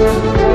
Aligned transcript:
que 0.00 0.49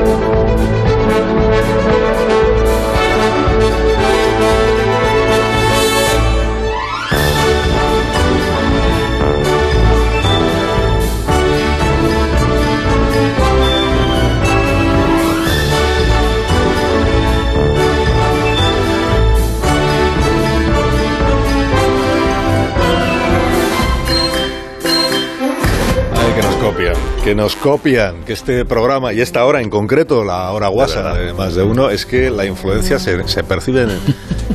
nos 27.36 27.54
copian, 27.54 28.24
que 28.24 28.32
este 28.32 28.64
programa 28.64 29.12
y 29.12 29.20
esta 29.20 29.44
hora 29.44 29.60
en 29.60 29.68
concreto, 29.68 30.24
la 30.24 30.50
hora 30.52 30.68
guasa 30.68 31.14
de, 31.14 31.34
más 31.34 31.54
de 31.54 31.62
uno, 31.62 31.90
es 31.90 32.06
que 32.06 32.30
la 32.30 32.46
influencia 32.46 32.98
se, 32.98 33.28
se 33.28 33.44
percibe 33.44 33.82
en, 33.82 33.90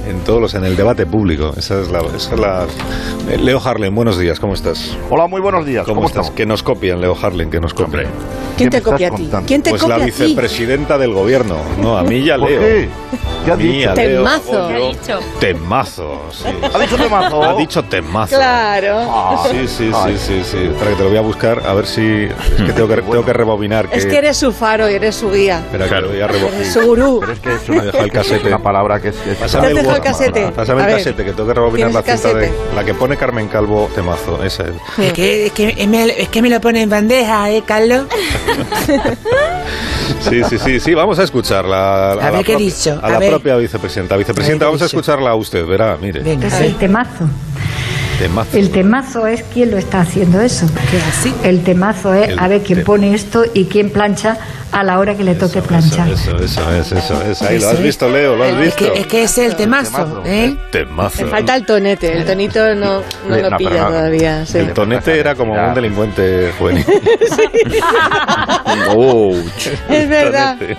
en, 0.08 0.20
todos 0.22 0.42
los, 0.42 0.54
en 0.54 0.64
el 0.66 0.76
debate 0.76 1.06
público. 1.06 1.54
Esa 1.58 1.82
es 1.82 1.90
la, 1.92 2.00
esa 2.16 2.34
es 2.34 2.40
la 2.40 2.66
eh, 3.30 3.38
Leo 3.38 3.60
Harlen, 3.64 3.94
buenos 3.94 4.18
días, 4.18 4.40
¿cómo 4.40 4.54
estás? 4.54 4.96
Hola, 5.10 5.28
muy 5.28 5.42
buenos 5.42 5.66
días. 5.66 5.86
¿Cómo, 5.86 6.06
estás? 6.06 6.32
Que 6.32 6.46
nos 6.46 6.64
copian, 6.64 7.02
Leo 7.02 7.16
Harlen, 7.22 7.50
que 7.50 7.60
nos 7.60 7.74
copian. 7.74 8.08
¿Quién 8.58 8.70
te 8.70 8.82
copia 8.82 9.08
a 9.10 9.12
ti? 9.16 9.30
¿Quién 9.48 9.62
te 9.64 9.70
pues 9.72 9.82
copia 9.82 9.98
la 9.98 10.04
a 10.04 10.06
ti? 10.08 10.12
vicepresidenta 10.12 10.98
del 10.98 11.14
gobierno. 11.14 11.58
No, 11.82 11.98
a 11.98 12.04
mí 12.04 12.24
ya 12.24 12.38
¿Por 12.38 12.50
Leo. 12.50 12.60
qué? 12.62 12.90
¿Qué 13.46 13.50
ha 13.50 13.54
A 13.56 13.58
mí, 13.58 13.64
dicho? 13.64 13.90
a 13.92 13.96
Leo, 13.96 14.18
Temazo. 14.24 14.52
Oyo. 14.52 14.68
¿Qué 14.68 14.76
ha 14.76 14.88
dicho? 14.90 15.20
Temazo, 15.40 16.22
sí. 16.32 16.46
¿Ha 16.74 16.80
dicho 16.80 16.96
temazo? 16.98 17.44
Ha 17.44 17.56
dicho 17.58 17.84
temazo. 17.84 18.36
Claro. 18.36 18.98
Ah, 19.10 19.44
Sí, 19.50 19.68
sí, 19.68 19.92
sí, 19.92 20.18
sí, 20.18 20.42
sí. 20.44 20.58
Espera 20.58 20.92
que 20.92 20.96
te 20.98 21.04
lo 21.04 21.10
voy 21.10 21.18
a 21.18 21.22
buscar 21.22 21.64
a 21.66 21.74
ver 21.74 21.88
si... 21.88 22.26
Es 22.26 22.64
que 22.66 22.74
tengo 22.74 22.88
que, 22.88 22.96
tengo 23.02 23.26
que 23.26 23.34
rebobinar. 23.34 23.90
Es 23.92 24.06
que 24.06 24.18
eres 24.18 24.38
su 24.38 24.52
faro 24.52 24.90
y 24.90 24.94
eres 24.94 25.16
su 25.16 25.32
guía. 25.32 25.58
Espera 25.60 25.88
que 25.90 26.02
lo 26.02 26.10
voy 26.10 26.22
a 26.22 26.28
rebobinar. 26.28 26.54
Eres 26.62 26.74
su 26.74 26.82
gurú. 26.82 27.18
Pero 27.22 27.34
es 27.34 27.40
que 27.40 27.54
es 27.56 27.70
Me 27.70 27.80
ha 27.80 27.84
dejado 27.86 28.04
el 28.04 28.12
casete. 28.12 28.48
una 28.48 28.60
palabra 28.60 29.00
que 29.02 29.10
es... 29.10 29.16
que 29.16 29.32
es- 29.32 29.38
Pásame 29.38 29.68
¿Te 29.70 29.71
has 29.80 29.86
dejado 29.86 29.96
el 29.98 30.02
casete? 30.04 30.52
Pásame 30.56 30.82
A 30.82 30.86
el 30.86 30.88
ver. 30.92 30.98
casete, 30.98 31.26
que 31.26 31.32
tengo 31.32 31.48
que 31.48 31.54
rebobinar 31.54 31.92
la 31.92 32.02
¿Tienes 32.04 32.22
cinta 32.22 32.38
de... 32.38 32.52
La 32.76 32.84
que 32.84 32.94
pone 32.94 33.18
Carmen 33.18 33.48
Calvo, 33.48 33.90
temazo. 33.96 34.44
Esa 34.44 34.64
es. 34.64 34.72
Es 35.00 35.14
que, 35.14 35.46
es, 35.48 35.52
que 35.54 35.88
me, 35.88 36.04
es 36.06 36.30
que 36.30 36.42
me 36.42 36.50
lo 36.50 36.60
pone 36.62 36.82
en 36.84 36.90
bandeja, 36.90 37.50
¿eh, 37.52 37.64
Carlos? 37.66 38.06
Sí, 40.30 40.42
sí, 40.50 40.58
sí, 40.60 40.80
sí. 40.80 40.94
Vamos 40.94 41.18
a 41.20 41.24
escucharla. 41.24 42.12
A 42.12 42.16
la 42.16 42.32
ver 42.32 42.46
qué 42.46 42.54
he 42.54 42.56
propia- 42.56 42.58
dicho, 42.58 43.00
A 43.02 43.08
a 43.08 43.10
la 43.12 43.20
ver. 43.20 43.30
propia 43.32 43.56
vicepresidenta. 43.58 44.18
Vicepresidenta, 44.18 44.66
A 44.66 44.68
vamos 44.68 44.82
a 44.82 44.86
escucharla 44.86 45.32
a 45.32 45.36
usted. 45.36 45.66
Verá, 45.66 45.98
mire. 46.00 46.20
Venga, 46.22 46.48
a 46.48 46.60
el 46.64 46.76
temazo. 46.76 47.26
Temazo. 48.20 48.58
El 48.58 48.70
temazo 48.72 49.26
es 49.28 49.44
quién 49.52 49.72
lo 49.72 49.78
está 49.78 50.02
haciendo 50.02 50.42
eso. 50.42 50.68
¿Qué 50.92 50.98
así? 50.98 51.34
El 51.44 51.64
temazo 51.64 52.14
es 52.14 52.30
El 52.30 52.40
a 52.40 52.48
ver 52.48 52.62
quién 52.62 52.84
pone 52.84 53.16
esto 53.16 53.44
y 53.54 53.66
quién 53.66 53.90
plancha 53.90 54.38
a 54.72 54.84
la 54.84 55.00
hora 55.00 55.16
que 55.16 55.24
le 55.24 55.36
toque 55.36 55.60
Eso, 55.60 55.68
planchar. 55.68 56.10
Eso, 56.10 56.38
eso, 56.38 56.72
eso, 56.72 56.72
es, 56.74 56.92
eso 57.04 57.22
es. 57.24 57.42
Ahí 57.42 57.60
lo 57.60 57.70
has 57.70 57.82
visto, 57.82 58.10
Leo, 58.10 58.36
lo 58.36 58.44
has 58.44 58.52
Es 58.52 58.58
visto. 58.60 58.94
que, 58.94 59.00
es 59.02 59.08
que 59.08 59.24
es 59.24 59.38
el 59.38 59.56
temazo. 59.56 60.24
¿eh? 60.26 60.56
Temazo. 60.72 61.24
Me 61.24 61.30
falta 61.30 61.56
el 61.56 61.66
tonete. 61.66 62.18
El 62.18 62.26
tonito 62.26 62.74
no, 62.76 63.02
no 63.28 63.38
lo 63.38 63.50
no, 63.50 63.58
pilla 63.58 63.88
todavía. 63.88 64.46
sí. 64.46 64.58
El 64.60 64.74
tonete 64.74 65.20
era 65.20 65.36
como 65.36 65.56
Ya. 65.56 65.68
un 65.70 65.74
delincuente 65.76 66.52
juvenil. 66.58 66.86
Es 69.90 70.10
verdad. 70.10 70.58
Tonete. 70.58 70.78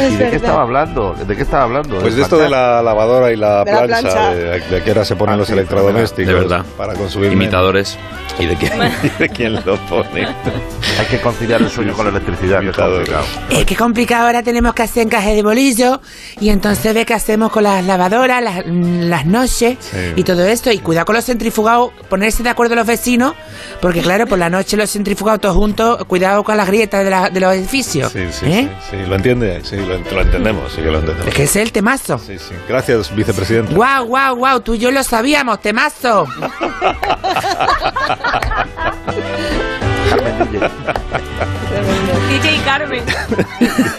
¿Y 0.00 0.16
de 0.16 0.30
qué 0.30 0.36
estaba 0.36 0.62
hablando? 0.62 1.14
¿De 1.14 1.36
qué 1.36 1.42
estaba 1.42 1.64
hablando? 1.64 1.98
Pues 1.98 2.14
de 2.16 2.22
esto 2.22 2.38
de 2.38 2.48
la 2.48 2.82
lavadora 2.82 3.32
y 3.32 3.36
la 3.36 3.64
De 3.64 3.72
la 3.72 3.84
plancha, 3.84 4.30
de, 4.34 4.60
de 4.60 4.82
que 4.82 4.90
ahora 4.90 5.04
se 5.04 5.16
ponen 5.16 5.34
Ah, 5.34 5.38
los 5.38 5.46
sí, 5.48 5.52
electrodomésticos 5.54 6.32
de 6.32 6.38
verdad. 6.40 6.64
para 6.76 6.94
consumir 6.94 7.32
Imitadores. 7.32 7.98
¿Y 8.38 8.46
de 8.46 8.54
quién, 8.56 8.72
y 9.02 9.08
de 9.22 9.28
quién 9.30 9.54
lo 9.54 9.76
pone? 9.88 10.24
Hay 10.26 11.06
que 11.10 11.20
conciliar 11.20 11.60
el 11.60 11.68
sueño 11.70 11.92
con 11.94 12.06
la 12.06 12.10
electricidad, 12.12 12.60
que 12.60 12.68
es 12.70 12.76
Imitadores. 12.76 13.08
complicado. 13.10 13.58
Es 13.60 13.64
que 13.66 13.76
complicado, 13.76 14.26
ahora 14.26 14.42
tenemos 14.44 14.74
que 14.74 14.82
hacer 14.82 15.02
encaje 15.04 15.34
de 15.34 15.42
bolillo 15.42 16.00
y 16.40 16.50
entonces 16.50 16.94
ve 16.94 17.04
qué 17.04 17.14
hacemos 17.14 17.50
con 17.50 17.64
las 17.64 17.84
lavadoras, 17.84 18.42
las, 18.42 18.64
las 18.66 19.26
noches 19.26 19.76
Sí. 19.80 20.12
y 20.16 20.22
todo 20.22 20.44
esto. 20.46 20.70
Y 20.70 20.78
cuidado 20.78 21.06
con 21.06 21.16
los 21.16 21.24
centrifugados, 21.24 21.90
ponerse 22.08 22.42
de 22.44 22.50
acuerdo 22.50 22.76
los 22.76 22.86
vecinos, 22.86 23.34
porque 23.80 24.00
claro, 24.02 24.26
por 24.26 24.38
la 24.38 24.48
noche 24.50 24.76
los 24.76 24.90
centrifugados 24.90 25.40
todos 25.40 25.56
juntos, 25.56 26.04
cuidado 26.04 26.44
con 26.44 26.56
las 26.56 26.66
grietas 26.68 27.04
de, 27.04 27.10
la- 27.10 27.30
de 27.30 27.40
los 27.40 27.52
edificios. 27.54 28.12
Sí, 28.12 28.26
sí, 28.30 28.46
¿eh? 28.46 28.68
sí, 28.88 28.96
sí, 29.02 29.06
lo 29.08 29.16
entiende, 29.16 29.57
sí, 29.62 29.76
lo, 29.76 29.98
lo 29.98 30.20
entendemos, 30.22 30.72
sí 30.72 30.82
que 30.82 30.90
lo 30.90 30.98
entendemos. 30.98 31.28
Es 31.28 31.34
que 31.34 31.42
es 31.44 31.56
el 31.56 31.72
temazo. 31.72 32.18
Sí, 32.18 32.38
sí. 32.38 32.54
Gracias, 32.68 33.14
vicepresidente. 33.14 33.74
Guau, 33.74 34.06
guau, 34.06 34.36
guau, 34.36 34.60
tú 34.60 34.74
y 34.74 34.78
yo 34.78 34.90
lo 34.90 35.02
sabíamos, 35.02 35.60
temazo. 35.60 36.26
Carmen 40.08 40.70
Carmen. 42.78 43.04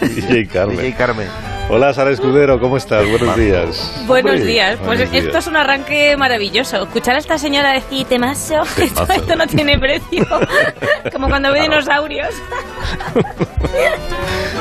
DJ 0.00 0.46
Carmen. 0.48 0.76
DJ 0.78 0.94
Carmen. 0.96 1.28
Hola, 1.68 1.94
Sara 1.94 2.10
Escudero, 2.10 2.58
¿cómo 2.58 2.76
estás? 2.76 3.06
Buenos 3.08 3.36
días. 3.36 4.02
Buenos 4.06 4.42
días. 4.42 4.76
Pues 4.78 4.86
buenos 4.98 5.14
esto 5.14 5.30
días. 5.30 5.34
es 5.36 5.46
un 5.46 5.56
arranque 5.56 6.16
maravilloso. 6.16 6.82
Escuchar 6.84 7.14
a 7.14 7.18
esta 7.18 7.38
señora 7.38 7.72
decir 7.72 8.06
temazo, 8.06 8.62
esto, 8.78 9.04
Temazo. 9.04 9.12
esto 9.12 9.36
no 9.36 9.46
tiene 9.46 9.78
precio. 9.78 10.26
Como 11.12 11.28
cuando 11.28 11.52
ve 11.52 11.60
dinosaurios. 11.62 12.34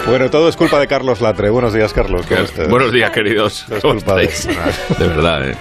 Bueno, 0.06 0.30
todo 0.30 0.50
es 0.50 0.56
culpa 0.56 0.80
de 0.80 0.88
Carlos 0.88 1.22
Latre. 1.22 1.50
Buenos 1.50 1.74
días, 1.74 1.94
Carlos. 1.94 2.26
¿Cómo 2.28 2.42
estás? 2.42 2.68
Buenos 2.70 2.92
días, 2.92 3.10
queridos. 3.12 3.66
Es 3.72 3.82
¿Cómo 3.82 3.96
culpa 3.96 4.16
de- 4.16 4.26
estáis? 4.26 4.98
De 5.00 5.08
verdad, 5.08 5.50
¿eh? 5.50 5.56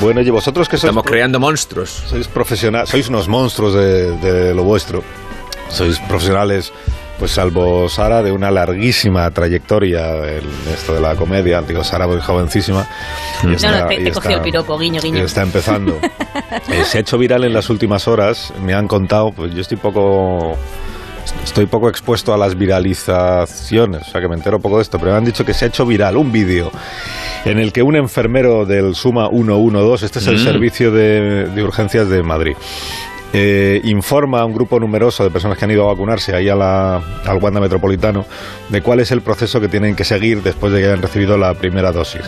Bueno, 0.00 0.20
y 0.20 0.30
vosotros 0.30 0.68
que 0.68 0.76
sois, 0.76 0.84
Estamos 0.90 1.04
creando 1.04 1.38
monstruos. 1.38 1.90
sois 2.08 2.26
profesionales, 2.26 2.88
sois 2.90 3.08
unos 3.08 3.28
monstruos 3.28 3.74
de, 3.74 4.16
de 4.18 4.52
lo 4.54 4.64
vuestro. 4.64 5.04
Sois 5.68 5.98
profesionales, 6.00 6.72
pues 7.18 7.30
salvo 7.30 7.88
Sara, 7.88 8.22
de 8.22 8.32
una 8.32 8.50
larguísima 8.50 9.30
trayectoria 9.30 10.16
en 10.26 10.42
esto 10.72 10.94
de 10.94 11.00
la 11.00 11.14
comedia. 11.14 11.62
Digo, 11.62 11.84
Sara 11.84 12.06
muy 12.06 12.20
jovencísima. 12.20 12.86
y 13.42 13.46
No, 13.46 13.52
está- 13.54 13.80
no, 13.82 13.86
te, 13.88 13.94
y 13.94 14.04
te 14.04 14.10
cogió 14.12 14.36
el 14.36 14.42
piropo, 14.42 14.78
guiño, 14.78 14.98
y 15.00 15.04
guiño. 15.06 15.24
está 15.24 15.42
empezando. 15.42 15.98
Eh, 16.70 16.84
se 16.84 16.98
ha 16.98 17.00
hecho 17.00 17.18
viral 17.18 17.44
en 17.44 17.52
las 17.52 17.68
últimas 17.70 18.06
horas. 18.08 18.52
Me 18.62 18.74
han 18.74 18.86
contado, 18.88 19.32
pues 19.32 19.54
yo 19.54 19.60
estoy 19.60 19.76
poco. 19.76 20.56
Estoy 21.42 21.66
poco 21.66 21.88
expuesto 21.88 22.34
a 22.34 22.36
las 22.36 22.56
viralizaciones, 22.56 24.02
o 24.02 24.10
sea 24.10 24.20
que 24.20 24.28
me 24.28 24.34
entero 24.34 24.60
poco 24.60 24.76
de 24.76 24.82
esto, 24.82 24.98
pero 24.98 25.12
me 25.12 25.18
han 25.18 25.24
dicho 25.24 25.44
que 25.44 25.54
se 25.54 25.64
ha 25.64 25.68
hecho 25.68 25.86
viral 25.86 26.16
un 26.16 26.30
vídeo 26.30 26.70
en 27.46 27.58
el 27.58 27.72
que 27.72 27.82
un 27.82 27.96
enfermero 27.96 28.66
del 28.66 28.94
Suma 28.94 29.28
112, 29.30 30.04
este 30.06 30.18
es 30.18 30.26
el 30.26 30.36
Mm. 30.36 30.44
servicio 30.44 30.90
de, 30.92 31.46
de 31.46 31.62
urgencias 31.62 32.08
de 32.10 32.22
Madrid, 32.22 32.56
eh, 33.36 33.80
informa 33.82 34.40
a 34.40 34.44
un 34.44 34.54
grupo 34.54 34.78
numeroso 34.78 35.24
de 35.24 35.30
personas 35.30 35.58
que 35.58 35.64
han 35.64 35.70
ido 35.72 35.84
a 35.84 35.92
vacunarse 35.92 36.36
ahí 36.36 36.48
a 36.48 36.54
al 36.54 37.36
Wanda 37.40 37.60
Metropolitano 37.60 38.24
de 38.68 38.80
cuál 38.80 39.00
es 39.00 39.10
el 39.10 39.22
proceso 39.22 39.60
que 39.60 39.66
tienen 39.66 39.96
que 39.96 40.04
seguir 40.04 40.40
después 40.40 40.72
de 40.72 40.78
que 40.80 40.86
hayan 40.86 41.02
recibido 41.02 41.36
la 41.36 41.52
primera 41.54 41.90
dosis. 41.90 42.22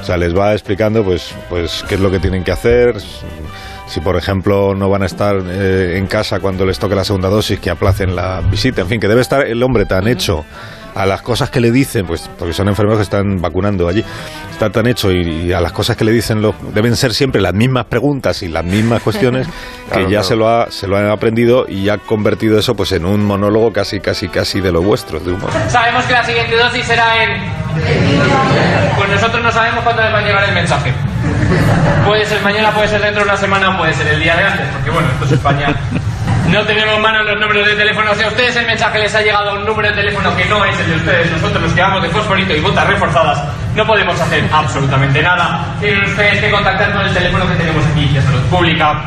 O 0.00 0.04
sea, 0.04 0.16
les 0.16 0.36
va 0.36 0.52
explicando 0.52 1.02
pues, 1.02 1.34
pues 1.50 1.84
qué 1.88 1.96
es 1.96 2.00
lo 2.00 2.12
que 2.12 2.20
tienen 2.20 2.44
que 2.44 2.52
hacer, 2.52 2.94
si 3.88 4.00
por 4.00 4.16
ejemplo 4.16 4.74
no 4.76 4.88
van 4.88 5.02
a 5.02 5.06
estar 5.06 5.36
eh, 5.44 5.98
en 5.98 6.06
casa 6.06 6.38
cuando 6.38 6.64
les 6.64 6.78
toque 6.78 6.94
la 6.94 7.04
segunda 7.04 7.28
dosis, 7.28 7.58
que 7.58 7.68
aplacen 7.68 8.14
la 8.14 8.40
visita, 8.40 8.82
en 8.82 8.88
fin, 8.88 9.00
que 9.00 9.08
debe 9.08 9.20
estar 9.20 9.44
el 9.44 9.60
hombre 9.64 9.84
tan 9.84 10.06
hecho 10.06 10.44
a 10.94 11.06
las 11.06 11.22
cosas 11.22 11.50
que 11.50 11.60
le 11.60 11.70
dicen, 11.70 12.06
pues 12.06 12.28
porque 12.38 12.52
son 12.52 12.68
enfermeros 12.68 12.98
que 12.98 13.04
están 13.04 13.40
vacunando 13.40 13.88
allí, 13.88 14.04
está 14.50 14.70
tan 14.70 14.86
hecho 14.86 15.10
y, 15.10 15.46
y 15.46 15.52
a 15.52 15.60
las 15.60 15.72
cosas 15.72 15.96
que 15.96 16.04
le 16.04 16.12
dicen 16.12 16.42
lo- 16.42 16.54
deben 16.74 16.96
ser 16.96 17.14
siempre 17.14 17.40
las 17.40 17.54
mismas 17.54 17.86
preguntas 17.86 18.42
y 18.42 18.48
las 18.48 18.64
mismas 18.64 19.02
cuestiones 19.02 19.46
que 19.86 19.90
Claro, 19.90 20.02
ya 20.04 20.08
claro. 20.08 20.24
se 20.24 20.36
lo 20.36 20.48
ha, 20.48 20.70
se 20.70 20.86
lo 20.86 20.96
han 20.96 21.10
aprendido 21.10 21.66
y 21.68 21.88
ha 21.88 21.98
convertido 21.98 22.58
eso 22.58 22.74
pues 22.74 22.92
en 22.92 23.04
un 23.04 23.24
monólogo 23.24 23.72
casi 23.72 24.00
casi 24.00 24.28
casi 24.28 24.60
de 24.60 24.72
lo 24.72 24.82
vuestro, 24.82 25.18
de 25.20 25.32
humor. 25.32 25.50
Sabemos 25.68 26.04
que 26.04 26.12
la 26.12 26.24
siguiente 26.24 26.56
dosis 26.56 26.84
será 26.84 27.24
en... 27.24 27.42
Pues 28.96 29.08
nosotros 29.10 29.42
no 29.42 29.50
sabemos 29.50 29.82
cuándo 29.84 30.02
les 30.02 30.12
va 30.12 30.18
a 30.18 30.22
llegar 30.22 30.44
el 30.48 30.54
mensaje. 30.54 30.92
Puede 32.06 32.24
ser 32.26 32.42
mañana, 32.42 32.70
puede 32.72 32.88
ser 32.88 33.00
dentro 33.00 33.22
de 33.24 33.30
una 33.30 33.36
semana, 33.38 33.76
puede 33.78 33.92
ser 33.94 34.06
el 34.08 34.20
día 34.20 34.36
de 34.36 34.44
antes, 34.44 34.66
porque 34.72 34.90
bueno, 34.90 35.08
esto 35.12 35.24
es 35.26 35.32
España. 35.32 35.74
No 36.48 36.62
tenemos 36.66 36.98
manos 37.00 37.24
los 37.24 37.40
números 37.40 37.66
de 37.66 37.74
teléfono. 37.74 38.14
Si 38.14 38.22
a 38.22 38.28
ustedes 38.28 38.56
el 38.56 38.66
mensaje 38.66 38.98
les 38.98 39.14
ha 39.14 39.22
llegado 39.22 39.50
a 39.50 39.54
un 39.54 39.64
número 39.64 39.88
de 39.88 39.94
teléfono 39.94 40.36
que 40.36 40.44
no 40.46 40.64
es 40.64 40.78
el 40.80 40.90
de 40.90 40.96
ustedes, 40.96 41.30
nosotros 41.30 41.62
los 41.62 41.72
que 41.72 41.80
vamos 41.80 42.02
de 42.02 42.08
fosforito 42.10 42.54
y 42.54 42.60
botas 42.60 42.86
reforzadas, 42.86 43.42
no 43.74 43.86
podemos 43.86 44.20
hacer 44.20 44.44
absolutamente 44.52 45.22
nada. 45.22 45.64
Tienen 45.80 46.04
ustedes 46.04 46.40
que 46.40 46.50
contactar 46.50 46.92
con 46.92 47.02
el 47.02 47.14
teléfono 47.14 47.48
que 47.48 47.54
tenemos 47.54 47.84
aquí, 47.86 48.08
de 48.08 48.20
salud 48.20 48.42
pública. 48.50 49.00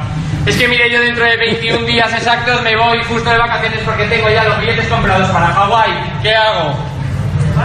Es 0.45 0.57
que 0.57 0.67
mire, 0.67 0.89
yo 0.89 0.99
dentro 1.01 1.25
de 1.25 1.37
21 1.37 1.85
días 1.85 2.13
exactos 2.13 2.61
me 2.61 2.75
voy 2.75 3.03
justo 3.03 3.29
de 3.29 3.37
vacaciones 3.37 3.79
porque 3.83 4.05
tengo 4.05 4.29
ya 4.29 4.43
los 4.43 4.59
billetes 4.59 4.87
comprados 4.87 5.29
para 5.29 5.47
Hawái. 5.47 5.91
¿Qué 6.21 6.35
hago? 6.35 6.75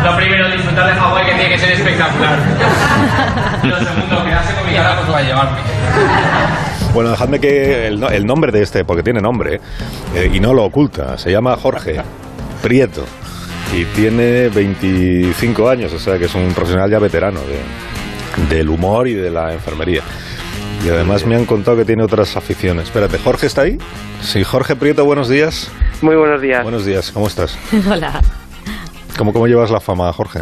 Lo 0.05 0.17
primero, 0.17 0.49
disfrutar 0.49 0.87
de 0.87 0.95
Hawái, 0.95 1.27
que 1.27 1.33
tiene 1.33 1.49
que 1.51 1.59
ser 1.59 1.73
espectacular. 1.73 2.39
Lo 3.63 3.79
segundo, 3.79 4.25
quedarse 4.25 4.55
con 4.55 4.67
mi 4.67 4.75
carajo 4.75 5.05
que 5.05 5.13
va 5.13 5.19
a 5.19 5.23
llevarme. 5.23 5.59
Bueno, 6.93 7.11
dejadme 7.11 7.39
que 7.39 7.87
el, 7.87 8.01
no- 8.01 8.09
el 8.11 8.27
nombre 8.27 8.51
de 8.53 8.63
este, 8.63 8.85
porque 8.85 9.03
tiene 9.03 9.21
nombre, 9.21 9.61
eh, 10.15 10.31
y 10.33 10.41
no 10.41 10.53
lo 10.53 10.65
oculta, 10.65 11.17
se 11.19 11.31
llama 11.31 11.57
Jorge 11.57 12.01
Prieto 12.63 13.05
y 13.77 13.85
tiene 13.97 14.49
25 14.49 15.69
años, 15.69 15.93
o 15.93 15.99
sea 16.01 16.19
que 16.19 16.25
es 16.25 16.35
un 16.35 16.53
profesional 16.53 16.91
ya 16.91 16.99
veterano 16.99 17.41
de- 17.41 18.55
del 18.57 18.69
humor 18.69 19.07
y 19.07 19.15
de 19.15 19.31
la 19.31 19.53
enfermería. 19.53 20.03
Y 20.85 20.89
además 20.89 21.27
me 21.27 21.37
han 21.37 21.45
contado 21.45 21.77
que 21.77 21.85
tiene 21.85 22.03
otras 22.03 22.37
aficiones. 22.37 22.85
Espérate, 22.85 23.19
¿Jorge 23.19 23.47
está 23.47 23.63
ahí? 23.63 23.77
Sí, 24.23 24.43
Jorge 24.43 24.75
Prieto, 24.77 25.05
buenos 25.05 25.29
días. 25.29 25.71
Muy 26.01 26.17
buenos 26.17 26.41
días. 26.41 26.63
Buenos 26.63 26.85
días, 26.87 27.13
¿cómo 27.13 27.27
estás? 27.29 27.57
Hola. 27.91 28.21
¿Cómo, 29.17 29.33
¿Cómo 29.33 29.47
llevas 29.47 29.71
la 29.71 29.81
fama, 29.81 30.13
Jorge? 30.13 30.41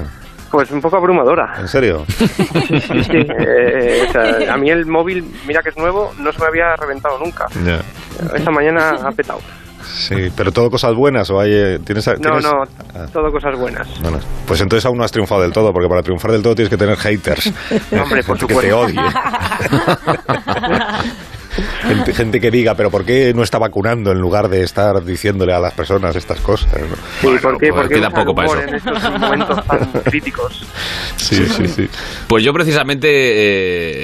Pues 0.51 0.71
un 0.71 0.81
poco 0.81 0.97
abrumadora. 0.97 1.55
¿En 1.59 1.69
serio? 1.69 2.05
Sí, 2.11 3.13
eh, 3.13 4.07
o 4.09 4.13
sea, 4.13 4.55
a 4.55 4.57
mí 4.57 4.71
el 4.71 4.87
móvil, 4.87 5.25
mira 5.47 5.63
que 5.63 5.69
es 5.71 5.77
nuevo, 5.77 6.13
no 6.19 6.33
se 6.33 6.41
me 6.41 6.47
había 6.47 6.75
reventado 6.77 7.19
nunca. 7.19 7.47
Esta 8.35 8.51
mañana 8.51 8.97
ha 9.05 9.11
petado. 9.13 9.41
Sí, 9.85 10.31
pero 10.37 10.53
todo 10.53 10.71
cosas 10.71 10.95
buenas 10.95 11.29
o 11.31 11.41
hay... 11.41 11.53
eh, 11.53 11.79
¿tienes, 11.85 12.07
No, 12.07 12.15
tienes- 12.15 12.43
no, 12.45 12.63
Ah, 12.95 13.07
todo 13.13 13.31
cosas 13.31 13.59
buenas. 13.59 13.89
bueno, 14.01 14.19
pues 14.47 14.61
entonces 14.61 14.85
aún 14.87 14.99
no 14.99 15.05
has 15.05 15.13
triunfado 15.13 15.43
del 15.43 15.53
todo, 15.53 15.73
porque 15.73 15.89
para 15.89 16.03
triunfar 16.03 16.33
del 16.33 16.43
todo 16.43 16.55
tienes 16.55 16.71
que 16.71 16.77
tener 16.77 16.97
haters. 16.97 17.53
Hombre, 17.93 18.23
por 18.23 18.39
que 18.47 18.47
te 18.47 18.55
supuesto. 18.55 18.81
odie. 18.81 19.01
gente, 21.83 22.15
gente 22.15 22.41
que 22.41 22.51
diga, 22.51 22.75
pero 22.75 22.91
¿por 22.91 23.05
qué 23.05 23.33
no 23.35 23.43
está 23.43 23.59
vacunando 23.59 24.11
en 24.13 24.19
lugar 24.19 24.49
de 24.49 24.63
estar 24.63 25.05
diciéndole 25.05 25.53
a 25.53 25.61
las 25.61 25.73
personas 25.75 26.15
estas 26.17 26.41
cosas? 26.41 26.73
no? 26.73 26.97
Sí, 27.21 27.39
¿por 27.43 27.59
qué? 27.59 27.69
pues 27.69 27.83
¿Por 27.83 27.89
qué 27.89 27.95
queda 27.97 28.09
usar 28.09 28.25
poco 28.25 28.35
para 28.35 28.49
eso. 28.49 28.61
en 28.69 28.75
estos 28.75 29.19
momentos 29.21 29.65
tan 29.67 29.79
críticos? 30.05 30.67
Sí, 31.19 31.45
sí, 31.47 31.67
sí. 31.69 31.89
Pues 32.27 32.43
yo 32.43 32.53
precisamente 32.55 33.09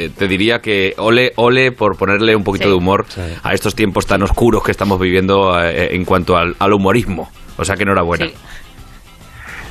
eh, 0.05 0.11
te 0.19 0.29
diría 0.29 0.59
que 0.61 0.95
ole, 0.99 1.33
ole 1.37 1.73
por 1.73 1.97
ponerle 1.97 2.37
un 2.37 2.45
poquito 2.45 2.65
Sí. 2.65 2.71
de 2.71 2.75
humor 2.77 3.07
a 3.43 3.55
estos 3.55 3.75
tiempos 3.75 4.07
tan 4.07 4.23
oscuros 4.23 4.63
que 4.63 4.71
estamos 4.71 5.01
viviendo 5.01 5.59
eh, 5.63 5.95
en 5.95 6.05
cuanto 6.05 6.37
al, 6.37 6.55
al 6.59 6.73
humorismo. 6.73 7.31
O 7.57 7.65
sea 7.65 7.77
que 7.77 7.85
enhorabuena. 7.85 8.27
Sí. 8.27 8.35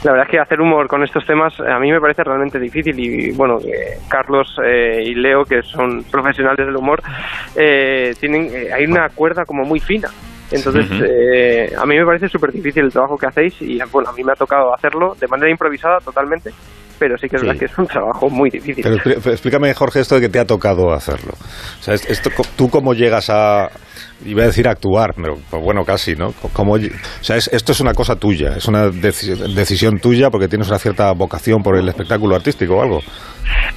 La 0.04 0.12
verdad 0.12 0.28
es 0.28 0.32
que 0.32 0.40
hacer 0.40 0.60
humor 0.60 0.88
con 0.88 1.02
estos 1.04 1.26
temas 1.26 1.54
a 1.60 1.80
mí 1.80 1.92
me 1.92 2.00
parece 2.02 2.24
realmente 2.24 2.60
difícil 2.60 3.00
y 3.00 3.32
bueno, 3.32 3.58
que 3.60 3.72
Carlos 4.10 4.48
eh, 4.66 5.02
y 5.06 5.16
Leo, 5.16 5.44
que 5.44 5.62
son 5.64 6.04
profesionales 6.12 6.66
del 6.66 6.76
humor, 6.76 7.02
eh, 7.56 8.14
tienen 8.20 8.50
eh, 8.54 8.74
hay 8.74 8.86
una 8.86 9.08
cuerda 9.10 9.46
como 9.46 9.64
muy 9.64 9.80
fina. 9.80 10.10
Entonces, 10.52 10.86
eh, 11.02 11.74
a 11.76 11.86
mí 11.86 11.98
me 11.98 12.06
parece 12.06 12.28
súper 12.28 12.52
difícil 12.52 12.84
el 12.84 12.92
trabajo 12.92 13.18
que 13.18 13.26
hacéis 13.26 13.60
y 13.62 13.80
bueno, 13.92 14.10
a 14.10 14.14
mí 14.14 14.24
me 14.24 14.34
ha 14.34 14.36
tocado 14.36 14.74
hacerlo 14.76 15.16
de 15.20 15.28
manera 15.28 15.50
improvisada 15.50 15.98
totalmente, 16.00 16.52
pero 17.00 17.18
sí 17.18 17.28
que 17.28 17.38
es 17.38 17.42
Sí. 17.42 17.48
verdad 17.48 17.60
que 17.60 17.66
es 17.66 17.78
un 17.78 17.88
trabajo 17.88 18.30
muy 18.30 18.50
difícil. 18.52 18.84
Pero 19.04 19.16
explícame, 19.32 19.74
Jorge, 19.74 20.02
esto 20.02 20.16
de 20.16 20.22
que 20.22 20.30
te 20.30 20.40
ha 20.40 20.46
tocado 20.46 20.92
hacerlo. 20.94 21.32
O 21.34 21.82
sea, 21.82 21.96
es- 21.96 22.08
esto, 22.10 22.30
¿tú 22.56 22.70
cómo 22.70 22.94
llegas 22.94 23.30
a, 23.32 23.68
iba 24.26 24.44
a 24.44 24.48
decir 24.48 24.68
actuar, 24.68 25.14
pero 25.16 25.36
pues 25.50 25.64
bueno, 25.64 25.84
casi, 25.84 26.16
¿no? 26.16 26.34
¿Cómo 26.54 26.78
lle- 26.78 26.92
o 26.94 27.24
sea, 27.24 27.36
es- 27.38 27.50
esto 27.54 27.72
es 27.72 27.80
una 27.82 27.94
cosa 27.94 28.16
tuya, 28.16 28.56
es 28.58 28.68
una 28.68 28.88
deci- 28.88 29.36
decisión 29.54 29.98
tuya 30.00 30.30
porque 30.30 30.48
tienes 30.48 30.68
una 30.70 30.80
cierta 30.80 31.12
vocación 31.14 31.62
por 31.62 31.78
el 31.78 31.88
espectáculo 31.88 32.36
artístico 32.36 32.76
o 32.78 32.82
algo. 32.82 33.00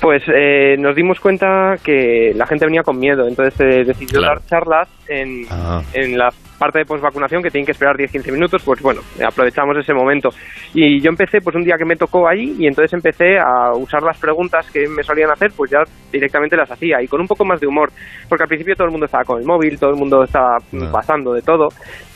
Pues 0.00 0.22
eh, 0.28 0.76
nos 0.78 0.94
dimos 0.94 1.18
cuenta 1.20 1.74
que 1.82 2.32
la 2.34 2.46
gente 2.46 2.66
venía 2.66 2.82
con 2.82 2.98
miedo, 2.98 3.26
entonces 3.26 3.54
eh, 3.60 3.84
decidió 3.84 4.20
Claro. 4.20 4.40
dar 4.40 4.46
charlas 4.48 4.88
en, 5.08 5.44
Ah. 5.50 5.82
en 5.92 6.16
la 6.18 6.28
parte 6.58 6.78
de 6.80 6.84
posvacunación 6.84 7.42
que 7.42 7.50
tienen 7.50 7.66
que 7.66 7.72
esperar 7.72 7.96
10-15 7.96 8.32
minutos, 8.32 8.62
pues 8.64 8.80
bueno, 8.82 9.00
aprovechamos 9.26 9.76
ese 9.78 9.92
momento. 9.94 10.30
Y 10.74 11.00
yo 11.00 11.10
empecé, 11.10 11.40
pues 11.40 11.54
un 11.56 11.64
día 11.64 11.76
que 11.78 11.84
me 11.84 11.96
tocó 11.96 12.28
ahí, 12.28 12.54
y 12.58 12.66
entonces 12.66 12.92
empecé 12.92 13.38
a 13.38 13.72
usar 13.76 14.02
las 14.02 14.18
preguntas 14.18 14.70
que 14.70 14.88
me 14.88 15.02
solían 15.02 15.30
hacer, 15.30 15.50
pues 15.56 15.70
ya 15.70 15.78
directamente 16.12 16.56
las 16.56 16.70
hacía, 16.70 17.02
y 17.02 17.06
con 17.06 17.20
un 17.20 17.26
poco 17.26 17.44
más 17.44 17.60
de 17.60 17.66
humor, 17.66 17.90
porque 18.28 18.44
al 18.44 18.48
principio 18.48 18.74
todo 18.74 18.86
el 18.86 18.92
mundo 18.92 19.06
estaba 19.06 19.24
con 19.24 19.40
el 19.40 19.46
móvil, 19.46 19.78
todo 19.78 19.90
el 19.90 19.96
mundo 19.96 20.22
estaba 20.24 20.56
No. 20.72 20.90
pasando 20.90 21.32
de 21.32 21.42
todo, 21.42 21.68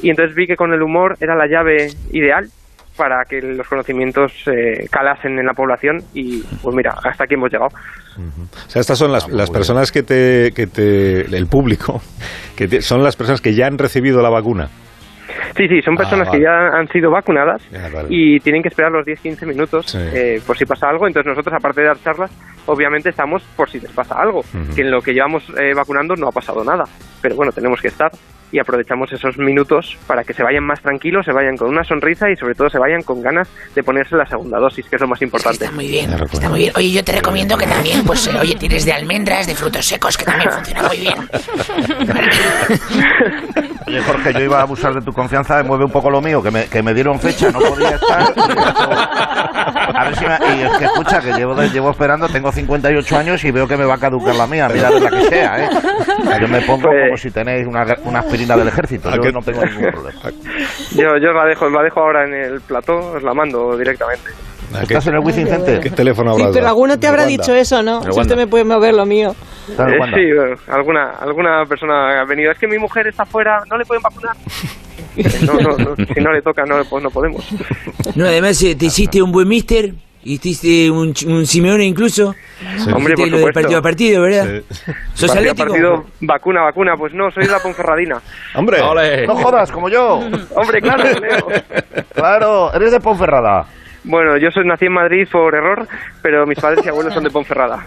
y 0.02 0.10
entonces 0.10 0.34
vi 0.34 0.46
que 0.46 0.56
con 0.56 0.72
el 0.72 0.82
humor 0.82 1.16
era 1.20 1.34
la 1.34 1.46
llave 1.46 1.88
ideal 2.12 2.46
para 3.00 3.24
que 3.24 3.40
los 3.40 3.66
conocimientos 3.66 4.30
eh, 4.46 4.86
calasen 4.90 5.38
en 5.38 5.46
la 5.46 5.54
población 5.54 5.96
y 6.12 6.42
pues 6.62 6.76
mira, 6.76 6.94
hasta 7.02 7.24
aquí 7.24 7.34
hemos 7.34 7.50
llegado. 7.50 7.70
O 7.72 8.68
sea, 8.70 8.80
estas 8.80 8.98
son 8.98 9.10
las, 9.10 9.26
las 9.30 9.50
personas 9.50 9.90
que 9.90 10.02
te, 10.02 10.52
que 10.54 10.66
te, 10.66 11.22
el 11.34 11.46
público, 11.46 12.02
que 12.56 12.68
te- 12.68 12.82
son 12.82 13.02
las 13.02 13.16
personas 13.16 13.40
que 13.40 13.54
ya 13.54 13.66
han 13.66 13.78
recibido 13.78 14.20
la 14.20 14.28
vacuna. 14.28 14.68
Sí, 15.56 15.66
sí, 15.68 15.80
son 15.82 15.94
Ah, 15.94 15.98
personas 16.02 16.28
vale. 16.28 16.38
que 16.38 16.44
ya 16.44 16.68
han 16.78 16.86
sido 16.88 17.10
vacunadas 17.10 17.62
Ya, 17.70 17.88
vale. 17.88 18.08
y 18.10 18.38
tienen 18.40 18.62
que 18.62 18.68
esperar 18.68 18.92
los 18.92 19.06
10-15 19.06 19.46
minutos 19.46 19.86
Sí. 19.86 19.98
eh, 19.98 20.40
por 20.46 20.58
si 20.58 20.66
pasa 20.66 20.88
algo. 20.90 21.06
Entonces 21.06 21.30
nosotros, 21.30 21.54
aparte 21.56 21.80
de 21.80 21.86
dar 21.86 21.98
charlas, 22.02 22.30
obviamente 22.66 23.08
estamos 23.08 23.42
por 23.56 23.70
si 23.70 23.80
les 23.80 23.90
pasa 23.92 24.14
algo. 24.20 24.42
Que 24.74 24.82
en 24.82 24.90
lo 24.90 25.00
que 25.00 25.12
llevamos 25.14 25.42
eh, 25.58 25.72
vacunando 25.74 26.14
no 26.16 26.28
ha 26.28 26.32
pasado 26.32 26.62
nada. 26.62 26.84
Pero 27.22 27.36
bueno, 27.36 27.52
tenemos 27.52 27.80
que 27.80 27.88
estar 27.88 28.10
y 28.52 28.58
aprovechamos 28.58 29.12
esos 29.12 29.38
minutos 29.38 29.96
para 30.06 30.24
que 30.24 30.32
se 30.34 30.42
vayan 30.42 30.64
más 30.64 30.80
tranquilos, 30.80 31.24
se 31.24 31.32
vayan 31.32 31.56
con 31.56 31.68
una 31.68 31.84
sonrisa 31.84 32.30
y 32.30 32.36
sobre 32.36 32.54
todo 32.54 32.68
se 32.70 32.78
vayan 32.78 33.02
con 33.02 33.22
ganas 33.22 33.48
de 33.74 33.82
ponerse 33.82 34.16
la 34.16 34.26
segunda 34.26 34.58
dosis, 34.58 34.86
que 34.88 34.96
es 34.96 35.02
lo 35.02 35.08
más 35.08 35.22
importante. 35.22 35.64
Está 35.64 35.74
muy 35.76 35.88
bien, 35.88 36.12
está 36.32 36.48
muy 36.48 36.58
bien. 36.60 36.72
Oye, 36.76 36.90
yo 36.92 37.04
te 37.04 37.12
recomiendo 37.12 37.56
que 37.56 37.66
también, 37.66 38.04
pues, 38.04 38.26
eh, 38.26 38.30
oye, 38.40 38.54
tienes 38.56 38.84
de 38.84 38.92
almendras, 38.92 39.46
de 39.46 39.54
frutos 39.54 39.86
secos, 39.86 40.16
que 40.16 40.24
también 40.24 40.50
funciona 40.50 40.82
muy 40.88 40.96
bien. 40.98 41.14
Oye, 43.86 44.00
Jorge, 44.02 44.32
yo 44.34 44.40
iba 44.40 44.58
a 44.58 44.62
abusar 44.62 44.94
de 44.94 45.00
tu 45.02 45.12
confianza, 45.12 45.62
mueve 45.64 45.84
un 45.84 45.90
poco 45.90 46.10
lo 46.10 46.20
mío, 46.20 46.40
que 46.42 46.50
me, 46.50 46.66
que 46.66 46.80
me 46.82 46.94
dieron 46.94 47.18
fecha, 47.18 47.50
no 47.50 47.58
podía 47.58 47.90
estar. 47.90 48.32
A 48.36 50.04
ver 50.04 50.16
si 50.16 50.24
me, 50.24 50.38
y 50.56 50.62
es 50.62 50.72
que 50.78 50.84
escucha, 50.84 51.20
que 51.20 51.32
llevo, 51.32 51.60
llevo 51.64 51.90
esperando, 51.90 52.28
tengo 52.28 52.52
58 52.52 53.16
años 53.18 53.42
y 53.44 53.50
veo 53.50 53.66
que 53.66 53.76
me 53.76 53.84
va 53.84 53.94
a 53.94 53.98
caducar 53.98 54.34
la 54.36 54.46
mía, 54.46 54.68
mira 54.72 54.90
de 54.90 55.00
la 55.00 55.10
que 55.10 55.24
sea, 55.28 55.64
¿eh? 55.64 55.68
Yo 56.40 56.46
me 56.48 56.60
pongo 56.62 56.88
Pues- 56.88 57.04
como 57.06 57.16
si 57.16 57.30
tenéis 57.30 57.66
una, 57.66 57.84
una 58.04 58.22
aspirina 58.40 58.56
del 58.56 58.68
ejército, 58.68 59.08
¿A 59.08 59.16
yo 59.16 59.30
no 59.32 59.40
tengo 59.40 59.64
ningún 59.64 59.90
problema. 59.92 60.20
Yo, 60.92 61.04
yo 61.22 61.32
la 61.32 61.44
dejo, 61.46 61.68
la 61.68 61.82
dejo 61.82 62.00
ahora 62.00 62.24
en 62.24 62.34
el 62.34 62.60
plató, 62.60 62.96
os 62.96 63.22
la 63.22 63.34
mando 63.34 63.76
directamente. 63.76 64.30
¿A 64.72 64.78
qué, 64.80 64.94
¿Estás 64.94 65.08
en 65.08 65.14
el 65.14 65.20
Wizzing 65.20 65.46
Center? 65.48 65.80
qué 65.80 65.90
teléfono 65.90 66.34
Sí, 66.34 66.42
habrás 66.42 66.56
pero 66.56 66.68
alguno 66.68 66.98
te 66.98 67.06
habrá 67.08 67.26
dicho 67.26 67.52
eso, 67.54 67.82
¿no? 67.82 68.02
Si 68.02 68.20
usted 68.20 68.36
me 68.36 68.46
puede 68.46 68.64
mover 68.64 68.94
lo 68.94 69.04
mío. 69.04 69.32
¿Estás 69.68 69.88
en 69.88 69.94
Eh, 69.94 70.06
sí, 70.14 70.36
bueno, 70.36 70.56
alguna, 70.68 71.10
alguna 71.20 71.64
persona 71.68 72.20
ha 72.20 72.24
venido. 72.24 72.52
Es 72.52 72.58
que 72.58 72.68
mi 72.68 72.78
mujer 72.78 73.08
está 73.08 73.24
fuera, 73.24 73.58
no 73.68 73.76
le 73.76 73.84
pueden 73.84 74.02
vacunar. 74.02 74.36
No, 75.44 75.54
no, 75.54 75.76
no, 75.76 75.96
si 75.96 76.20
no 76.20 76.32
le 76.32 76.40
toca, 76.40 76.62
no, 76.64 76.76
pues 76.88 77.02
no 77.02 77.10
podemos. 77.10 77.44
No, 78.14 78.26
además, 78.26 78.62
eh, 78.62 78.76
te 78.76 78.86
hiciste 78.86 79.20
un 79.20 79.32
buen 79.32 79.48
mister, 79.48 79.92
hiciste 80.24 80.90
un, 80.90 81.14
un 81.26 81.46
Simeone 81.46 81.84
incluso. 81.84 82.34
Hombre, 82.94 83.14
Hiciste 83.14 83.16
por 83.16 83.28
lo 83.30 83.36
de 83.36 83.38
supuesto. 83.38 83.52
partido 83.60 83.78
a 83.78 83.82
partido, 83.82 84.22
¿verdad? 84.22 84.46
Sí. 84.46 84.92
¿Sos 85.14 85.30
Partido 85.30 85.50
atlético? 85.52 85.68
partido, 85.68 86.04
vacuna, 86.20 86.62
vacuna. 86.62 86.96
Pues 86.96 87.12
no, 87.14 87.30
soy 87.30 87.44
de 87.46 87.50
la 87.52 87.58
Ponferradina. 87.60 88.20
¡Hombre! 88.54 88.80
¡Ole! 88.80 89.26
No 89.26 89.36
jodas, 89.36 89.70
como 89.70 89.88
yo. 89.88 90.16
Hombre, 90.54 90.80
claro, 90.80 91.04
Leo. 91.20 91.46
Claro, 92.14 92.72
eres 92.74 92.92
de 92.92 93.00
Ponferrada. 93.00 93.66
Bueno, 94.04 94.36
yo 94.38 94.50
soy, 94.50 94.64
nací 94.66 94.86
en 94.86 94.92
Madrid 94.94 95.28
por 95.30 95.54
error, 95.54 95.86
pero 96.22 96.46
mis 96.46 96.58
padres 96.58 96.84
y 96.84 96.88
abuelos 96.88 97.12
son 97.12 97.22
de 97.24 97.30
Ponferrada. 97.30 97.84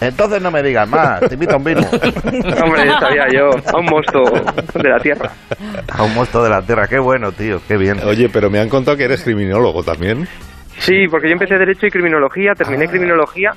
Entonces 0.00 0.42
no 0.42 0.50
me 0.50 0.62
digas 0.64 0.88
más, 0.88 1.20
te 1.20 1.34
invito 1.34 1.52
a 1.54 1.56
un 1.58 1.64
vino. 1.64 1.80
Hombre, 2.64 2.90
sabía 2.98 3.26
yo, 3.32 3.50
a 3.72 3.78
un 3.78 3.84
mosto 3.86 4.20
de 4.74 4.88
la 4.88 4.98
tierra. 4.98 5.30
A 5.88 6.02
un 6.02 6.12
monstruo 6.14 6.42
de 6.42 6.50
la 6.50 6.60
tierra, 6.62 6.88
qué 6.88 6.98
bueno, 6.98 7.30
tío, 7.30 7.60
qué 7.68 7.76
bien. 7.76 8.00
Oye, 8.04 8.28
pero 8.28 8.50
me 8.50 8.58
han 8.58 8.68
contado 8.68 8.96
que 8.96 9.04
eres 9.04 9.22
criminólogo 9.22 9.84
también. 9.84 10.26
Sí, 10.78 11.06
porque 11.10 11.28
yo 11.28 11.32
empecé 11.34 11.56
Derecho 11.58 11.86
y 11.86 11.90
Criminología, 11.90 12.52
terminé 12.56 12.84
Ah. 12.86 12.90
Criminología, 12.90 13.50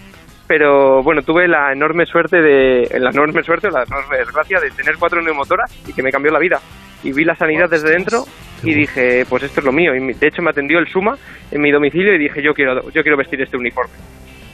pero 0.48 1.02
bueno, 1.04 1.22
tuve 1.24 1.48
la 1.48 1.72
enorme 1.74 2.06
suerte 2.06 2.38
de, 2.42 3.00
la 3.00 3.10
enorme 3.10 3.42
suerte 3.44 3.68
o 3.68 3.72
la 3.72 3.84
enorme 3.84 4.18
desgracia 4.18 4.60
de 4.60 4.70
tener 4.72 4.96
cuatro 5.00 5.22
neumotoras 5.22 5.72
y 5.88 5.94
que 5.94 6.04
me 6.04 6.12
cambió 6.12 6.32
la 6.32 6.40
vida. 6.40 6.60
Y 7.04 7.12
vi 7.14 7.24
la 7.24 7.36
sanidad 7.36 7.70
desde 7.70 7.90
dentro 7.92 8.26
y 8.64 8.74
dije, 8.74 9.26
pues 9.30 9.44
esto 9.44 9.60
es 9.60 9.66
lo 9.66 9.72
mío. 9.72 9.94
Y 9.96 10.00
mi- 10.00 10.14
de 10.14 10.28
hecho 10.28 10.42
me 10.42 10.50
atendió 10.52 10.80
el 10.80 10.88
Suma 10.88 11.16
en 11.52 11.62
mi 11.62 11.72
domicilio 11.72 12.14
y 12.16 12.20
dije, 12.20 12.42
yo 12.44 12.54
quiero, 12.54 12.82
yo 12.92 13.02
quiero 13.02 13.18
vestir 13.18 13.42
este 13.42 13.58
uniforme. 13.58 13.94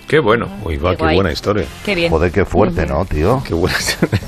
Qué 0.07 0.19
bueno. 0.19 0.47
Uy, 0.65 0.77
va, 0.77 0.95
Qué 0.95 1.03
buena 1.15 1.31
historia. 1.31 1.65
Qué 1.86 1.95
bien. 1.95 2.09
Joder, 2.12 2.31
qué 2.31 2.43
fuerte, 2.45 2.86
¿no, 2.86 3.05
tío? 3.05 3.41
Qué 3.47 3.53
buena 3.53 3.77
historia. 3.77 4.19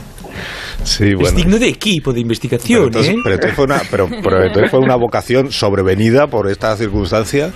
Sí, 0.84 1.10
Es 1.10 1.16
bueno. 1.16 1.38
digno 1.38 1.60
de 1.60 1.68
equipo 1.70 2.12
de 2.12 2.16
Pero 2.16 2.22
investigación, 2.24 2.84
entonces, 2.86 3.14
¿eh? 3.14 3.18
pero 3.24 3.36
entonces 3.36 3.56
fue 3.56 3.66
una, 3.66 3.82
pero, 3.90 4.08
pero 4.22 4.44
entonces 4.44 4.70
fue 4.72 4.80
una 4.82 4.96
vocación 4.96 5.50
sobrevenida 5.52 6.28
por 6.28 6.50
esta 6.50 6.76
circunstancia. 6.76 7.52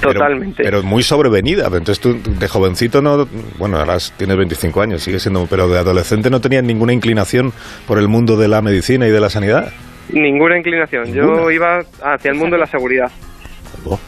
Pero- 0.00 0.14
Totalmente. 0.14 0.62
Pero, 0.62 0.82
muy 0.82 1.02
sobrevenida. 1.02 1.66
Entonces 1.66 2.00
tú 2.00 2.16
de 2.24 2.48
jovencito 2.48 3.02
no, 3.02 3.28
bueno, 3.58 3.78
ahora 3.78 3.96
tienes 4.16 4.36
25 4.36 4.80
años, 4.80 5.02
sigue 5.02 5.18
siendo, 5.18 5.46
pero 5.46 5.68
de 5.68 5.78
adolescente 5.78 6.30
no 6.30 6.40
tenías 6.40 6.62
ninguna 6.64 6.92
inclinación 6.92 7.52
por 7.86 7.98
el 7.98 8.08
mundo 8.08 8.36
de 8.36 8.48
la 8.48 8.62
medicina 8.62 9.06
y 9.06 9.10
de 9.10 9.20
la 9.20 9.30
sanidad. 9.30 9.72
Ninguna 10.10 10.56
inclinación. 10.58 11.12
Yo 11.12 11.50
iba 11.50 11.80
hacia 12.02 12.30
el 12.30 12.36
mundo 12.36 12.56
de 12.56 12.60
la 12.60 12.66
seguridad. 12.66 13.10
Oh, 13.84 13.98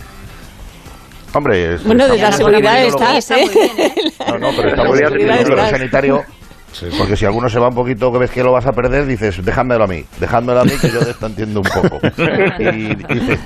Hombre, 1.32 1.74
es- 1.74 1.84
Bueno, 1.84 2.08
de 2.08 2.18
la 2.18 2.32
seguridad 2.32 2.84
Está 2.84 3.38
¿eh? 3.40 3.44
No, 4.28 4.38
no, 4.38 4.48
pero 4.56 4.68
está 4.70 4.82
La 4.82 4.88
muy 4.88 4.98
bien 4.98 5.10
seguridad 5.12 5.40
el 5.40 5.70
sanitario. 5.78 6.24
Sí, 6.72 6.86
sí. 6.90 6.96
Porque 6.98 7.16
si 7.16 7.24
alguno 7.26 7.48
se 7.48 7.58
va 7.58 7.68
un 7.68 7.74
poquito 7.74 8.12
que 8.12 8.18
ves 8.18 8.30
que 8.30 8.42
lo 8.42 8.52
vas 8.52 8.66
a 8.66 8.72
perder, 8.72 9.06
dices, 9.06 9.44
déjamelo 9.44 9.84
a 9.84 9.86
mí, 9.86 10.04
déjamelo 10.18 10.60
a 10.60 10.64
mí 10.64 10.72
que 10.80 10.90
yo 10.90 11.00
de 11.00 11.10
esto 11.10 11.26
entiendo 11.26 11.60
un 11.60 11.66
poco. 11.82 11.98
Y 12.58 12.94
dices, 13.14 13.40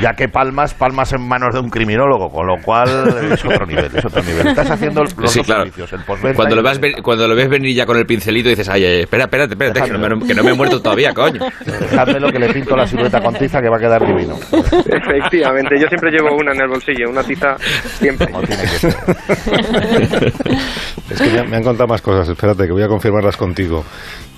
ya 0.00 0.12
que 0.14 0.28
palmas, 0.28 0.74
palmas 0.74 1.12
en 1.12 1.26
manos 1.26 1.54
de 1.54 1.60
un 1.60 1.70
criminólogo, 1.70 2.28
con 2.30 2.46
lo 2.46 2.54
cual 2.62 2.88
es 3.32 3.44
otro 3.44 3.66
nivel, 3.66 3.90
es 3.94 4.04
otro 4.04 4.22
nivel. 4.22 4.48
Estás 4.48 4.70
haciendo 4.70 5.02
los 5.02 5.10
Sí, 5.32 5.38
dos 5.38 5.46
claro. 5.46 5.62
servicios, 5.64 5.92
el 5.92 6.34
Cuando 6.34 6.56
lo, 6.56 6.62
vas 6.62 6.78
ven- 6.80 7.02
cuando 7.02 7.26
lo 7.28 7.34
ves 7.34 7.48
venir 7.48 7.74
ya 7.74 7.86
con 7.86 7.96
el 7.96 8.06
pincelito 8.06 8.48
dices, 8.48 8.68
ay, 8.68 8.84
ay, 8.84 9.00
espera, 9.02 9.24
espérate, 9.24 9.54
espérate, 9.54 9.82
que 9.82 9.90
no, 9.90 9.98
me, 9.98 10.26
que 10.26 10.34
no 10.34 10.44
me 10.44 10.50
he 10.50 10.54
muerto 10.54 10.80
todavía, 10.80 11.12
coño. 11.12 11.40
Dejádmelo 11.64 12.30
que 12.30 12.38
le 12.38 12.52
pinto 12.52 12.76
la 12.76 12.86
silueta 12.86 13.20
con 13.20 13.34
tiza 13.34 13.60
que 13.60 13.68
va 13.68 13.76
a 13.76 13.80
quedar 13.80 14.06
divino. 14.06 14.36
Efectivamente, 14.86 15.76
yo 15.80 15.88
siempre 15.88 16.10
llevo 16.10 16.34
una 16.36 16.52
en 16.52 16.60
el 16.62 16.68
bolsillo, 16.68 17.10
una 17.10 17.22
tiza 17.22 17.56
siempre. 17.98 18.26
Como 18.28 18.42
tiene 18.42 18.62
que 18.62 18.68
ser. 18.68 18.94
Es 21.10 21.20
que 21.20 21.30
me, 21.30 21.42
me 21.48 21.56
han 21.56 21.62
contado 21.62 21.86
más 21.86 22.02
cosas, 22.02 22.28
espérate, 22.28 22.65
que 22.66 22.72
voy 22.72 22.82
a 22.82 22.88
confirmarlas 22.88 23.36
contigo. 23.36 23.84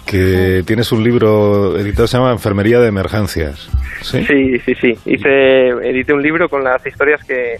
que 0.06 0.62
tienes 0.66 0.90
un 0.92 1.04
libro 1.04 1.78
editado, 1.78 2.06
se 2.06 2.16
llama 2.16 2.32
Enfermería 2.32 2.78
de 2.80 2.88
Emergencias. 2.88 3.68
Sí, 4.00 4.24
sí, 4.24 4.58
sí. 4.64 4.74
sí. 4.74 4.94
Hice, 5.04 5.68
edité 5.82 6.14
un 6.14 6.22
libro 6.22 6.48
con 6.48 6.64
las 6.64 6.84
historias 6.86 7.22
que, 7.24 7.56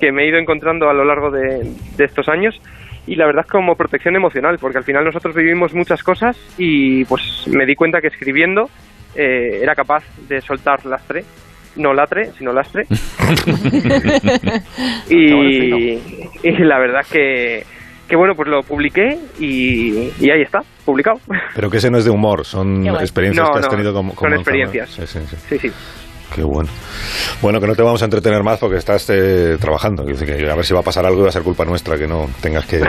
que 0.00 0.10
me 0.10 0.24
he 0.24 0.28
ido 0.28 0.38
encontrando 0.38 0.88
a 0.88 0.94
lo 0.94 1.04
largo 1.04 1.30
de, 1.30 1.70
de 1.96 2.04
estos 2.04 2.28
años 2.28 2.58
y 3.06 3.16
la 3.16 3.26
verdad 3.26 3.44
es 3.44 3.50
como 3.50 3.74
protección 3.74 4.14
emocional, 4.16 4.58
porque 4.60 4.78
al 4.78 4.84
final 4.84 5.04
nosotros 5.04 5.34
vivimos 5.34 5.74
muchas 5.74 6.02
cosas 6.02 6.36
y 6.56 7.04
pues 7.06 7.44
me 7.48 7.66
di 7.66 7.74
cuenta 7.74 8.00
que 8.00 8.06
escribiendo 8.06 8.70
eh, 9.14 9.58
era 9.60 9.74
capaz 9.74 10.04
de 10.28 10.40
soltar 10.40 10.86
lastre, 10.86 11.24
no 11.76 11.92
latre, 11.92 12.30
sino 12.38 12.52
lastre. 12.52 12.84
y, 15.10 15.98
y 16.42 16.52
la 16.58 16.78
verdad 16.78 17.00
es 17.00 17.08
que, 17.08 17.66
que 18.12 18.16
bueno, 18.18 18.34
pues 18.36 18.46
lo 18.46 18.60
publiqué 18.60 19.18
y, 19.40 20.10
y 20.20 20.30
ahí 20.30 20.42
está, 20.42 20.58
publicado. 20.84 21.18
Pero 21.54 21.70
que 21.70 21.78
ese 21.78 21.90
no 21.90 21.96
es 21.96 22.04
de 22.04 22.10
humor, 22.10 22.44
son 22.44 22.86
experiencias 22.86 23.48
No, 23.48 23.54
que 23.54 23.60
has 23.60 23.64
no, 23.64 23.70
tenido 23.70 23.94
como, 23.94 24.14
como 24.14 24.28
son 24.28 24.38
experiencias. 24.38 24.90
Sí, 24.90 25.06
sí, 25.06 25.18
sí. 25.30 25.36
Sí, 25.48 25.58
sí. 25.58 25.72
Qué 26.34 26.42
bueno. 26.42 26.68
Bueno, 27.40 27.58
que 27.58 27.66
no 27.66 27.74
te 27.74 27.82
vamos 27.82 28.02
a 28.02 28.04
entretener 28.04 28.42
más 28.42 28.58
porque 28.58 28.76
estás 28.76 29.08
eh, 29.08 29.56
trabajando. 29.58 30.04
Que 30.04 30.12
a 30.12 30.54
ver 30.54 30.62
si 30.62 30.74
va 30.74 30.80
a 30.80 30.82
pasar 30.82 31.06
algo 31.06 31.20
y 31.20 31.22
va 31.22 31.28
a 31.30 31.32
ser 31.32 31.42
culpa 31.42 31.64
nuestra 31.64 31.96
que 31.96 32.06
no 32.06 32.26
tengas 32.42 32.66
que, 32.66 32.82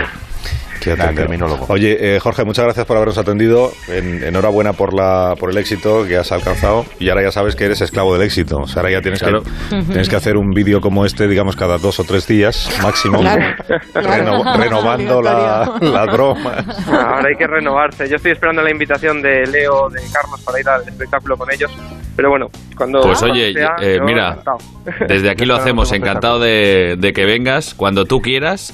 que 0.81 0.91
atender. 0.91 1.27
Oye, 1.69 2.15
eh, 2.15 2.19
Jorge, 2.19 2.43
muchas 2.43 2.65
gracias 2.65 2.85
por 2.85 2.97
habernos 2.97 3.17
atendido. 3.17 3.71
En- 3.87 4.23
enhorabuena 4.23 4.73
por 4.73 4.93
la 4.93 5.35
por 5.39 5.49
el 5.49 5.57
éxito 5.57 6.05
que 6.07 6.17
has 6.17 6.31
alcanzado. 6.31 6.85
Y 6.99 7.09
ahora 7.09 7.23
ya 7.23 7.31
sabes 7.31 7.55
que 7.55 7.65
eres 7.65 7.81
esclavo 7.81 8.13
del 8.13 8.23
éxito. 8.23 8.57
O 8.57 8.67
sea, 8.67 8.81
ahora 8.81 8.91
ya 8.93 9.01
tienes, 9.01 9.19
Claro. 9.19 9.43
que, 9.43 9.81
tienes 9.87 10.09
que 10.09 10.15
hacer 10.15 10.37
un 10.37 10.51
vídeo 10.51 10.81
como 10.81 11.05
este, 11.05 11.27
digamos, 11.27 11.55
cada 11.55 11.77
dos 11.77 11.99
o 11.99 12.03
tres 12.03 12.27
días 12.27 12.69
máximo. 12.81 13.19
Claro. 13.21 13.43
reno- 13.93 14.57
renovando 14.57 15.21
la, 15.21 15.77
la 15.81 16.05
broma. 16.05 16.65
Ahora 16.87 17.27
hay 17.29 17.35
que 17.37 17.47
renovarse. 17.47 18.07
Yo 18.09 18.15
estoy 18.17 18.31
esperando 18.31 18.61
la 18.61 18.71
invitación 18.71 19.21
de 19.21 19.45
Leo, 19.47 19.89
de 19.89 20.01
Carlos, 20.11 20.41
para 20.45 20.59
ir 20.59 20.67
al 20.69 20.81
espectáculo 20.87 21.37
con 21.37 21.51
ellos. 21.51 21.71
Pero 22.15 22.29
bueno, 22.29 22.47
cuando. 22.77 23.01
Pues 23.01 23.19
cuando 23.19 23.33
oye, 23.35 23.53
sea, 23.53 23.75
eh, 23.81 23.99
mira, 24.03 24.29
encantado. 24.39 24.57
desde 25.07 25.29
aquí 25.31 25.45
lo 25.45 25.55
hacemos, 25.57 25.91
encantado 25.91 26.39
de, 26.39 26.95
de 26.99 27.13
que 27.13 27.25
vengas 27.25 27.73
cuando 27.73 28.05
tú 28.05 28.21
quieras. 28.21 28.73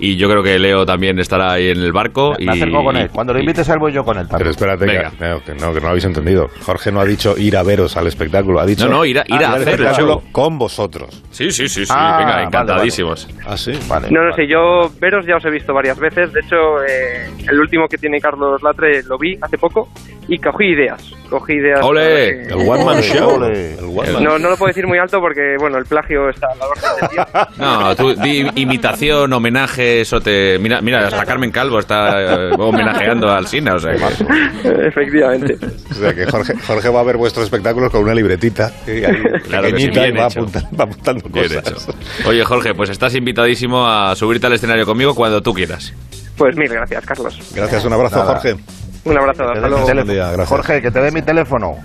Y 0.00 0.16
yo 0.16 0.28
creo 0.28 0.42
que 0.42 0.58
Leo 0.58 0.86
también 0.86 1.18
estará 1.18 1.52
ahí 1.54 1.70
en 1.70 1.78
el 1.78 1.92
barco. 1.92 2.34
Me 2.38 2.44
y, 2.44 2.48
acerco 2.48 2.84
con 2.84 2.96
él. 2.96 3.08
Cuando 3.10 3.32
lo 3.32 3.40
invites 3.40 3.68
a 3.68 3.72
él, 3.74 3.78
voy 3.80 3.92
yo 3.92 4.04
con 4.04 4.16
él 4.18 4.26
Pero 4.30 4.52
también. 4.52 4.76
espérate, 4.78 4.86
que, 4.86 5.26
no, 5.28 5.40
que 5.44 5.54
no, 5.54 5.72
que 5.72 5.80
no 5.80 5.82
lo 5.82 5.88
habéis 5.88 6.04
entendido. 6.04 6.48
Jorge 6.62 6.92
no 6.92 7.00
ha 7.00 7.04
dicho 7.04 7.34
ir 7.36 7.56
a 7.56 7.62
veros 7.62 7.96
al 7.96 8.06
espectáculo, 8.06 8.60
ha 8.60 8.66
dicho 8.66 8.86
No, 8.86 8.98
no, 8.98 9.04
ir 9.04 9.18
a- 9.18 9.24
ir 9.26 9.44
a 9.44 9.52
al 9.54 9.62
hacer 9.62 9.80
el 9.80 9.94
show. 9.94 10.22
con 10.32 10.58
vosotros. 10.58 11.22
Sí, 11.30 11.50
sí, 11.50 11.68
sí, 11.68 11.84
sí. 11.84 11.92
Ah, 11.94 12.16
venga, 12.18 12.30
vale, 12.32 12.44
encantadísimos. 12.44 13.28
Ah, 13.46 13.56
sí. 13.56 13.72
No, 14.10 14.24
no 14.24 14.32
sé, 14.34 14.46
yo 14.46 14.90
veros 15.00 15.26
ya 15.26 15.36
os 15.36 15.44
he 15.44 15.50
visto 15.50 15.74
varias 15.74 15.98
veces. 15.98 16.32
De 16.32 16.40
hecho, 16.40 16.56
eh, 16.88 17.28
el 17.48 17.58
último 17.60 17.86
que 17.88 17.98
tiene 17.98 18.20
Carlos 18.20 18.62
Latre 18.62 19.02
lo 19.02 19.18
vi 19.18 19.36
hace 19.42 19.58
poco 19.58 19.88
y 20.28 20.38
cogí 20.38 20.66
ideas. 20.66 21.02
Cogí 21.30 21.54
ideas. 21.54 21.80
¡Ole! 21.82 22.28
eh, 22.28 22.46
El 22.48 22.68
one 22.68 22.84
man 22.84 23.00
show. 23.02 23.34
Ole. 23.36 23.74
El 23.78 23.84
one 23.84 24.12
man- 24.12 24.24
No, 24.24 24.38
no 24.38 24.50
lo 24.50 24.56
puedo 24.56 24.68
decir 24.68 24.86
muy 24.86 24.98
alto 24.98 25.20
porque, 25.20 25.56
bueno, 25.58 25.76
el 25.78 25.84
plagio 25.84 26.28
está 26.30 26.48
a 26.48 26.54
la 26.54 26.66
orden 26.66 26.84
del 27.00 27.10
día. 27.10 27.48
No, 27.58 27.96
tú 27.96 28.14
di 28.14 28.46
imitación, 28.54 29.32
homenaje, 29.32 30.00
eso 30.02 30.20
te... 30.20 30.58
Mira, 30.58 30.80
mira 30.80 31.06
hasta 31.06 31.24
Carmen 31.26 31.50
Calvo 31.50 31.78
está 31.78 32.48
eh, 32.50 32.50
homenajeando 32.58 33.30
al 33.30 33.46
Sina, 33.46 33.74
o 33.74 33.78
sea 33.78 33.92
que- 33.94 34.86
Efectivamente. 34.88 35.58
O 35.90 35.94
sea 35.94 36.14
que 36.14 36.24
Jorge, 36.26 36.54
Jorge 36.66 36.88
va 36.88 37.00
a 37.00 37.04
ver 37.04 37.16
vuestros 37.16 37.44
espectáculos 37.44 37.90
con 37.90 38.02
una 38.02 38.14
libretita 38.14 38.72
ahí, 38.86 39.02
Claro 39.02 39.68
que 39.72 39.80
sí, 39.80 39.88
pequeñita 39.88 40.06
y 40.08 40.12
va, 40.12 40.26
hecho. 40.26 40.40
apunta- 40.40 40.68
va 40.78 40.84
apuntando 40.84 41.28
Bien 41.30 41.46
cosas. 41.48 41.88
hecho. 41.88 42.28
Oye, 42.28 42.44
Jorge, 42.44 42.74
pues 42.74 42.90
estás 42.90 43.14
invitadísimo 43.14 43.86
a 43.86 44.14
subirte 44.16 44.46
al 44.46 44.52
escenario 44.54 44.86
conmigo 44.86 45.14
cuando 45.14 45.42
tú 45.42 45.52
quieras. 45.52 45.92
Pues 46.36 46.56
mil 46.56 46.68
gracias, 46.68 47.04
Carlos. 47.04 47.38
Gracias, 47.54 47.84
un 47.84 47.92
abrazo, 47.92 48.16
Nada. 48.18 48.34
Jorge. 48.34 48.56
Un 49.04 49.16
abrazo, 49.18 49.44
hasta 49.44 49.68
luego. 49.68 49.86
Jorge, 50.46 50.82
que 50.82 50.90
te 50.90 51.00
dé 51.00 51.10
mi 51.10 51.22
teléfono. 51.22 51.76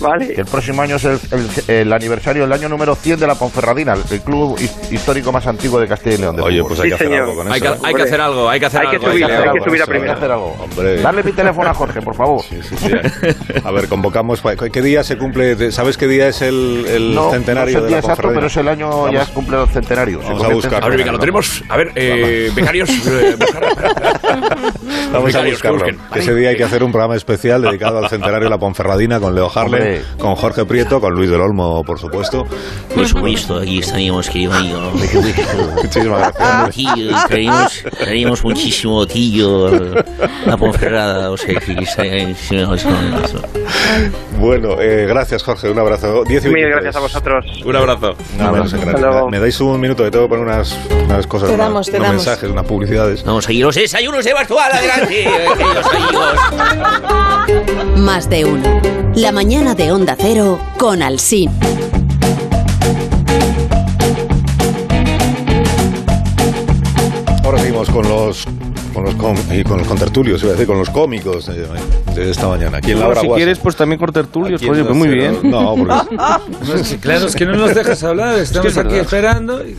Vale. 0.00 0.34
Que 0.34 0.40
el 0.42 0.46
próximo 0.46 0.82
año 0.82 0.96
es 0.96 1.04
el, 1.04 1.18
el- 1.30 1.74
el 1.74 1.92
aniversario, 1.92 2.44
el 2.44 2.52
año 2.52 2.68
número 2.68 2.94
100 2.94 3.18
de 3.20 3.26
la 3.26 3.34
Ponferradina, 3.34 3.94
el, 4.10 4.20
club 4.20 4.56
his- 4.58 4.92
histórico 4.92 5.32
más 5.32 5.46
antiguo 5.46 5.80
de 5.80 5.86
Castilla 5.88 6.14
y 6.16 6.18
León. 6.18 6.36
de 6.36 6.42
Oye, 6.42 6.56
fútbol. 6.58 6.68
pues 6.68 6.80
hay 6.80 6.88
que 6.88 6.94
hacer 6.94 7.06
señor. 7.08 7.22
algo 7.22 7.36
con 7.36 7.52
Hay 7.52 7.60
eso. 7.60 7.72
que, 7.72 7.78
¿eh? 7.78 7.80
hay 7.84 7.94
que 7.94 8.02
hacer 8.02 8.20
algo, 8.20 8.48
hay 8.50 8.60
que 8.60 8.66
hacer 8.66 8.80
Hay 8.80 8.86
que 8.88 8.96
algo. 8.96 9.08
subir, 9.10 9.24
ahí, 9.24 9.32
hay 9.32 9.42
Leo. 9.44 9.52
que 9.54 9.60
subir 9.70 9.82
a 9.82 9.86
primera. 9.86 10.12
Hacer 10.14 10.30
algo. 10.30 10.56
Hombre. 10.62 11.00
Darle 11.02 11.22
mi 11.22 11.32
teléfono 11.32 11.70
a 11.70 11.74
Jorge, 11.74 12.02
por 12.02 12.14
favor. 12.14 12.42
Sí, 12.42 12.58
sí, 12.62 12.76
sí. 12.78 12.90
A 13.64 13.70
ver, 13.70 13.88
convocamos. 13.88 14.42
¿Qué 14.72 14.82
día 14.82 15.02
se 15.04 15.16
cumple? 15.18 15.72
¿Sabes 15.72 15.96
qué 15.96 16.06
día 16.06 16.28
es 16.28 16.42
el, 16.42 16.84
el 16.88 17.14
no, 17.14 17.30
centenario 17.30 17.74
no 17.74 17.78
sé 17.78 17.78
el 17.78 17.82
de 17.84 17.88
día 17.88 17.96
la 17.96 18.00
exacto, 18.00 18.30
pero 18.34 18.46
es 18.46 18.56
el 18.56 18.68
año 18.68 18.88
Vamos. 18.88 19.12
ya 19.12 19.26
cumple 19.32 19.60
el 19.62 19.68
centenario. 19.68 20.20
Se 20.22 20.28
Vamos 20.28 20.44
a 20.44 20.48
buscarlo. 20.48 20.86
A 20.86 20.88
ver, 20.90 20.98
venga, 20.98 21.12
lo 21.12 21.18
tenemos. 21.18 21.62
A 21.68 21.76
ver, 21.76 21.92
eh, 21.94 22.50
becarios. 22.54 22.88
eh, 22.90 23.36
Vamos 25.12 25.34
a 25.34 25.42
buscarlo. 25.44 25.84
Que 26.12 26.18
ese 26.18 26.34
día 26.34 26.50
hay 26.50 26.56
que 26.56 26.64
hacer 26.64 26.82
un 26.82 26.92
programa 26.92 27.16
especial 27.16 27.62
dedicado 27.62 27.98
al 27.98 28.08
centenario 28.08 28.44
de 28.44 28.50
la 28.50 28.58
Ponferradina 28.58 29.20
con 29.20 29.34
Leo 29.34 29.50
Harlem, 29.54 29.82
Hombre. 29.86 30.02
con 30.18 30.34
Jorge 30.36 30.64
Prieto, 30.64 31.00
con 31.00 31.14
Luis 31.14 31.30
del 31.30 31.40
Olmo, 31.40 31.82
por 31.84 31.98
supuesto. 31.98 32.46
Por 32.94 33.06
supuesto, 33.06 33.58
aquí 33.58 33.78
estaríamos, 33.78 34.28
querido 34.28 34.52
amigo. 34.54 34.80
Muchísimas 35.82 36.34
gracias. 36.34 36.70
Tío, 36.74 37.10
queríamos, 37.28 37.84
queríamos 37.98 38.44
muchísimo, 38.44 39.06
tío, 39.06 39.70
la 40.46 40.56
Ponferrada, 40.56 41.30
o 41.30 41.36
sea, 41.36 41.54
que 41.60 41.80
estaríamos 41.82 42.82
con 42.82 43.24
eso. 43.24 43.40
Bueno, 44.38 44.80
eh, 44.80 45.06
gracias 45.06 45.42
Jorge, 45.42 45.70
un 45.70 45.78
abrazo. 45.78 46.24
10 46.24 46.44
y 46.44 46.48
Mil 46.48 46.54
23. 46.64 46.72
gracias 46.82 46.96
a 46.96 47.00
vosotros. 47.00 47.44
Un 47.64 47.76
abrazo. 47.76 48.14
En 48.32 48.38
grande. 48.38 48.60
Hasta 48.76 48.98
luego. 48.98 49.30
¿Me 49.30 49.38
dais 49.40 49.60
un 49.60 49.80
minuto 49.80 50.04
que 50.04 50.10
tengo 50.10 50.24
que 50.26 50.28
poner 50.30 50.44
unas, 50.44 50.76
unas 51.06 51.26
cosas, 51.26 51.48
Te 51.48 51.54
una- 51.54 51.64
damos, 51.64 51.86
te 51.86 51.92
unos 51.96 52.08
damos. 52.08 52.24
mensajes, 52.26 52.50
unas 52.50 52.66
publicidades? 52.66 53.24
Vamos 53.24 53.48
a 53.48 53.52
ir 53.52 53.64
los 53.64 53.74
desayunos 53.74 54.24
de 54.24 54.34
Bartual, 54.34 54.70
adelante, 54.72 55.22
eh, 55.24 55.48
queridos 55.56 55.86
amigos. 55.94 56.34
Más 57.96 58.28
de 58.28 58.44
uno. 58.44 58.80
La 59.14 59.32
mañana 59.32 59.74
de 59.76 59.92
Onda 59.92 60.16
Cero 60.18 60.58
con 60.78 61.02
Alsín. 61.02 61.50
Ahora 67.44 67.58
seguimos 67.58 67.88
con 67.90 68.08
los 68.08 68.44
con 68.92 69.04
los 69.04 69.14
con, 69.16 69.36
y 69.52 69.62
con 69.62 69.78
los 69.78 69.86
contertulios, 69.86 70.40
iba 70.42 70.50
a 70.50 70.52
decir, 70.54 70.66
con 70.66 70.78
los 70.78 70.88
cómicos 70.88 71.46
de, 71.46 71.66
de 72.14 72.30
esta 72.30 72.48
mañana. 72.48 72.78
Aquí 72.78 72.92
en 72.92 73.00
la 73.00 73.06
si 73.14 73.26
guasa. 73.26 73.34
quieres, 73.36 73.58
pues 73.58 73.76
también 73.76 73.98
con 73.98 74.10
tertulios. 74.10 74.60
Aquí 74.60 74.70
pues 74.70 74.88
muy 74.94 75.08
bien. 75.08 75.38
No, 75.42 75.74
porque 75.76 75.94
No, 76.66 76.74
es 76.74 76.88
que, 76.88 76.96
claro, 76.98 77.26
es 77.26 77.36
que 77.36 77.44
no 77.44 77.56
nos 77.56 77.74
dejas 77.74 78.02
hablar, 78.02 78.38
estamos 78.38 78.72
es 78.72 78.78
aquí 78.78 78.88
verdad. 78.88 79.02
esperando. 79.02 79.66
y. 79.66 79.76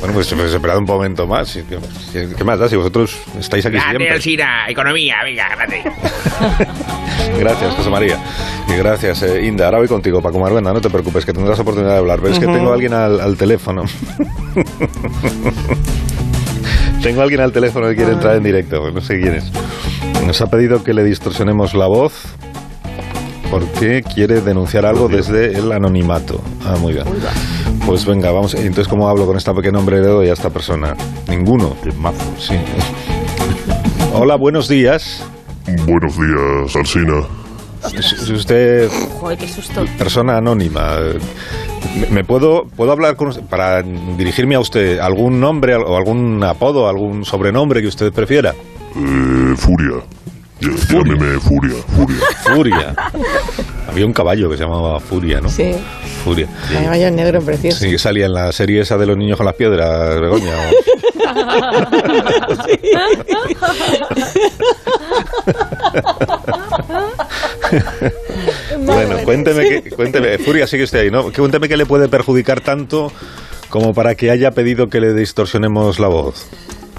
Bueno, 0.00 0.14
pues, 0.14 0.32
pues 0.32 0.54
esperad 0.54 0.78
un 0.78 0.84
momento 0.84 1.26
más. 1.26 1.58
¿Qué, 1.68 2.28
qué 2.36 2.44
más 2.44 2.58
da 2.58 2.68
si 2.68 2.76
vosotros 2.76 3.20
estáis 3.38 3.66
aquí 3.66 3.76
Grande, 3.76 4.20
siempre? 4.20 4.46
Economía, 4.68 5.16
venga, 5.22 5.48
grande. 5.54 5.82
Gracias, 7.38 7.74
José 7.74 7.90
María. 7.90 8.18
Y 8.66 8.72
gracias, 8.76 9.22
eh, 9.22 9.44
Inda. 9.44 9.66
Ahora 9.66 9.78
voy 9.78 9.88
contigo, 9.88 10.22
Paco 10.22 10.38
Maruenda. 10.38 10.72
No 10.72 10.80
te 10.80 10.88
preocupes, 10.88 11.26
que 11.26 11.32
tendrás 11.32 11.60
oportunidad 11.60 11.92
de 11.92 11.98
hablar. 11.98 12.20
Pero 12.20 12.32
es 12.32 12.40
que 12.40 12.46
tengo 12.46 12.70
a 12.70 12.74
alguien 12.74 12.94
al, 12.94 13.20
al 13.20 13.36
teléfono. 13.36 13.82
tengo 17.02 17.20
a 17.20 17.24
alguien 17.24 17.40
al 17.40 17.52
teléfono 17.52 17.88
que 17.88 17.96
quiere 17.96 18.12
entrar 18.12 18.36
en 18.36 18.42
directo. 18.42 18.90
No 18.90 19.00
sé 19.00 19.20
quién 19.20 19.34
es. 19.34 19.50
Nos 20.26 20.40
ha 20.40 20.46
pedido 20.46 20.82
que 20.82 20.94
le 20.94 21.04
distorsionemos 21.04 21.74
la 21.74 21.86
voz 21.86 22.34
porque 23.50 24.02
quiere 24.02 24.40
denunciar 24.40 24.86
algo 24.86 25.08
desde 25.08 25.58
el 25.58 25.70
anonimato. 25.72 26.40
Ah, 26.64 26.76
muy 26.80 26.92
bien. 26.94 27.04
Pues 27.86 28.04
venga, 28.06 28.30
vamos. 28.30 28.54
Entonces, 28.54 28.88
¿cómo 28.88 29.08
hablo 29.08 29.26
con 29.26 29.36
esta 29.36 29.52
pequeña 29.54 29.72
nombre 29.72 30.00
le 30.00 30.06
doy 30.06 30.28
a 30.28 30.32
esta 30.32 30.50
persona? 30.50 30.94
Ninguno. 31.28 31.74
Sí. 32.38 32.54
Hola, 34.14 34.36
buenos 34.36 34.68
días. 34.68 35.24
Buenos 35.86 36.16
días, 36.16 36.76
Alsina. 36.76 37.22
Es 37.96 38.28
usted 38.28 38.90
Joder, 39.18 39.38
qué 39.38 39.48
susto. 39.48 39.84
persona 39.96 40.36
anónima. 40.36 40.96
¿Me- 41.98 42.06
¿Me 42.08 42.24
puedo, 42.24 42.64
puedo 42.76 42.92
hablar 42.92 43.16
con 43.16 43.28
usted 43.28 43.42
para 43.44 43.82
dirigirme 43.82 44.54
a 44.54 44.60
usted 44.60 44.98
algún 44.98 45.40
nombre 45.40 45.74
o 45.76 45.96
algún 45.96 46.42
apodo, 46.44 46.88
algún 46.88 47.24
sobrenombre 47.24 47.80
que 47.80 47.88
usted 47.88 48.12
prefiera? 48.12 48.54
Eh, 48.96 49.54
Furia. 49.56 50.02
Ll- 50.60 50.76
Llámeme 50.88 51.40
Furia, 51.40 51.74
Furia. 51.96 52.18
Furia. 52.54 52.94
Había 53.88 54.06
un 54.06 54.12
caballo 54.12 54.50
que 54.50 54.56
se 54.56 54.62
llamaba 54.64 55.00
Furia, 55.00 55.40
¿no? 55.40 55.48
Sí. 55.48 55.72
Furia. 56.24 56.46
Caballo 56.72 57.10
negro 57.10 57.40
precioso. 57.40 57.78
Sí, 57.78 57.90
que 57.90 57.98
salía 57.98 58.26
en 58.26 58.34
la 58.34 58.52
serie 58.52 58.80
esa 58.82 58.96
de 58.98 59.06
los 59.06 59.16
niños 59.16 59.36
con 59.36 59.46
las 59.46 59.54
piedras, 59.56 60.20
Begoña. 60.20 60.54
Bueno, 68.78 69.16
cuénteme, 69.24 69.68
que, 69.82 69.90
cuénteme, 69.90 70.38
Furia, 70.38 70.66
sigue 70.66 70.84
usted 70.84 71.00
ahí, 71.00 71.10
¿no? 71.10 71.30
Cuénteme 71.32 71.68
qué 71.68 71.76
le 71.76 71.86
puede 71.86 72.08
perjudicar 72.08 72.60
tanto 72.60 73.12
como 73.68 73.92
para 73.94 74.14
que 74.14 74.30
haya 74.30 74.50
pedido 74.52 74.88
que 74.88 75.00
le 75.00 75.14
distorsionemos 75.14 75.98
la 75.98 76.08
voz. 76.08 76.46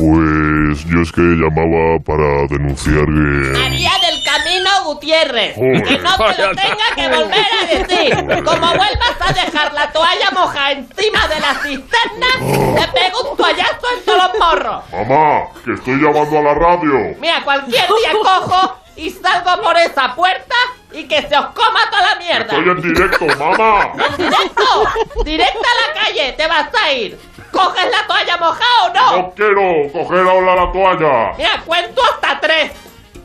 Pues 0.01 0.83
yo 0.85 1.01
es 1.03 1.11
que 1.11 1.21
llamaba 1.21 1.99
para 2.03 2.47
denunciar 2.47 3.05
que... 3.05 3.59
María 3.59 3.91
del 4.01 4.23
Camino 4.25 4.69
Gutiérrez. 4.85 5.55
Joder. 5.55 5.83
Que 5.83 5.99
no 5.99 6.17
te 6.17 6.41
lo 6.41 6.55
tenga 6.55 6.87
que 6.95 7.07
volver 7.07 7.45
a 7.53 7.65
decir. 7.67 8.15
Como 8.43 8.67
vuelvas 8.67 9.15
a 9.19 9.31
dejar 9.31 9.71
la 9.73 9.91
toalla 9.91 10.31
moja 10.31 10.71
encima 10.71 11.27
de 11.27 11.39
la 11.39 11.53
cisterna, 11.53 12.79
te 12.79 12.99
pego 12.99 13.29
un 13.29 13.37
toallazo 13.37 13.87
en 13.95 14.05
todos 14.05 14.23
los 14.23 14.39
morros. 14.39 14.83
Mamá, 14.91 15.43
que 15.63 15.73
estoy 15.73 16.01
llamando 16.01 16.39
a 16.39 16.41
la 16.41 16.53
radio. 16.55 17.15
Mira, 17.19 17.43
cualquier 17.43 17.85
día 17.85 18.11
cojo 18.23 18.77
y 18.95 19.11
salgo 19.11 19.61
por 19.61 19.77
esa 19.77 20.15
puerta 20.15 20.55
y 20.93 21.03
que 21.03 21.21
se 21.21 21.37
os 21.37 21.45
coma 21.47 21.79
toda 21.89 22.13
la 22.13 22.15
mierda. 22.15 22.57
Estoy 22.57 22.69
en 22.69 22.81
directo, 22.81 23.25
mamá. 23.37 23.93
¿En 23.93 24.17
directo? 24.17 25.23
Directa 25.23 25.59
a 25.59 25.87
la 25.87 26.01
calle, 26.01 26.33
te 26.33 26.47
vas 26.47 26.69
a 26.73 26.91
ir. 26.91 27.19
¿Coges 27.51 27.85
la 27.91 28.07
toalla 28.07 28.37
mojada 28.37 28.85
o 28.85 28.93
no? 28.93 29.17
No 29.17 29.31
quiero 29.35 29.91
coger 29.91 30.27
ahora 30.27 30.55
la 30.55 30.71
toalla. 30.71 31.37
Mira, 31.37 31.63
cuento 31.65 32.01
hasta 32.03 32.39
tres. 32.39 32.71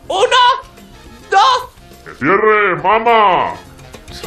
Uno, 0.09 0.37
dos. 1.31 1.69
¡Que 2.05 2.15
cierre, 2.15 2.77
mamá! 2.83 3.55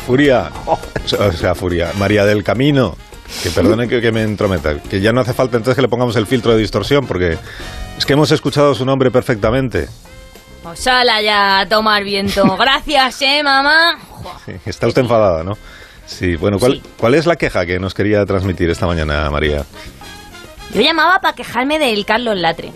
Furia, 0.06 0.52
o 0.66 1.32
sea, 1.32 1.56
Furia, 1.56 1.92
María 1.98 2.26
del 2.26 2.44
Camino, 2.44 2.96
que 3.42 3.50
perdone 3.50 3.88
que, 3.88 4.02
que 4.02 4.12
me 4.12 4.24
entrometa, 4.24 4.78
que 4.80 5.00
ya 5.02 5.12
no 5.12 5.22
hace 5.22 5.34
falta 5.34 5.58
entonces 5.58 5.76
que 5.76 5.82
le 5.82 5.88
pongamos 5.88 6.16
el 6.16 6.28
filtro 6.28 6.52
de 6.52 6.60
distorsión, 6.60 7.08
porque 7.08 7.38
es 7.98 8.06
que 8.06 8.14
hemos 8.14 8.32
escuchado 8.32 8.76
su 8.76 8.86
nombre 8.86 9.10
perfectamente. 9.12 9.88
Pues 10.64 10.80
sala 10.80 11.22
ya 11.22 11.62
a 11.62 11.70
tomar 11.70 12.04
viento. 12.04 12.44
Gracias, 12.58 13.22
eh, 13.22 13.42
mamá. 13.44 13.98
Sí, 14.46 14.54
está 14.66 14.88
usted 14.88 15.02
enfadada, 15.02 15.44
¿no? 15.44 15.58
Sí, 16.10 16.36
bueno, 16.36 16.58
¿cuál, 16.60 16.82
¿cuál 16.98 17.14
es 17.16 17.26
la 17.28 17.36
queja 17.36 17.66
que 17.66 17.80
nos 17.80 17.94
quería 17.94 18.26
transmitir 18.26 18.70
esta 18.70 18.88
mañana, 18.88 19.30
María? 19.30 19.64
Yo 20.74 20.82
llamaba 20.82 21.20
para 21.22 21.36
quejarme 21.36 21.78
del 21.78 22.04
Carlos 22.06 22.36
Latre. 22.38 22.72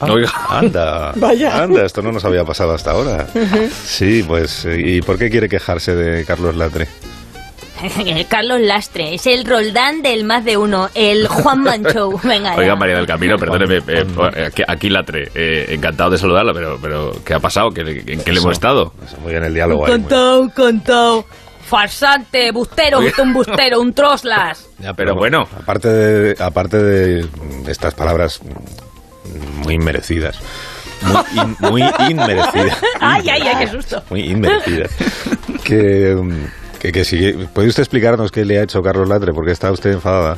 Oiga. 0.00 0.30
Anda, 0.48 1.10
anda, 1.62 1.84
esto 1.84 2.00
no 2.02 2.12
nos 2.12 2.24
había 2.24 2.44
pasado 2.44 2.72
hasta 2.72 2.92
ahora. 2.92 3.26
Sí, 3.84 4.24
pues, 4.26 4.66
¿y 4.76 5.02
por 5.02 5.18
qué 5.18 5.28
quiere 5.30 5.48
quejarse 5.48 5.94
de 5.94 6.24
Carlos 6.24 6.56
Latre? 6.56 6.88
El 8.06 8.26
Carlos 8.26 8.60
Lastre, 8.60 9.14
es 9.14 9.24
el 9.28 9.44
Roldán 9.44 10.02
del 10.02 10.24
más 10.24 10.44
de 10.44 10.56
uno, 10.56 10.88
el 10.94 11.28
Juan 11.28 11.62
Manchou. 11.62 12.18
Venga. 12.24 12.56
Oiga, 12.56 12.74
María 12.74 12.96
del 12.96 13.06
Camino, 13.06 13.36
perdóneme, 13.38 13.76
eh, 13.76 14.04
eh, 14.34 14.44
aquí- 14.46 14.64
aquí 14.66 14.88
Latre, 14.90 15.30
eh, 15.32 15.66
encantado 15.68 16.10
de 16.10 16.18
saludarla, 16.18 16.52
pero, 16.52 16.76
pero 16.82 17.12
¿qué 17.24 17.34
ha 17.34 17.38
pasado? 17.38 17.70
¿Qué, 17.70 17.84
le- 17.84 18.00
¿En 18.14 18.20
qué 18.24 18.32
le 18.32 18.40
hemos 18.40 18.52
estado? 18.54 18.92
muy 19.22 19.30
bien 19.30 19.44
el 19.44 19.54
diálogo 19.54 19.86
ahí. 19.86 19.92
Contao, 19.92 20.50
contao. 20.56 21.24
Farsante, 21.68 22.50
bustero, 22.52 22.98
usted 23.00 23.22
un 23.22 23.32
bustero, 23.34 23.80
un 23.80 23.92
troslas. 23.92 24.64
Ya, 24.78 24.94
pero 24.94 25.14
bueno. 25.16 25.48
Aparte 25.60 25.88
de, 25.88 26.42
aparte 26.42 26.78
de 26.80 27.26
estas 27.66 27.94
palabras 27.94 28.40
muy 29.64 29.74
inmerecidas. 29.74 30.38
Muy, 31.02 31.16
in- 31.42 31.56
muy 31.70 31.82
inmerecidas. 32.10 32.78
Ay, 33.00 33.28
ay, 33.28 33.42
ay, 33.42 33.56
qué 33.58 33.66
susto. 33.72 34.02
Muy 34.10 34.20
inmerecidas. 34.30 34.90
Que, 35.64 36.16
que, 36.78 36.92
que 36.92 37.04
si, 37.04 37.32
¿Puede 37.52 37.68
usted 37.68 37.82
explicarnos 37.82 38.30
qué 38.30 38.44
le 38.44 38.58
ha 38.58 38.62
hecho 38.62 38.82
Carlos 38.82 39.08
Latre? 39.08 39.32
Porque 39.32 39.50
está 39.52 39.70
usted 39.72 39.92
enfadada. 39.92 40.36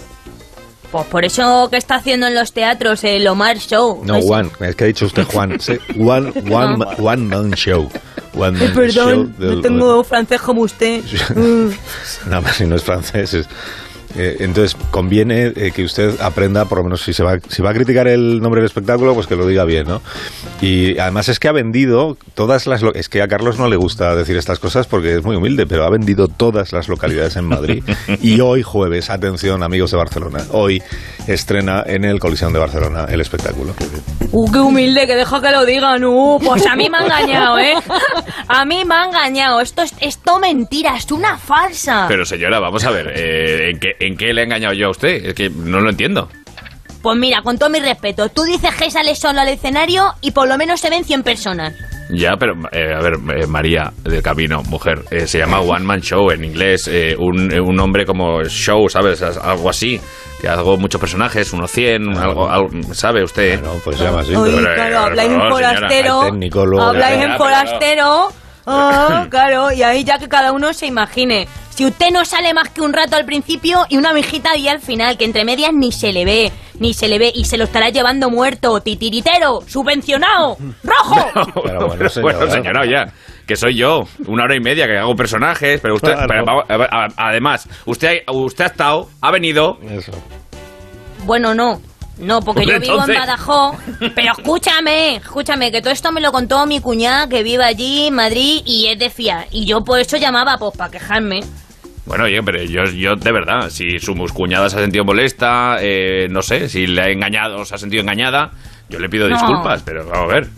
Pues 0.90 1.06
por 1.06 1.24
eso 1.24 1.68
que 1.70 1.76
está 1.76 1.96
haciendo 1.96 2.26
en 2.26 2.34
los 2.34 2.52
teatros 2.52 3.04
el 3.04 3.26
Omar 3.28 3.58
Show. 3.58 4.02
No, 4.04 4.16
Ese. 4.16 4.26
Juan. 4.26 4.50
Es 4.60 4.74
que 4.74 4.84
ha 4.84 4.86
dicho 4.88 5.06
usted 5.06 5.24
Juan. 5.24 5.60
Sí, 5.60 5.78
One, 5.98 6.32
one, 6.50 6.76
ma- 6.76 6.94
one 6.98 7.22
man 7.24 7.52
show. 7.52 7.88
One 8.34 8.58
Eh, 8.58 8.64
man 8.64 8.74
perdón, 8.74 8.90
show 8.92 9.30
no 9.38 9.46
del- 9.50 9.62
tengo 9.62 10.02
francés 10.04 10.40
como 10.40 10.62
usted. 10.62 11.02
Nada 12.26 12.40
más 12.40 12.56
si 12.56 12.66
no 12.66 12.74
es 12.76 12.82
francés. 12.82 13.34
es- 13.34 13.48
eh, 14.16 14.36
entonces, 14.40 14.76
conviene 14.90 15.52
eh, 15.54 15.72
que 15.74 15.84
usted 15.84 16.20
aprenda, 16.20 16.64
por 16.64 16.78
lo 16.78 16.84
menos 16.84 17.02
si 17.02 17.12
se 17.12 17.22
va, 17.22 17.38
si 17.48 17.62
va 17.62 17.70
a 17.70 17.74
criticar 17.74 18.08
el 18.08 18.40
nombre 18.40 18.60
del 18.60 18.66
espectáculo, 18.66 19.14
pues 19.14 19.26
que 19.26 19.36
lo 19.36 19.46
diga 19.46 19.64
bien, 19.64 19.86
¿no? 19.86 20.02
Y 20.60 20.98
además 20.98 21.28
es 21.28 21.38
que 21.38 21.48
ha 21.48 21.52
vendido 21.52 22.16
todas 22.34 22.66
las... 22.66 22.82
Es 22.94 23.08
que 23.08 23.22
a 23.22 23.28
Carlos 23.28 23.58
no 23.58 23.68
le 23.68 23.76
gusta 23.76 24.14
decir 24.14 24.36
estas 24.36 24.58
cosas 24.58 24.86
porque 24.86 25.14
es 25.14 25.24
muy 25.24 25.36
humilde, 25.36 25.66
pero 25.66 25.84
ha 25.84 25.90
vendido 25.90 26.28
todas 26.28 26.72
las 26.72 26.88
localidades 26.88 27.36
en 27.36 27.46
Madrid. 27.46 27.84
Y 28.22 28.40
hoy 28.40 28.62
jueves, 28.62 29.08
atención 29.08 29.62
amigos 29.62 29.92
de 29.92 29.96
Barcelona, 29.96 30.44
hoy 30.50 30.82
estrena 31.26 31.82
en 31.86 32.04
el 32.04 32.18
Coliseum 32.18 32.52
de 32.52 32.58
Barcelona 32.58 33.06
el 33.08 33.20
espectáculo. 33.20 33.74
Uh, 34.32 34.50
qué 34.50 34.58
humilde, 34.58 35.06
que 35.06 35.16
deja 35.16 35.40
que 35.40 35.50
lo 35.50 35.64
digan. 35.64 36.04
Uh, 36.04 36.38
pues 36.38 36.66
a 36.66 36.76
mí 36.76 36.88
me 36.88 36.98
ha 36.98 37.02
engañado, 37.02 37.58
¿eh? 37.58 37.74
A 38.52 38.64
mí 38.64 38.84
me 38.84 38.94
ha 38.96 39.04
engañado. 39.04 39.60
Esto 39.60 39.82
es 39.82 39.94
esto 40.00 40.40
mentira, 40.40 40.96
es 40.96 41.10
una 41.12 41.38
farsa. 41.38 42.06
Pero 42.08 42.24
señora, 42.24 42.58
vamos 42.58 42.84
a 42.84 42.90
ver, 42.90 43.12
eh, 43.14 43.70
¿en, 43.70 43.78
qué, 43.78 43.90
¿en 44.00 44.16
qué 44.16 44.32
le 44.32 44.40
he 44.40 44.44
engañado 44.44 44.74
yo 44.74 44.88
a 44.88 44.90
usted? 44.90 45.24
Es 45.24 45.34
que 45.34 45.50
no 45.50 45.80
lo 45.80 45.88
entiendo. 45.90 46.28
Pues 47.00 47.16
mira, 47.16 47.42
con 47.42 47.56
todo 47.58 47.70
mi 47.70 47.78
respeto, 47.78 48.28
tú 48.28 48.42
dices 48.42 48.74
que 48.74 48.90
sales 48.90 49.18
solo 49.20 49.40
al 49.40 49.48
escenario 49.48 50.12
y 50.20 50.32
por 50.32 50.48
lo 50.48 50.58
menos 50.58 50.80
se 50.80 50.90
ven 50.90 51.04
100 51.04 51.22
personas. 51.22 51.74
Ya, 52.12 52.32
pero 52.36 52.54
eh, 52.72 52.92
a 52.92 53.00
ver, 53.00 53.14
eh, 53.36 53.46
María 53.46 53.92
del 54.02 54.20
Camino, 54.20 54.62
mujer, 54.64 55.04
eh, 55.12 55.28
se 55.28 55.38
llama 55.38 55.60
One 55.60 55.84
Man 55.84 56.00
Show 56.02 56.32
en 56.32 56.44
inglés, 56.44 56.88
eh, 56.88 57.14
un, 57.16 57.52
eh, 57.52 57.60
un 57.60 57.76
nombre 57.76 58.04
como 58.04 58.42
show, 58.46 58.88
¿sabes? 58.90 59.22
Algo 59.22 59.70
así, 59.70 60.00
que 60.40 60.48
hago 60.48 60.76
muchos 60.76 61.00
personajes, 61.00 61.52
unos 61.52 61.70
100, 61.70 62.18
algo, 62.18 62.50
algo, 62.50 62.68
¿sabe 62.94 63.22
usted? 63.22 63.62
No, 63.62 63.74
pues 63.84 63.96
se 63.96 64.04
llama 64.04 64.20
así. 64.22 64.34
Oye, 64.34 64.56
pero- 64.56 64.74
claro, 64.74 64.98
habláis 64.98 65.30
en 65.30 65.40
forastero. 65.48 66.20
Habláis 66.82 67.22
en 67.22 67.36
forastero. 67.38 68.28
Ah, 68.66 69.26
claro, 69.30 69.72
y 69.72 69.82
ahí 69.82 70.04
ya 70.04 70.18
que 70.18 70.28
cada 70.28 70.52
uno 70.52 70.72
se 70.72 70.86
imagine. 70.86 71.46
Si 71.70 71.86
usted 71.86 72.10
no 72.10 72.24
sale 72.24 72.52
más 72.52 72.68
que 72.68 72.82
un 72.82 72.92
rato 72.92 73.16
al 73.16 73.24
principio 73.24 73.86
y 73.88 73.96
una 73.96 74.12
mijita 74.12 74.50
ahí 74.52 74.68
al 74.68 74.80
final, 74.80 75.16
que 75.16 75.24
entre 75.24 75.44
medias 75.44 75.72
ni 75.72 75.92
se 75.92 76.12
le 76.12 76.24
ve, 76.26 76.52
ni 76.78 76.92
se 76.92 77.08
le 77.08 77.18
ve, 77.18 77.32
y 77.34 77.44
se 77.46 77.56
lo 77.56 77.64
estará 77.64 77.88
llevando 77.88 78.28
muerto, 78.28 78.80
titiritero, 78.80 79.60
subvencionado, 79.66 80.58
rojo. 80.84 81.52
Pero 81.64 81.86
bueno, 81.88 82.08
señora. 82.08 82.38
bueno, 82.38 82.52
señora, 82.52 82.86
ya. 82.86 83.12
Que 83.46 83.56
soy 83.56 83.74
yo, 83.76 84.02
una 84.26 84.44
hora 84.44 84.54
y 84.54 84.60
media 84.60 84.86
que 84.86 84.96
hago 84.98 85.16
personajes, 85.16 85.80
pero 85.80 85.96
usted, 85.96 86.12
Claro. 86.14 86.62
pero 86.68 86.86
además, 87.16 87.68
usted, 87.84 88.22
ha- 88.26 88.30
usted 88.32 88.64
ha 88.64 88.66
estado, 88.68 89.08
ha 89.20 89.30
venido, 89.32 89.76
Eso. 89.90 90.12
Bueno, 91.24 91.52
no. 91.54 91.80
No, 92.20 92.40
porque 92.40 92.66
yo 92.66 92.78
vivo 92.78 93.02
en 93.06 93.14
Badajoz. 93.18 93.76
Pero 94.14 94.32
escúchame, 94.36 95.16
escúchame, 95.16 95.72
que 95.72 95.80
todo 95.80 95.92
esto 95.92 96.12
me 96.12 96.20
lo 96.20 96.30
contó 96.32 96.66
mi 96.66 96.80
cuñada 96.80 97.28
que 97.28 97.42
vive 97.42 97.64
allí 97.64 98.06
en 98.08 98.14
Madrid 98.14 98.62
y 98.66 98.86
es 98.88 98.98
de 98.98 99.10
fiar. 99.10 99.46
Y 99.50 99.64
yo 99.66 99.80
por 99.82 99.98
eso 100.00 100.16
llamaba, 100.18 100.56
pues 100.58 100.76
para 100.76 100.90
quejarme. 100.90 101.40
Bueno, 102.06 102.24
oye, 102.24 102.42
pero 102.42 102.62
yo, 102.64 102.84
yo 102.84 103.14
de 103.16 103.32
verdad, 103.32 103.70
si 103.70 103.98
su 104.00 104.14
muscuñada 104.14 104.68
se 104.68 104.76
ha 104.76 104.80
sentido 104.80 105.04
molesta, 105.04 105.76
eh, 105.80 106.26
no 106.30 106.42
sé, 106.42 106.68
si 106.68 106.86
le 106.86 107.02
ha 107.02 107.08
engañado 107.10 107.60
o 107.60 107.64
se 107.64 107.74
ha 107.74 107.78
sentido 107.78 108.02
engañada, 108.02 108.50
yo 108.88 108.98
le 108.98 109.08
pido 109.08 109.28
No. 109.28 109.36
disculpas, 109.36 109.82
pero 109.82 110.04
vamos 110.06 110.30
a 110.30 110.34
ver. 110.34 110.48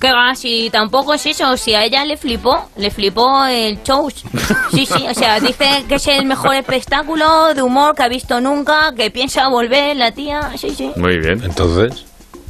¿Qué 0.00 0.12
va? 0.12 0.34
Si 0.36 0.70
tampoco 0.70 1.12
es 1.14 1.26
eso, 1.26 1.56
si 1.56 1.74
a 1.74 1.84
ella 1.84 2.04
le 2.04 2.16
flipó, 2.16 2.68
le 2.76 2.90
flipó 2.90 3.44
el 3.46 3.82
show. 3.82 4.08
Sí, 4.10 4.86
sí, 4.86 5.06
o 5.10 5.14
sea, 5.14 5.40
dice 5.40 5.84
que 5.88 5.96
es 5.96 6.06
el 6.06 6.24
mejor 6.24 6.54
espectáculo 6.54 7.52
de 7.52 7.62
humor 7.62 7.94
que 7.96 8.04
ha 8.04 8.08
visto 8.08 8.40
nunca, 8.40 8.92
que 8.96 9.10
piensa 9.10 9.48
volver 9.48 9.96
la 9.96 10.12
tía. 10.12 10.52
Sí, 10.56 10.70
sí. 10.70 10.92
Muy 10.96 11.18
bien. 11.18 11.42
Entonces, 11.42 12.04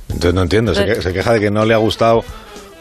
entonces 0.08 0.34
no 0.34 0.42
entiendo. 0.42 0.74
Se, 0.74 0.84
que- 0.84 1.00
se 1.00 1.12
queja 1.14 1.32
de 1.32 1.40
que 1.40 1.50
no 1.50 1.64
le 1.64 1.72
ha 1.72 1.78
gustado 1.78 2.22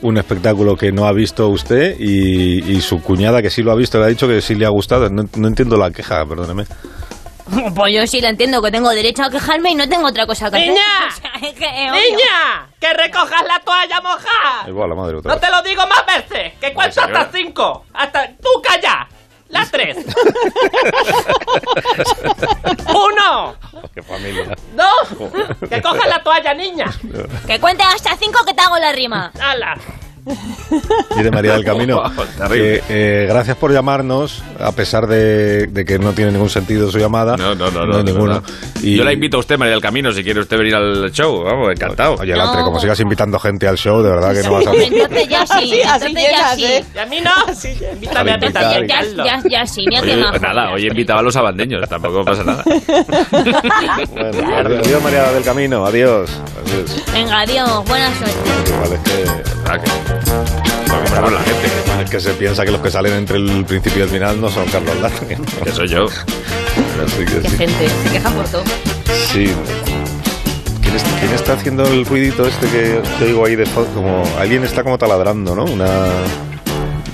un 0.02 0.18
espectáculo 0.18 0.76
que 0.76 0.92
no 0.92 1.08
ha 1.08 1.14
visto 1.14 1.48
usted 1.48 1.96
y, 2.00 2.70
y 2.72 2.82
su 2.82 3.02
cuñada 3.02 3.42
que 3.42 3.50
sí 3.50 3.64
lo 3.64 3.72
ha 3.72 3.76
visto 3.76 3.98
le 3.98 4.06
ha 4.06 4.08
dicho 4.10 4.28
que 4.28 4.42
sí 4.42 4.54
le 4.56 4.66
ha 4.66 4.70
gustado. 4.70 5.10
No, 5.10 5.24
no 5.38 5.48
entiendo 5.48 5.78
la 5.78 5.92
queja, 5.92 6.26
perdóneme. 6.26 6.66
Pues 7.76 7.94
yo 7.94 8.06
sí 8.08 8.22
la 8.22 8.30
entiendo, 8.30 8.62
que 8.62 8.72
tengo 8.72 8.90
derecho 8.90 9.24
a 9.24 9.30
quejarme 9.30 9.72
y 9.72 9.76
no 9.76 9.88
tengo 9.88 10.08
otra 10.08 10.26
cosa 10.26 10.50
que 10.50 10.58
hacer. 10.58 10.70
¡Niña! 10.70 10.84
O 11.08 11.12
sea, 11.12 11.32
es 11.50 11.56
que 11.56 11.66
es 11.66 11.92
obvio. 11.92 12.02
¡Niña! 12.02 12.68
¡Que 12.80 12.94
recojas 12.94 13.44
la 13.48 13.60
toalla 13.60 14.02
mojada! 14.02 14.68
Va 14.72 14.88
la 14.88 14.96
madre 14.96 15.18
otra 15.18 15.30
No 15.34 15.40
vez. 15.40 15.50
te 15.50 15.56
lo 15.56 15.62
digo 15.64 15.84
más 15.88 16.06
veces. 16.06 16.54
Que 16.60 16.74
cuento 16.74 17.02
hasta 17.02 17.30
cinco. 17.32 17.86
Hasta. 17.94 18.28
¡Tú 18.38 18.50
calla! 18.64 19.08
Las 19.50 19.72
tres. 19.72 19.98
Uno. 22.88 23.56
Qué 23.94 24.02
familia. 24.04 24.56
Dos. 24.76 25.70
Que 25.70 25.82
cojas 25.82 26.08
la 26.08 26.22
toalla, 26.24 26.54
niña. 26.54 26.86
Que 27.46 27.60
cuente 27.60 27.84
hasta 27.84 28.16
cinco 28.18 28.44
que 28.46 28.54
te 28.54 28.62
hago 28.62 28.78
la 28.78 28.92
rima. 28.92 29.32
¡Hala! 29.40 29.78
Dice 31.18 31.32
María 31.32 31.54
del 31.54 31.63
Camino. 31.63 32.02
Que, 32.50 32.84
eh, 32.90 33.26
gracias 33.30 33.58
por 33.58 33.72
llamarnos, 33.72 34.44
a 34.60 34.72
pesar 34.72 35.08
de, 35.08 35.68
de 35.68 35.86
que 35.86 35.98
no 36.00 36.13
tiene 36.13 36.32
ningún 36.32 36.50
sentido 36.50 36.92
su 36.92 37.00
llamada. 37.00 37.38
No, 37.38 37.56
no, 37.56 37.72
no, 37.72 37.86
no, 37.86 37.94
no, 37.94 38.04
ninguno. 38.04 38.42
verdad. 38.42 38.50
Yo 38.82 39.04
la 39.04 39.13
invito 39.13 39.38
a 39.38 39.40
usted, 39.40 39.58
María 39.58 39.74
del 39.74 39.82
Camino, 39.82 40.12
si 40.12 40.24
quiere 40.24 40.40
usted 40.40 40.58
venir 40.58 40.76
al 40.76 41.12
show, 41.12 41.44
vamos, 41.44 41.72
encantado. 41.72 42.16
Oye, 42.16 42.36
Latre, 42.36 42.62
como 42.63 42.80
sigas 42.80 43.00
invitando 43.00 43.40
gente 43.40 43.68
al 43.68 43.78
show, 43.78 44.02
de 44.02 44.10
verdad 44.10 44.34
que 44.34 44.44
no 44.44 44.54
vas 44.54 44.68
a... 44.68 44.74
Entonces 44.74 45.28
ya 45.28 45.46
sí, 45.48 45.54
Así, 45.58 45.82
así 45.82 46.06
entonces 46.08 46.13
ya 46.13 46.22
llegas, 46.22 46.56
sí. 46.56 46.66
¿eh? 46.66 46.86
Y 46.94 46.98
a 47.00 47.06
mí 47.06 47.20
no. 47.22 47.92
Invítame 47.94 48.32
a 48.32 48.34
Invitar. 48.36 48.63
también, 48.63 48.88
Ya, 48.88 49.24
ya, 49.26 49.42
ya 49.50 49.66
sí, 49.66 49.86
mira 49.88 50.02
Oye, 50.02 50.18
majo. 50.18 50.40
nada, 50.40 50.72
hoy 50.72 50.88
invitaba 50.88 51.20
a 51.20 51.24
los 51.24 51.36
abandeños, 51.36 51.88
tampoco 51.90 52.24
pasa 52.26 52.44
nada. 52.44 52.63
Bueno, 54.12 54.84
adiós 54.84 55.04
María 55.04 55.32
del 55.32 55.44
Camino, 55.44 55.86
adiós. 55.86 56.30
Adiós. 56.66 57.04
Venga, 57.13 57.40
adiós, 57.42 57.86
buena 57.86 58.13
suerte. 58.18 58.50
Igual 58.70 58.94
es 58.94 59.00
que... 59.02 60.17
La 60.26 61.42
gente, 61.44 62.04
Es 62.04 62.10
que 62.10 62.20
se 62.20 62.32
piensa 62.34 62.64
que 62.66 62.72
los 62.72 62.82
que 62.82 62.90
salen 62.92 63.14
entre 63.14 63.38
el 63.38 63.66
principio 63.66 64.00
y 64.00 64.02
el 64.04 64.10
final 64.10 64.40
no 64.42 64.50
son 64.50 64.66
Carlos 64.66 64.96
Latre. 65.02 65.38
que 65.64 65.72
soy 65.72 65.88
yo. 65.88 66.08
Que 66.08 67.26
Qué 67.26 67.50
sí. 67.50 67.58
gente, 67.58 67.90
se 68.04 68.10
quejan 68.12 68.34
por 68.34 68.48
todo. 68.48 68.64
Sí. 69.32 69.52
¿Quién, 70.82 70.96
es- 70.96 71.04
quién 71.20 71.34
está 71.34 71.54
haciendo 71.54 71.86
el 71.86 72.06
ruidito 72.06 72.48
este 72.48 72.68
que, 72.68 73.02
que 73.20 73.26
oigo 73.26 73.46
ahí 73.46 73.56
de 73.56 73.66
fondo? 73.66 73.90
Como 73.94 74.24
alguien 74.40 74.64
está 74.64 74.84
como 74.84 74.98
taladrando, 74.98 75.56
¿no? 75.56 75.66
Una. 75.66 75.88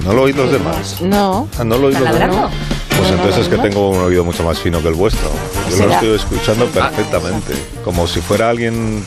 ¿No 0.05 0.13
lo 0.13 0.23
oís 0.23 0.35
los 0.35 0.51
demás? 0.51 0.97
No. 1.01 1.47
Ah, 1.57 1.63
¿No 1.63 1.77
lo 1.77 1.87
oís 1.87 1.99
los 1.99 2.03
demás? 2.05 2.19
¿Taladrando? 2.29 2.49
Pues 2.89 3.01
No, 3.01 3.07
no 3.07 3.13
entonces 3.23 3.37
lo 3.37 3.43
es 3.55 3.61
que 3.61 3.69
tengo 3.69 3.89
un 3.89 3.99
oído 4.03 4.23
mucho 4.23 4.43
más 4.43 4.59
fino 4.59 4.81
que 4.81 4.89
el 4.89 4.93
vuestro. 4.95 5.29
Yo 5.65 5.71
lo 5.71 5.77
¿Será? 5.77 5.93
estoy 5.95 6.15
escuchando 6.15 6.65
perfectamente. 6.67 7.53
Como 7.83 8.05
si 8.07 8.19
fuera 8.21 8.49
alguien 8.49 9.05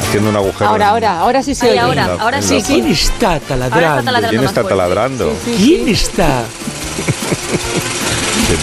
Haciendo 0.00 0.30
un 0.30 0.36
agujero. 0.36 0.70
Ahora, 0.70 0.88
ahora, 0.88 1.18
ahora 1.20 1.42
sí 1.42 1.54
se 1.54 1.66
Ay, 1.66 1.70
oye. 1.72 1.80
ahora, 1.80 2.06
la- 2.06 2.22
ahora 2.22 2.42
sí, 2.42 2.58
la- 2.58 2.64
sí. 2.66 2.72
¿Quién 2.74 2.86
está 2.86 3.40
taladrando? 3.40 3.74
Ahora 3.74 3.88
está 4.00 4.04
taladrando 4.04 4.30
¿Quién 4.30 4.44
está 4.44 4.62
taladrando? 4.62 5.36
¿Quién 5.44 5.88
está? 5.88 6.44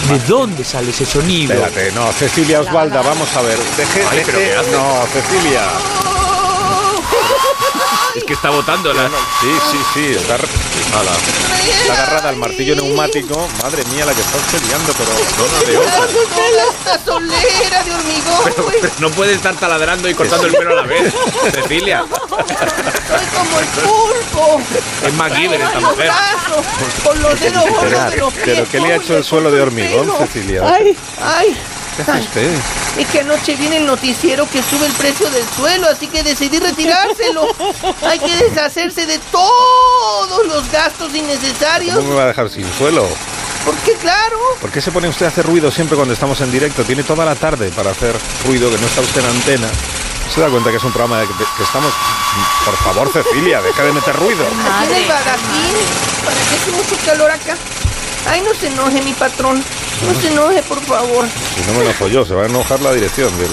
¿De 0.08 0.18
dónde 0.28 0.64
sale 0.64 0.90
ese 0.90 1.04
sonido? 1.04 1.52
Espérate, 1.54 1.92
no, 1.92 2.12
Cecilia 2.12 2.60
Osvalda, 2.60 3.02
vamos 3.02 3.28
a 3.36 3.42
ver. 3.42 3.58
Deje, 3.76 4.02
Ay, 4.10 4.22
pero. 4.24 4.38
No, 4.72 5.06
Cecilia. 5.12 5.62
Es 8.14 8.24
que 8.24 8.32
está 8.32 8.50
botando 8.50 8.92
la... 8.92 9.08
Sí, 9.08 9.52
sí, 9.70 9.78
sí, 9.94 10.06
está, 10.16 10.34
Ala. 10.34 11.12
está 11.80 11.92
agarrada 11.92 12.28
al 12.30 12.36
martillo 12.36 12.74
neumático. 12.74 13.48
Madre 13.62 13.84
mía, 13.92 14.04
la 14.04 14.14
que 14.14 14.20
está 14.20 14.36
usted 14.36 14.60
liando, 14.66 14.92
pero 14.98 15.10
no, 15.38 15.66
de 15.66 15.78
otra. 15.78 16.06
¡Esta 16.70 17.04
solera 17.04 17.84
de 17.84 17.94
hormigón! 17.94 18.40
Pero, 18.44 18.66
pero 18.80 18.92
no 18.98 19.10
puede 19.10 19.34
estar 19.34 19.54
taladrando 19.54 20.08
y 20.08 20.14
cortando 20.14 20.46
el 20.46 20.54
pelo 20.54 20.72
a 20.72 20.74
la 20.76 20.82
vez. 20.82 21.12
Cecilia, 21.52 22.04
¡Soy 22.08 23.26
como 23.34 23.58
el 23.60 23.66
pulpo! 23.66 24.60
es 25.06 25.14
MacGyver 25.14 25.60
esta 25.60 25.80
mujer. 25.80 26.10
con 27.04 27.22
los 27.22 27.40
dedos 27.40 27.70
gordos 27.70 28.10
de 28.10 28.16
los 28.16 28.32
pies. 28.34 28.44
¿Pero 28.44 28.68
qué 28.70 28.80
le 28.80 28.92
ha 28.92 28.96
hecho 28.96 29.16
el 29.16 29.24
suelo 29.24 29.50
de 29.50 29.62
hormigón. 29.62 30.10
Cecilia? 30.18 30.62
¡Ay! 30.66 30.96
¡Ay! 31.22 31.56
¿Qué 31.96 32.02
hace 32.02 32.20
usted? 32.20 32.58
Es 32.98 33.08
que 33.08 33.20
anoche 33.20 33.56
viene 33.56 33.78
el 33.78 33.86
noticiero 33.86 34.48
que 34.48 34.62
sube 34.62 34.86
el 34.86 34.92
precio 34.92 35.28
del 35.30 35.44
suelo, 35.56 35.88
así 35.88 36.06
que 36.06 36.22
decidí 36.22 36.58
retirárselo. 36.58 37.48
Hay 38.02 38.18
que 38.18 38.36
deshacerse 38.36 39.06
de 39.06 39.18
todos 39.30 40.46
los 40.46 40.70
gastos 40.70 41.14
innecesarios. 41.14 41.96
¿Cómo 41.96 42.10
me 42.10 42.14
va 42.16 42.24
a 42.24 42.28
dejar 42.28 42.48
sin 42.50 42.70
suelo? 42.74 43.06
Porque 43.64 43.92
claro, 43.94 44.38
¿Por 44.60 44.70
qué 44.70 44.80
se 44.80 44.90
pone 44.90 45.08
usted 45.08 45.26
a 45.26 45.28
hacer 45.28 45.44
ruido 45.44 45.70
siempre 45.70 45.96
cuando 45.96 46.14
estamos 46.14 46.40
en 46.40 46.50
directo? 46.50 46.82
Tiene 46.84 47.02
toda 47.02 47.24
la 47.24 47.34
tarde 47.34 47.70
para 47.70 47.90
hacer 47.90 48.16
ruido, 48.46 48.70
que 48.70 48.78
no 48.78 48.86
está 48.86 49.02
usted 49.02 49.20
en 49.20 49.30
antena. 49.30 49.68
¿Se 50.34 50.40
da 50.40 50.48
cuenta 50.48 50.70
que 50.70 50.76
es 50.76 50.84
un 50.84 50.92
programa 50.92 51.20
de 51.20 51.26
que, 51.26 51.34
que 51.34 51.62
estamos... 51.62 51.92
Por 52.64 52.76
favor, 52.76 53.12
Cecilia, 53.12 53.60
deja 53.60 53.82
de 53.82 53.92
meter 53.92 54.16
ruido. 54.16 54.44
bagatín, 54.44 55.74
para 56.24 56.36
que 56.36 56.54
hace 56.54 56.70
mucho 56.70 56.96
calor 57.04 57.30
acá. 57.30 57.56
Ay, 58.28 58.40
no 58.42 58.54
se 58.54 58.68
enoje 58.68 59.02
mi 59.02 59.12
patrón. 59.12 59.62
No 60.06 60.14
se 60.20 60.28
enoje, 60.32 60.62
por 60.62 60.80
favor. 60.80 61.26
Si 61.28 61.66
no 61.70 61.78
me 61.78 61.84
enojo 61.84 62.08
yo, 62.08 62.24
se 62.24 62.34
va 62.34 62.42
a 62.44 62.46
enojar 62.46 62.80
la 62.80 62.92
dirección 62.92 63.28
del... 63.38 63.48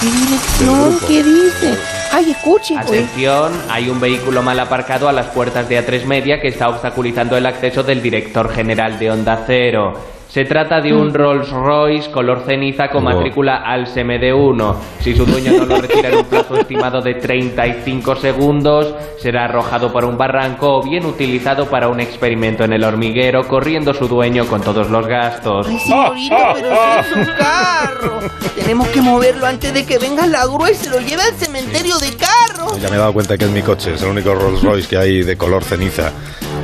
¿Qué 0.00 0.06
Del 0.10 0.20
dirección? 0.26 0.90
grupo. 0.90 1.06
¿Qué 1.06 1.22
dice? 1.22 1.78
Ay, 2.12 2.30
escuche. 2.32 2.74
güey. 2.74 2.82
Atención, 3.04 3.52
hay 3.70 3.88
un 3.88 4.00
vehículo 4.00 4.42
mal 4.42 4.58
aparcado 4.58 5.08
a 5.08 5.12
las 5.12 5.26
puertas 5.26 5.68
de 5.68 5.78
A3 5.84 6.04
Media 6.04 6.40
que 6.40 6.48
está 6.48 6.68
obstaculizando 6.68 7.36
el 7.36 7.46
acceso 7.46 7.82
del 7.82 8.02
director 8.02 8.52
general 8.52 8.98
de 8.98 9.10
Onda 9.10 9.44
Cero. 9.46 9.94
Se 10.34 10.44
trata 10.44 10.80
de 10.80 10.92
un 10.92 11.14
Rolls 11.14 11.48
Royce 11.48 12.10
color 12.10 12.42
ceniza 12.44 12.88
con 12.88 13.04
matrícula 13.04 13.58
al 13.58 13.86
CMD1. 13.86 14.74
Si 14.98 15.14
su 15.14 15.24
dueño 15.24 15.52
no 15.52 15.64
lo 15.64 15.80
retira 15.80 16.08
en 16.08 16.16
un 16.16 16.24
plazo 16.24 16.56
estimado 16.56 17.00
de 17.00 17.14
35 17.14 18.16
segundos, 18.16 18.96
será 19.16 19.44
arrojado 19.44 19.92
por 19.92 20.04
un 20.04 20.18
barranco 20.18 20.78
o 20.78 20.82
bien 20.82 21.06
utilizado 21.06 21.66
para 21.66 21.86
un 21.86 22.00
experimento 22.00 22.64
en 22.64 22.72
el 22.72 22.82
hormiguero, 22.82 23.46
corriendo 23.46 23.94
su 23.94 24.08
dueño 24.08 24.44
con 24.46 24.60
todos 24.60 24.90
los 24.90 25.06
gastos. 25.06 25.68
Ay, 25.68 25.78
señorita, 25.78 26.54
pero 26.54 26.76
si 27.04 27.12
es 27.12 27.16
un 27.16 27.34
carro. 27.38 28.18
Tenemos 28.56 28.88
que 28.88 29.00
moverlo 29.02 29.46
antes 29.46 29.72
de 29.72 29.86
que 29.86 29.98
venga 29.98 30.26
la 30.26 30.46
grúa 30.46 30.68
y 30.68 30.74
se 30.74 30.90
lo 30.90 30.98
lleve 30.98 31.22
al 31.22 31.34
cementerio 31.34 31.96
de 31.98 32.12
carros. 32.16 32.80
Ya 32.80 32.88
me 32.88 32.96
he 32.96 32.98
dado 32.98 33.12
cuenta 33.12 33.38
que 33.38 33.44
es 33.44 33.50
mi 33.52 33.62
coche, 33.62 33.94
es 33.94 34.02
el 34.02 34.08
único 34.08 34.34
Rolls 34.34 34.64
Royce 34.64 34.88
que 34.88 34.96
hay 34.96 35.22
de 35.22 35.36
color 35.36 35.62
ceniza 35.62 36.12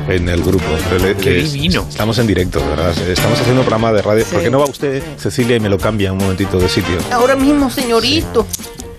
en 0.07 0.29
el 0.29 0.41
grupo. 0.43 0.63
Pero 0.89 1.05
le- 1.05 1.15
Qué 1.15 1.29
les- 1.31 1.53
divino. 1.53 1.85
Estamos 1.89 2.17
en 2.19 2.27
directo, 2.27 2.59
¿verdad? 2.69 2.97
Estamos 3.07 3.39
haciendo 3.39 3.61
un 3.61 3.67
programa 3.67 3.91
de 3.93 4.01
radio. 4.01 4.25
¿Por 4.25 4.41
qué 4.41 4.49
no 4.49 4.59
va 4.59 4.65
usted, 4.65 5.01
Cecilia, 5.17 5.55
y 5.55 5.59
me 5.59 5.69
lo 5.69 5.77
cambia 5.77 6.11
un 6.11 6.19
momentito 6.19 6.57
de 6.59 6.67
sitio? 6.69 6.97
Ahora 7.11 7.35
mismo, 7.35 7.69
señorito. 7.69 8.45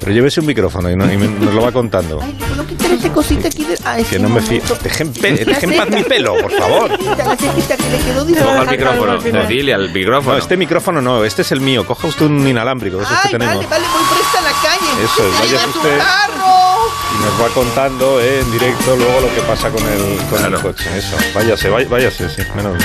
Pero 0.00 0.10
llévese 0.14 0.40
un 0.40 0.46
micrófono 0.46 0.90
y, 0.90 0.96
no- 0.96 1.12
y 1.12 1.16
me- 1.16 1.28
nos 1.28 1.54
lo 1.54 1.62
va 1.62 1.70
contando. 1.70 2.18
Ay, 2.20 2.36
puedo 2.48 2.66
quitar 2.66 2.90
esa 2.90 3.12
cosita 3.12 3.46
aquí 3.46 3.64
de... 3.64 3.78
Ay, 3.84 4.02
Que 4.02 4.16
sí, 4.16 4.22
no 4.22 4.28
me 4.28 4.40
fío. 4.42 4.60
Dejen, 4.82 5.12
dejen 5.12 5.76
paz 5.76 5.88
mi 5.90 6.02
pelo, 6.02 6.34
por 6.38 6.50
favor. 6.50 6.90
La 6.90 6.96
cejita, 6.98 7.24
la 7.24 7.36
cejita 7.36 7.76
que 7.76 7.88
le 7.88 7.98
quedó 7.98 8.26
Coja 8.26 8.62
el 8.62 8.70
micrófono, 8.70 9.20
Cecilia, 9.20 9.76
el 9.76 9.86
No, 9.86 9.92
micrófono. 9.94 10.36
este 10.38 10.56
micrófono 10.56 11.00
no, 11.02 11.24
este 11.24 11.42
es 11.42 11.52
el 11.52 11.60
mío. 11.60 11.86
Coja 11.86 12.08
usted 12.08 12.26
un 12.26 12.44
inalámbrico, 12.48 12.96
de 12.96 13.04
esos 13.04 13.16
que 13.20 13.26
Ay, 13.28 13.32
tenemos. 13.32 13.54
vale, 13.54 13.68
vale, 13.68 13.84
voy 13.92 14.02
presta 14.16 14.38
a 14.38 14.42
la 14.42 14.52
calle. 14.60 15.04
Eso 15.04 15.22
vaya 15.38 15.62
su 15.72 15.78
usted. 15.78 15.98
carro. 15.98 16.71
Y 17.14 17.24
nos 17.24 17.40
va 17.40 17.48
contando 17.54 18.20
eh, 18.20 18.40
en 18.40 18.50
directo 18.52 18.96
luego 18.96 19.20
lo 19.20 19.34
que 19.34 19.40
pasa 19.42 19.70
con 19.70 19.82
el, 19.86 20.16
con 20.30 20.54
el 20.54 20.60
coche. 20.60 20.88
Eso, 20.96 21.16
váyase, 21.34 21.68
váy- 21.68 21.84
váyase, 21.86 22.28
sí, 22.28 22.42
menos 22.56 22.72
mal. 22.72 22.82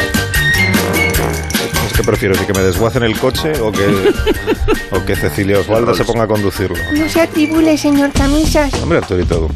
Es 1.87 1.93
que 1.93 2.03
prefiero 2.03 2.35
si 2.35 2.45
que 2.45 2.53
me 2.53 2.61
desguacen 2.61 3.03
el 3.03 3.17
coche 3.17 3.53
o 3.61 3.71
que, 3.71 4.13
o 4.91 5.05
que 5.05 5.15
Cecilia 5.15 5.59
Osvalda 5.59 5.93
se 5.93 6.03
ponga 6.05 6.23
a 6.23 6.27
conducirlo. 6.27 6.77
No 6.93 7.09
se 7.09 7.21
atribule, 7.21 7.77
señor 7.77 8.11
Camisas. 8.11 8.73
Hombre, 8.81 8.99
Arturito, 8.99 9.49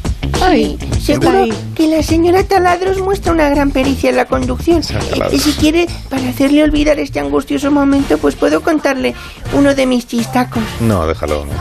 Ay, 0.43 0.77
Seguro 1.03 1.45
que 1.75 1.87
la 1.87 2.01
señora 2.01 2.43
Taladros 2.43 2.99
muestra 2.99 3.31
una 3.31 3.49
gran 3.49 3.69
pericia 3.71 4.09
en 4.09 4.15
la 4.15 4.25
conducción. 4.25 4.81
Taladros. 4.81 5.33
Y 5.33 5.39
si 5.39 5.51
quiere, 5.53 5.87
para 6.09 6.29
hacerle 6.29 6.63
olvidar 6.63 6.99
este 6.99 7.19
angustioso 7.19 7.69
momento, 7.69 8.17
pues 8.17 8.35
puedo 8.35 8.61
contarle 8.61 9.13
uno 9.53 9.75
de 9.75 9.85
mis 9.85 10.07
chistacos. 10.07 10.63
no, 10.79 11.05
déjalo. 11.05 11.45
No, 11.45 11.51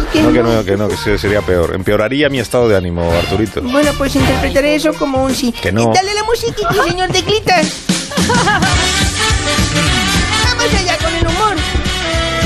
¿Por 0.00 0.06
qué 0.12 0.22
no 0.22 0.32
que 0.32 0.42
no? 0.42 0.52
no, 0.54 0.64
que 0.64 0.76
no, 0.76 0.88
que 0.88 0.96
se- 0.96 1.18
sería 1.18 1.42
peor. 1.42 1.74
Empeoraría 1.74 2.28
mi 2.28 2.38
estado 2.40 2.68
de 2.68 2.76
ánimo, 2.76 3.10
Arturito. 3.12 3.60
Bueno, 3.62 3.92
pues 3.98 4.14
interpretaré 4.16 4.74
eso 4.74 4.94
como 4.94 5.22
un 5.24 5.34
sí. 5.34 5.52
Que 5.52 5.72
no. 5.72 5.92
Dale 5.94 6.14
la 6.14 6.24
musiquita, 6.24 6.72
señor 6.88 7.10
Teclitas. 7.10 7.66
Vamos 10.44 10.74
allá 10.74 10.96
con 10.98 11.14
el 11.14 11.26
humor. 11.26 11.54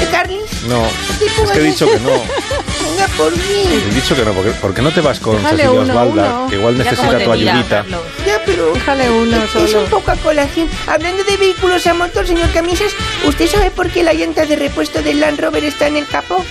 ¿Eh, 0.00 0.08
Carlis? 0.10 0.62
No, 0.68 0.84
es 0.86 1.50
que 1.52 1.58
he 1.60 1.62
dicho 1.62 1.86
que 1.86 1.98
no. 2.00 2.10
Venga 2.10 3.08
por 3.16 3.32
mí. 3.32 3.82
He 3.90 3.94
dicho 3.94 4.14
que 4.16 4.24
no, 4.24 4.32
porque, 4.32 4.50
¿por 4.52 4.74
qué 4.74 4.82
no 4.82 4.90
te 4.92 5.00
vas 5.00 5.18
con 5.20 5.36
Déjale 5.36 5.62
Cecilia 5.62 5.80
uno, 5.80 5.92
Osvalda? 5.92 6.38
uno. 6.40 6.48
Que 6.50 6.56
igual 6.56 6.74
Mira 6.74 6.90
necesita 6.90 7.18
tu 7.24 7.30
mira, 7.30 7.52
ayudita. 7.52 7.76
Carlos. 7.82 8.00
Ya, 8.26 8.40
pero... 8.44 8.72
Déjale 8.72 9.10
uno 9.10 9.36
Es- 9.44 9.54
Es 9.56 9.74
un 9.74 9.86
poco 9.86 10.10
a 10.10 10.16
colación. 10.16 10.68
Hablando 10.86 11.22
de 11.24 11.36
vehículos 11.36 11.86
a 11.86 11.94
motor, 11.94 12.26
señor 12.26 12.50
Camisas, 12.52 12.92
¿usted 13.26 13.46
sabe 13.48 13.70
por 13.70 13.90
qué 13.90 14.02
la 14.02 14.12
llanta 14.12 14.44
de 14.46 14.56
repuesto 14.56 15.02
del 15.02 15.20
Land 15.20 15.40
Rover 15.40 15.64
está 15.64 15.86
en 15.86 15.96
el 15.96 16.06
capó? 16.06 16.44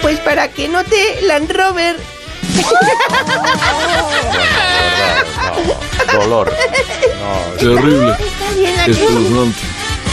Pues 0.00 0.18
para 0.20 0.48
que 0.48 0.68
note 0.68 1.20
Land 1.22 1.50
Rover. 1.52 1.96
No, 6.12 6.18
dolor. 6.20 6.52
No, 7.20 7.56
Terrible. 7.56 8.16
Espeluznante. 8.86 9.58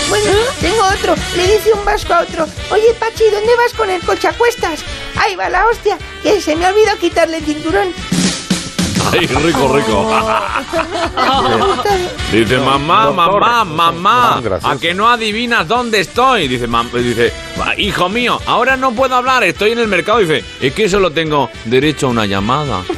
Bueno, 0.09 0.31
tengo 0.59 0.81
otro. 0.83 1.15
Le 1.35 1.43
dice 1.53 1.71
un 1.73 1.85
vasco 1.85 2.13
a 2.13 2.21
otro. 2.21 2.47
Oye, 2.71 2.93
Pachi, 2.99 3.25
¿dónde 3.31 3.55
vas 3.55 3.73
con 3.73 3.89
el 3.89 4.01
coche 4.01 4.27
a 4.27 4.33
cuestas? 4.33 4.79
Ahí 5.15 5.35
va 5.35 5.49
la 5.49 5.65
hostia, 5.67 5.97
que 6.23 6.41
se 6.41 6.55
me 6.55 6.65
ha 6.65 6.69
olvidado 6.69 6.97
quitarle 6.97 7.37
el 7.37 7.45
cinturón. 7.45 7.93
Ay, 9.11 9.25
rico, 9.27 9.75
rico. 9.75 10.09
Dice, 12.31 12.57
mamá, 12.59 13.11
mamá, 13.11 13.63
mamá. 13.65 14.41
¿a 14.63 14.77
que 14.77 14.93
no 14.93 15.09
adivinas 15.09 15.67
dónde 15.67 15.99
estoy? 16.01 16.47
Dice, 16.47 16.67
dice, 16.93 17.33
"Ah, 17.59 17.73
hijo 17.77 18.07
mío, 18.09 18.39
ahora 18.45 18.77
no 18.77 18.91
puedo 18.91 19.15
hablar, 19.15 19.43
estoy 19.43 19.71
en 19.71 19.79
el 19.79 19.87
mercado. 19.87 20.19
Dice, 20.19 20.43
es 20.61 20.73
que 20.73 20.87
solo 20.87 21.11
tengo 21.11 21.49
derecho 21.65 22.07
a 22.07 22.09
una 22.11 22.25
llamada. 22.25 22.81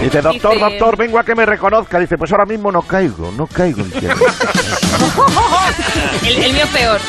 Dice, 0.00 0.20
doctor, 0.20 0.58
doctor, 0.58 0.96
vengo 0.96 1.18
a 1.18 1.24
que 1.24 1.34
me 1.34 1.46
reconozca. 1.46 1.98
Dice, 1.98 2.18
pues 2.18 2.30
ahora 2.32 2.44
mismo 2.46 2.70
no 2.70 2.82
caigo, 2.82 3.32
no 3.36 3.46
caigo 3.46 3.80
en. 3.80 3.92
El, 6.24 6.42
el 6.44 6.52
mío 6.52 6.66
peor. 6.72 7.00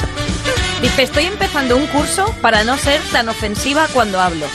Dice, 0.82 1.04
estoy 1.04 1.26
empezando 1.26 1.76
un 1.78 1.88
curso 1.88 2.34
para 2.42 2.64
no 2.64 2.78
ser 2.78 3.02
tan 3.12 3.30
ofensiva 3.30 3.88
cuando 3.94 4.20
hablo. 4.20 4.46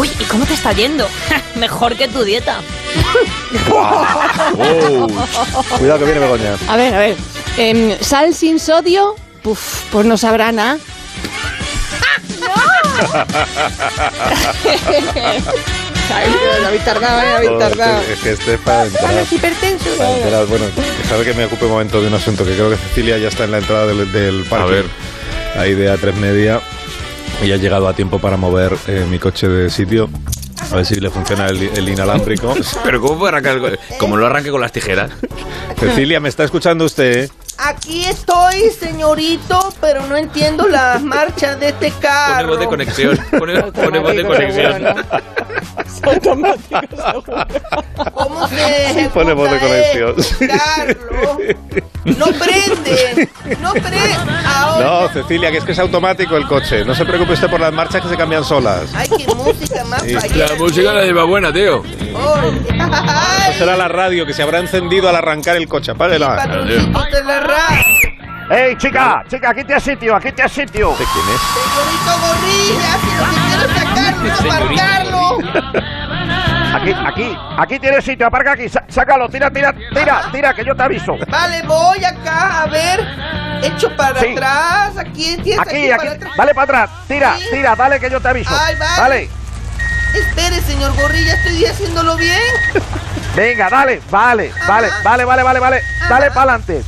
Uy, 0.00 0.10
¿y 0.18 0.24
cómo 0.24 0.46
te 0.46 0.54
está 0.54 0.72
yendo? 0.72 1.06
Mejor 1.56 1.94
que 1.94 2.08
tu 2.08 2.24
dieta. 2.24 2.60
Cuidado 5.78 5.98
que 5.98 6.04
viene 6.06 6.20
Begoña. 6.20 6.56
A 6.68 6.76
ver, 6.76 6.94
a 6.94 6.98
ver. 6.98 7.16
Em, 7.58 7.98
sal 8.00 8.32
sin 8.34 8.58
sodio, 8.58 9.14
puf, 9.42 9.82
pues 9.92 10.06
no 10.06 10.16
sabrá 10.16 10.52
nada. 10.52 10.78
Ay, 16.12 16.34
habéis 16.66 16.84
tardado, 16.84 17.22
eh, 17.22 17.32
habéis 17.36 17.58
tardado. 17.58 18.00
es 18.00 18.06
que- 18.06 18.12
es 18.14 18.18
que 18.20 18.30
este 18.32 18.54
es 18.54 18.60
para 18.60 18.78
Para 18.78 18.88
entrar. 18.88 19.14
los 19.14 19.32
hipertensos. 19.32 19.96
Para 19.96 20.10
entrar. 20.16 20.46
Bueno, 20.46 20.64
déjame 21.02 21.24
que 21.24 21.34
me 21.34 21.44
ocupe 21.44 21.64
un 21.66 21.70
momento 21.72 22.00
de 22.00 22.08
un 22.08 22.14
asunto 22.14 22.44
que 22.44 22.54
creo 22.54 22.70
que 22.70 22.76
Cecilia 22.76 23.18
ya 23.18 23.28
está 23.28 23.44
en 23.44 23.52
la 23.52 23.58
entrada 23.58 23.86
del, 23.86 24.10
del 24.12 24.44
parque. 24.44 24.72
ver. 24.72 24.86
Ahí 25.56 25.74
de 25.74 25.92
A3 25.92 26.14
Media. 26.14 26.60
Y 27.42 27.52
ha 27.52 27.56
llegado 27.56 27.88
a 27.88 27.94
tiempo 27.94 28.18
para 28.18 28.36
mover 28.36 28.76
eh, 28.86 29.06
mi 29.10 29.18
coche 29.18 29.48
de 29.48 29.70
sitio. 29.70 30.08
A 30.70 30.76
ver 30.76 30.86
si 30.86 30.96
le 30.96 31.10
funciona 31.10 31.46
el, 31.46 31.62
el 31.62 31.88
inalámbrico. 31.88 32.54
Pero 32.84 33.00
¿cómo 33.00 33.18
puede 33.18 33.36
arrancar? 33.36 33.78
Como 33.98 34.16
lo 34.16 34.26
arranque 34.26 34.50
con 34.50 34.60
las 34.60 34.72
tijeras. 34.72 35.10
Cecilia, 35.78 36.20
¿me 36.20 36.28
está 36.28 36.44
escuchando 36.44 36.84
usted? 36.84 37.30
Aquí 37.62 38.04
estoy, 38.06 38.70
señorito, 38.70 39.72
pero 39.80 40.06
no 40.06 40.16
entiendo 40.16 40.66
las 40.66 41.02
marchas 41.02 41.60
de 41.60 41.68
este 41.68 41.90
carro. 41.92 42.36
Ponemos 42.56 42.58
de 42.60 42.66
conexión. 42.66 43.18
Pone, 43.38 43.62
pone 43.72 43.98
voz 43.98 44.16
de 44.16 44.24
conexión. 44.26 44.94
¿Cómo 48.14 48.48
se 48.48 48.86
ejecuta 48.86 49.14
Pone 49.14 49.32
voz 49.34 49.50
de 49.50 49.58
conexión. 49.58 50.14
esto, 50.18 50.34
Carlos? 50.48 50.96
No 52.04 52.26
prende, 52.28 53.28
no 53.60 53.72
prende. 53.72 54.16
Ahora, 54.46 54.84
No, 55.02 55.08
Cecilia, 55.10 55.50
que 55.50 55.58
es 55.58 55.64
que 55.64 55.72
es 55.72 55.78
automático 55.78 56.36
el 56.36 56.46
coche. 56.46 56.82
No 56.84 56.94
se 56.94 57.04
preocupe 57.04 57.34
usted 57.34 57.50
por 57.50 57.60
las 57.60 57.72
marchas 57.74 58.00
que 58.02 58.08
se 58.08 58.16
cambian 58.16 58.42
solas. 58.44 58.88
ay, 58.94 59.08
qué 59.18 59.26
música 59.34 59.84
más 59.84 60.02
Sí. 60.02 60.14
La 60.34 60.54
música 60.58 60.92
la 60.94 61.04
lleva 61.04 61.24
buena, 61.24 61.52
tío. 61.52 61.82
Eso 61.84 63.58
será 63.58 63.76
la 63.76 63.88
radio 63.88 64.24
que 64.24 64.32
se 64.32 64.42
habrá 64.42 64.60
encendido 64.60 65.08
al 65.10 65.16
arrancar 65.16 65.56
el 65.56 65.68
coche. 65.68 65.90
Apáguela. 65.92 66.36
¡Ey, 68.50 68.76
chica! 68.76 69.22
Chica, 69.28 69.50
aquí 69.50 69.62
te 69.64 69.74
has 69.74 69.82
sitio, 69.82 70.16
aquí 70.16 70.32
te 70.32 70.42
has 70.42 70.50
sitio. 70.52 70.90
¿De 70.90 71.04
quién 71.04 71.24
es? 71.28 71.40
Señorito 71.54 72.12
Gorrilla, 72.20 72.92
si 73.00 73.10
lo 73.16 73.24
que 73.28 73.40
quiero 73.46 74.26
es 74.26 74.38
sacarlo, 74.38 75.38
aparcarlo. 75.38 76.76
Aquí, 76.76 76.92
aquí, 77.06 77.38
aquí 77.58 77.78
tienes 77.78 78.04
sitio, 78.04 78.26
aparca 78.26 78.52
aquí, 78.52 78.66
sácalo, 78.88 79.28
tira, 79.28 79.50
tira, 79.50 79.72
tira, 79.94 80.22
tira, 80.32 80.54
que 80.54 80.64
yo 80.64 80.74
te 80.74 80.82
aviso. 80.82 81.16
Vale, 81.28 81.62
voy 81.62 82.04
acá, 82.04 82.62
a 82.62 82.66
ver. 82.66 83.00
Hecho 83.62 83.94
para 83.96 84.18
Sí. 84.18 84.32
atrás, 84.32 84.96
aquí, 84.98 85.36
tienes 85.42 85.60
aquí, 85.60 85.70
Aquí, 85.70 85.90
aquí, 85.90 85.98
para 85.98 86.12
atrás. 86.12 86.32
dale 86.36 86.54
para 86.54 86.64
atrás, 86.64 86.90
tira, 87.06 87.36
Sí. 87.36 87.44
tira, 87.52 87.76
dale 87.76 88.00
que 88.00 88.10
yo 88.10 88.20
te 88.20 88.28
aviso. 88.28 88.50
Ay, 88.58 88.74
vale. 88.76 88.96
Dale, 88.96 89.28
Espere, 90.14 90.60
señor 90.62 90.92
Gorrilla, 90.96 91.34
estoy 91.34 91.66
haciéndolo 91.66 92.16
bien. 92.16 92.40
venga, 93.36 93.68
dale, 93.70 94.00
vale, 94.10 94.52
vale, 94.66 94.88
vale, 95.04 95.24
vale, 95.24 95.42
vale, 95.44 95.60
vale, 95.60 95.82
dale 96.08 96.30
para 96.30 96.40
adelante. 96.54 96.82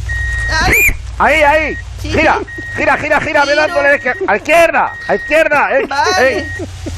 Ay, 0.60 0.74
Ahí, 1.18 1.42
ahí, 1.42 1.76
Sí. 2.00 2.10
gira, 2.10 2.38
gira, 2.74 2.96
gira, 2.96 3.20
gira, 3.20 3.44
ve 3.44 3.54
dándole 3.54 3.88
a 4.26 4.36
izquierda, 4.36 4.92
a 5.06 5.14
izquierda, 5.14 5.68
eh, 5.72 5.86
Vale. 5.86 6.38
eh. 6.38 6.48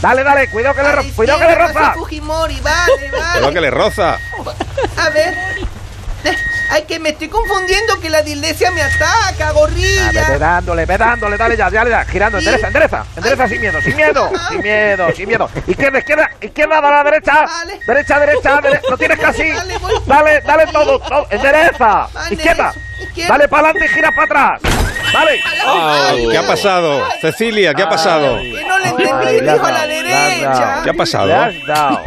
Dale, 0.01 0.23
dale, 0.25 0.49
cuidado 0.49 0.75
que 0.75 0.83
le, 0.83 0.89
a 0.89 0.91
la 0.93 1.03
ro- 1.03 1.09
cuidado 1.15 1.39
que 1.41 1.47
le 1.47 1.55
roza. 1.57 1.93
Fujimori, 1.95 2.61
vale, 2.61 3.11
vale. 3.41 3.53
que 3.53 3.61
le 3.61 3.71
roza. 3.71 4.19
A 4.97 5.11
ver. 5.11 5.35
Ay, 6.71 6.85
que 6.85 6.99
me 6.99 7.11
estoy 7.11 7.29
confundiendo 7.29 8.01
que 8.01 8.09
la 8.09 8.23
dislexia 8.23 8.71
me 8.71 8.83
ataca, 8.83 9.49
Ah, 9.49 9.53
gorrilla. 9.53 10.11
Ve 10.31 10.39
dándole, 10.39 10.87
ve 10.87 10.97
dándole, 10.97 11.37
dale 11.37 11.57
ya, 11.57 11.69
dale 11.71 11.91
ya, 11.91 12.05
girando, 12.07 12.41
Sí. 12.41 12.47
endereza, 12.47 12.67
endereza, 12.69 13.05
endereza 13.17 13.49
sin 13.49 13.61
miedo, 13.61 13.83
sin 13.83 13.97
miedo, 13.97 14.33
sin 14.49 14.63
miedo, 14.63 15.13
sin 15.15 15.29
miedo. 15.29 15.51
Izquierda, 15.67 15.99
izquierda, 15.99 16.31
izquierda, 16.41 16.79
a 16.79 16.81
la 16.91 17.05
derecha, 17.05 17.45
Vale. 17.45 17.81
derecha, 17.87 18.19
derecha, 18.19 18.61
dere- 18.63 18.81
lo 18.89 18.97
tienes 18.97 19.19
casi. 19.19 19.53
Voy. 19.81 19.93
Dale, 20.07 20.41
dale 20.41 20.67
todo, 20.69 20.99
todo, 20.99 21.27
endereza, 21.31 22.09
Vale, 22.13 22.35
izquierda, 22.35 22.73
izquierda. 23.15 23.33
dale 23.35 23.49
para 23.49 23.69
adelante 23.69 23.87
y 23.87 23.95
gira 23.95 24.11
para 24.13 24.25
atrás. 24.25 24.63
Dale. 25.13 25.41
Au, 25.65 26.31
¿Qué 26.31 26.39
ha 26.39 26.47
pasado? 26.47 27.09
Cecilia, 27.21 27.73
¿qué 27.75 27.83
ha 27.83 27.89
pasado? 27.89 28.39
Que 28.39 28.65
no 28.65 28.79
le 28.79 28.89
entendí, 28.89 29.41
dijo 29.41 29.67
a 29.67 29.71
la 29.71 29.87
derecha. 29.87 30.81
¿Qué 30.83 30.91
ha 30.91 30.95
pasado? 30.95 31.27
Le 31.27 31.35
has 31.35 31.67
dado. 31.67 32.05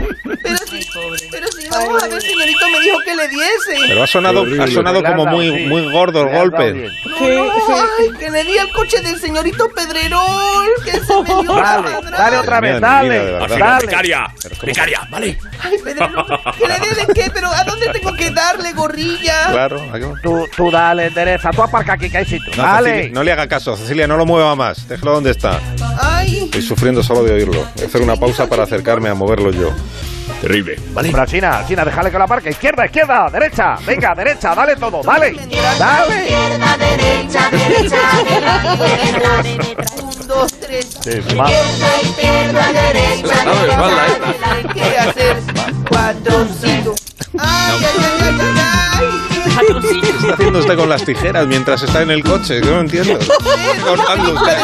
A 1.77 2.07
ver, 2.07 2.21
señorito, 2.21 2.69
me 2.69 2.79
dijo 2.81 2.97
que 3.05 3.15
le 3.15 3.27
diese. 3.27 3.87
Pero 3.87 4.03
ha 4.03 4.07
sonado, 4.07 4.45
ha 4.61 4.67
sonado 4.67 5.03
como 5.03 5.25
muy, 5.25 5.47
sí. 5.57 5.65
muy 5.65 5.91
gordo 5.91 6.21
el 6.23 6.29
golpe. 6.35 6.73
No, 6.73 7.51
ay, 7.99 8.11
que 8.19 8.29
le 8.29 8.43
di 8.43 8.57
al 8.57 8.71
coche 8.71 9.01
del 9.01 9.19
señorito 9.19 9.69
Pedrerol, 9.69 10.69
que 10.83 10.91
se 10.91 11.13
me 11.23 11.41
dio 11.43 11.53
Dale, 11.53 11.89
dale 12.11 12.37
otra 12.37 12.59
vez, 12.61 12.75
mira, 12.75 12.87
dale, 12.87 13.09
verdad. 13.19 13.57
dale. 13.57 13.85
Becaria. 13.85 14.27
Becaria, 14.63 15.07
vale. 15.09 15.37
Ay, 15.61 15.77
Pedrerol, 15.83 16.25
¿que 16.57 16.67
le 16.67 16.79
dé 16.79 17.05
de 17.05 17.13
qué? 17.13 17.31
Pero 17.33 17.47
¿a 17.47 17.63
dónde 17.63 17.87
tengo 17.89 18.13
que 18.13 18.31
darle, 18.31 18.73
gorrilla? 18.73 19.51
Claro. 19.51 19.81
aquí. 19.91 20.05
Tú, 20.23 20.47
tú 20.55 20.71
dale, 20.71 21.07
endereza, 21.07 21.51
tú 21.51 21.61
aparca 21.63 21.93
aquí 21.93 22.09
que 22.09 22.17
hay 22.17 22.25
sitio. 22.25 22.51
No, 22.55 22.63
dale. 22.63 22.89
Cecilia, 22.89 23.13
no 23.13 23.23
le 23.23 23.31
haga 23.31 23.47
caso, 23.47 23.75
Cecilia, 23.77 24.07
no 24.07 24.17
lo 24.17 24.25
mueva 24.25 24.55
más. 24.55 24.87
Déjalo 24.87 25.13
donde 25.13 25.31
está. 25.31 25.59
Ay, 26.01 26.43
Estoy 26.45 26.61
sufriendo 26.61 27.03
solo 27.03 27.23
de 27.23 27.33
oírlo. 27.33 27.65
Voy 27.75 27.83
a 27.83 27.87
hacer 27.87 28.01
una 28.01 28.15
pausa 28.15 28.47
para 28.47 28.63
acercarme 28.63 29.09
a 29.09 29.13
moverlo 29.13 29.51
yo. 29.51 29.71
Terrible, 30.41 30.79
¿vale? 30.93 31.09
Pero 31.11 31.25
China, 31.25 31.63
China, 31.67 31.83
déjale 31.83 32.11
que 32.11 32.17
lo 32.17 32.23
aparque. 32.23 32.49
Izquierda, 32.51 32.85
izquierda, 32.85 33.29
derecha. 33.31 33.77
Venga, 33.85 34.13
derecha, 34.13 34.53
dale 34.53 34.75
todo, 34.75 35.01
dale. 35.03 35.33
Dale. 35.79 36.15
un, 40.03 40.27
dos, 40.27 40.53
tres. 40.59 40.99
Más. 41.35 41.51
Izquierda, 42.03 42.71
derecha, 42.71 43.35
hay 44.45 44.63
que 44.73 44.97
hacer 44.97 45.37
cuatro, 45.89 46.47
cinco. 46.61 46.95
Ay, 47.39 47.83
ay, 47.83 47.85
ay, 47.87 48.21
ay, 48.21 48.39
ay, 48.39 48.59
ay. 48.99 49.27
¿Qué 49.57 50.09
está 50.09 50.33
haciendo 50.33 50.59
usted 50.59 50.75
con 50.75 50.89
las 50.89 51.03
tijeras 51.03 51.47
mientras 51.47 51.81
está 51.81 52.01
en 52.01 52.11
el 52.11 52.23
coche? 52.23 52.61
Yo 52.61 52.75
no 52.75 52.81
entiendo. 52.81 53.17
Cortando 53.83 54.33
usted. 54.33 54.57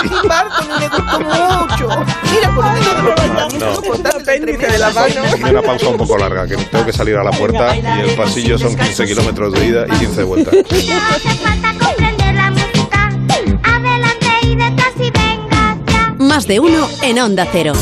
Apéndice 4.34 4.68
de 4.68 4.80
la 4.80 4.92
mano. 4.92 5.22
Una 5.50 5.62
pausa 5.62 5.90
un 5.90 5.98
poco 5.98 6.18
larga, 6.18 6.48
que 6.48 6.56
tengo 6.56 6.86
que 6.86 6.94
salir 6.94 7.16
a 7.16 7.24
la 7.24 7.32
puerta 7.32 7.76
y 7.76 8.10
el 8.10 8.16
pasillo 8.16 8.58
son 8.58 8.76
15 8.76 9.06
kilómetros 9.06 9.54
de 9.54 9.66
ida 9.66 9.86
y 9.88 9.92
15 10.00 10.16
de 10.16 10.24
vuelta. 10.24 10.52
Más 16.18 16.48
de 16.48 16.60
uno 16.60 16.90
en 17.04 17.20
Onda 17.20 17.48
Cero. 17.52 17.74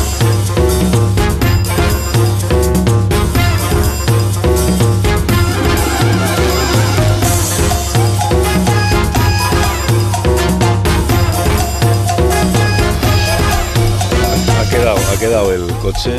Quedado, 15.22 15.50
ha 15.50 15.54
quedado 15.54 15.54
el 15.54 15.74
coche. 15.76 16.12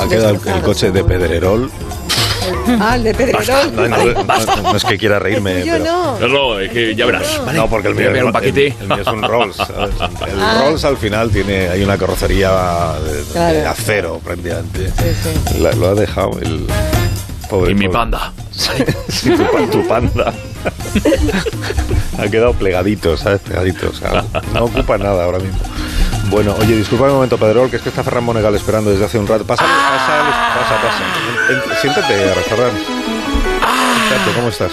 Ha 0.00 0.08
quedado 0.08 0.30
el, 0.30 0.40
el 0.48 0.62
coche 0.62 0.90
de 0.90 1.04
Pedrerol. 1.04 1.70
Ah, 2.80 2.96
el 2.96 3.04
de 3.04 3.14
Pedrerol. 3.14 3.46
No, 3.74 3.88
no, 3.88 3.96
no, 3.98 4.62
no 4.62 4.76
es 4.76 4.84
que 4.84 4.98
quiera 4.98 5.18
reírme. 5.18 5.64
Yo 5.64 5.74
pero- 5.74 5.84
no. 5.84 6.18
No, 6.20 6.28
no, 6.28 6.58
es 6.60 6.70
que 6.72 6.94
ya 6.94 7.06
verás. 7.06 7.40
¿vale? 7.44 7.58
No, 7.58 7.68
porque 7.68 7.88
el 7.88 7.94
mío, 7.94 8.10
es, 8.14 8.22
un 8.22 8.32
paquete. 8.32 8.66
el, 8.68 8.74
el 8.82 8.88
mío 8.88 9.02
es 9.02 9.06
un 9.06 9.22
Rolls. 9.22 9.56
¿sabes? 9.56 9.90
El 10.28 10.40
Ah. 10.42 10.62
Rolls 10.64 10.84
al 10.84 10.96
final 10.96 11.30
tiene 11.30 11.68
hay 11.68 11.82
una 11.82 11.96
carrocería 11.98 12.50
de, 13.04 13.16
de 13.16 13.22
Claro. 13.32 13.68
acero 13.70 14.20
prácticamente. 14.24 14.88
Sí, 14.88 15.04
sí. 15.52 15.58
La- 15.60 15.72
lo 15.72 15.88
ha 15.88 15.94
dejado 15.94 16.38
el 16.40 16.66
pobre. 17.48 17.72
Y 17.72 17.74
mi 17.74 17.86
pobre. 17.86 17.98
panda. 17.98 18.32
Sí, 19.08 19.30
tu, 19.36 19.66
tu 19.70 19.86
panda. 19.88 20.32
ha 22.18 22.28
quedado 22.28 22.52
plegadito, 22.54 23.16
¿sabes? 23.16 23.40
Plegadito. 23.40 23.90
O 23.90 23.94
sea, 23.94 24.24
no 24.54 24.64
ocupa 24.64 24.98
nada 24.98 25.24
ahora 25.24 25.38
mismo. 25.38 25.58
Bueno, 26.30 26.54
oye, 26.58 26.76
disculpa 26.76 27.04
un 27.06 27.12
momento, 27.14 27.36
Pedrol, 27.36 27.68
que 27.70 27.76
es 27.76 27.82
que 27.82 27.88
está 27.90 28.02
Ferran 28.02 28.24
Monegal 28.24 28.54
esperando 28.54 28.90
desde 28.90 29.04
hace 29.04 29.18
un 29.18 29.26
rato. 29.26 29.44
Pasa, 29.46 29.64
pasa, 29.64 30.22
pasa, 30.58 30.80
pasa. 30.80 31.04
En- 31.50 31.56
en- 31.70 31.76
siéntate, 31.80 32.14
Ferran. 32.48 32.72
Siéntate, 34.08 34.32
¿cómo 34.36 34.48
estás? 34.48 34.72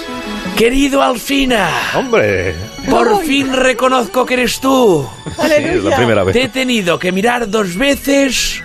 Querido 0.55 1.01
Alfina, 1.01 1.69
¡Hombre! 1.95 2.55
por 2.89 3.23
fin 3.23 3.53
reconozco 3.53 4.25
que 4.25 4.33
eres 4.35 4.59
tú. 4.59 5.07
Sí, 5.37 5.53
es 5.55 5.83
la 5.83 5.95
primera 5.95 6.23
vez. 6.23 6.33
Te 6.33 6.43
he 6.43 6.49
tenido 6.49 6.99
que 6.99 7.11
mirar 7.11 7.49
dos 7.49 7.75
veces 7.75 8.61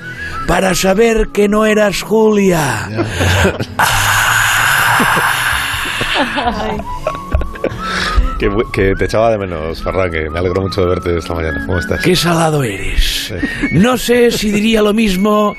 para 0.49 0.75
saber 0.75 1.29
que 1.33 1.49
no 1.49 1.65
eras 1.67 2.03
Julia. 2.03 2.89
Que, 8.39 8.95
te 8.97 9.05
echaba 9.05 9.31
de 9.31 9.39
menos, 9.39 9.83
Ferran, 9.83 10.11
que 10.11 10.29
me 10.29 10.39
alegro 10.39 10.63
mucho 10.63 10.83
de 10.83 10.89
verte 10.89 11.19
esta 11.19 11.35
mañana. 11.35 11.65
¿Cómo 11.67 11.79
estás? 11.79 12.03
Qué 12.03 12.17
salado 12.17 12.63
eres. 12.63 13.29
Sí. 13.29 13.35
No 13.73 13.97
sé 13.97 14.31
si 14.31 14.51
diría 14.51 14.83
lo 14.83 14.93
mismo 14.93 15.55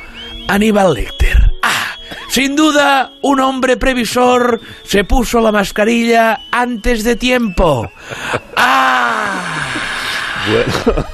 Aníbal 0.47 0.93
Lecter. 0.93 1.51
Ah, 1.63 1.97
sin 2.29 2.55
duda, 2.55 3.13
un 3.21 3.39
hombre 3.39 3.77
previsor 3.77 4.59
se 4.83 5.03
puso 5.03 5.39
la 5.41 5.51
mascarilla 5.51 6.41
antes 6.51 7.03
de 7.03 7.15
tiempo. 7.15 7.89
Ah. 8.55 9.14
Bueno. 10.47 11.05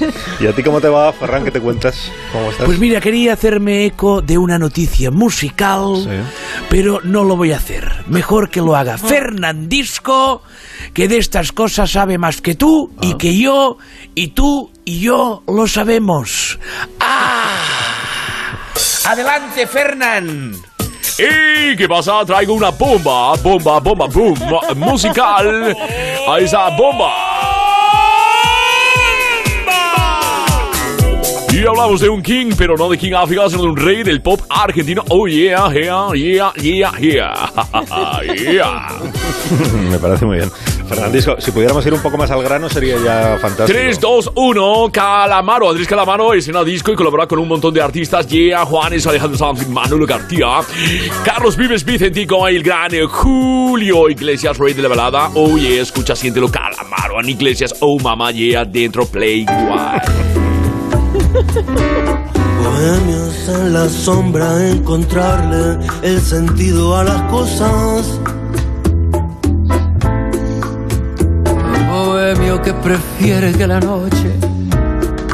¿Y 0.40 0.46
a 0.46 0.52
ti 0.52 0.62
cómo 0.62 0.80
te 0.80 0.88
va, 0.88 1.12
Ferran? 1.12 1.44
¿Qué 1.44 1.50
te 1.50 1.60
cuentas? 1.60 2.10
¿Cómo 2.32 2.50
estás? 2.50 2.66
Pues 2.66 2.78
mira, 2.78 3.00
quería 3.00 3.32
hacerme 3.32 3.86
eco 3.86 4.20
de 4.22 4.38
una 4.38 4.58
noticia 4.58 5.10
musical, 5.10 5.96
Sí. 6.04 6.64
pero 6.68 7.00
no 7.02 7.24
lo 7.24 7.36
voy 7.36 7.52
a 7.52 7.56
hacer. 7.56 8.04
Mejor 8.06 8.50
que 8.50 8.60
lo 8.60 8.76
haga 8.76 8.98
Fernandisco, 8.98 10.42
que 10.94 11.08
de 11.08 11.18
estas 11.18 11.52
cosas 11.52 11.90
sabe 11.90 12.18
más 12.18 12.40
que 12.40 12.54
tú 12.54 12.92
y 13.00 13.14
que 13.14 13.36
yo, 13.36 13.78
y 14.14 14.28
tú 14.28 14.70
y 14.84 15.00
yo 15.00 15.42
lo 15.48 15.66
sabemos. 15.66 16.58
¡Ah! 17.00 17.56
Adelante, 19.06 19.66
Fernán. 19.66 20.52
¿Y 21.18 21.74
qué 21.76 21.88
pasa? 21.88 22.24
Traigo 22.24 22.54
una 22.54 22.70
bomba, 22.70 23.34
bomba, 23.42 23.80
bomba, 23.80 24.06
boom, 24.06 24.38
mu- 24.38 24.74
musical. 24.86 25.76
Ahí 26.28 26.44
está, 26.44 26.68
bomba. 26.76 27.27
Hablamos 31.68 32.00
de 32.00 32.08
un 32.08 32.22
king, 32.22 32.52
pero 32.56 32.76
no 32.76 32.88
de 32.88 32.96
King 32.96 33.12
África, 33.12 33.48
sino 33.50 33.62
de 33.62 33.68
un 33.68 33.76
rey 33.76 34.02
del 34.02 34.22
pop 34.22 34.40
argentino. 34.48 35.04
Oh 35.10 35.28
yeah, 35.28 35.70
yeah, 35.70 36.08
yeah, 36.14 36.52
yeah, 36.56 36.92
yeah. 36.98 38.22
yeah. 38.34 38.88
Me 39.90 39.98
parece 39.98 40.24
muy 40.24 40.38
bien. 40.38 40.50
Fernandisco, 40.88 41.38
si 41.38 41.50
pudiéramos 41.50 41.84
ir 41.84 41.92
un 41.92 42.00
poco 42.00 42.16
más 42.16 42.30
al 42.30 42.42
grano 42.42 42.70
sería 42.70 42.96
ya 42.96 43.38
fantástico. 43.38 43.78
3, 43.78 44.00
2, 44.00 44.32
1, 44.34 44.88
Calamaro. 44.90 45.68
Andrés 45.68 45.86
Calamaro 45.86 46.32
es 46.32 46.48
en 46.48 46.64
disco 46.64 46.90
y 46.90 46.94
colabora 46.96 47.26
con 47.26 47.38
un 47.38 47.48
montón 47.48 47.74
de 47.74 47.82
artistas. 47.82 48.26
Yeah, 48.26 48.64
Juanes, 48.64 49.06
Alejandro 49.06 49.36
Sanz, 49.36 49.68
Manuel 49.68 50.06
García, 50.06 50.60
Carlos 51.22 51.56
Vives, 51.56 51.84
Vicentico, 51.84 52.48
El 52.48 52.62
Gran, 52.62 52.92
Julio 53.06 54.08
Iglesias, 54.08 54.56
Rey 54.56 54.72
de 54.72 54.82
la 54.82 54.88
Balada. 54.88 55.30
Oh, 55.34 55.58
yeah, 55.58 55.82
escucha, 55.82 56.16
siéntelo, 56.16 56.50
Calamaro. 56.50 57.18
Ana 57.18 57.30
Iglesias, 57.30 57.74
oh, 57.80 57.98
mamá, 57.98 58.30
yeah, 58.30 58.64
dentro, 58.64 59.04
play, 59.04 59.44
guay. 59.44 60.57
Bohemios 62.62 63.48
en 63.48 63.72
la 63.72 63.88
sombra, 63.88 64.68
encontrarle 64.68 65.78
el 66.02 66.20
sentido 66.20 66.96
a 66.96 67.04
las 67.04 67.22
cosas. 67.30 68.18
bohemio 71.90 72.60
que 72.62 72.74
prefiere 72.74 73.52
que 73.52 73.66
la 73.66 73.80
noche 73.80 74.34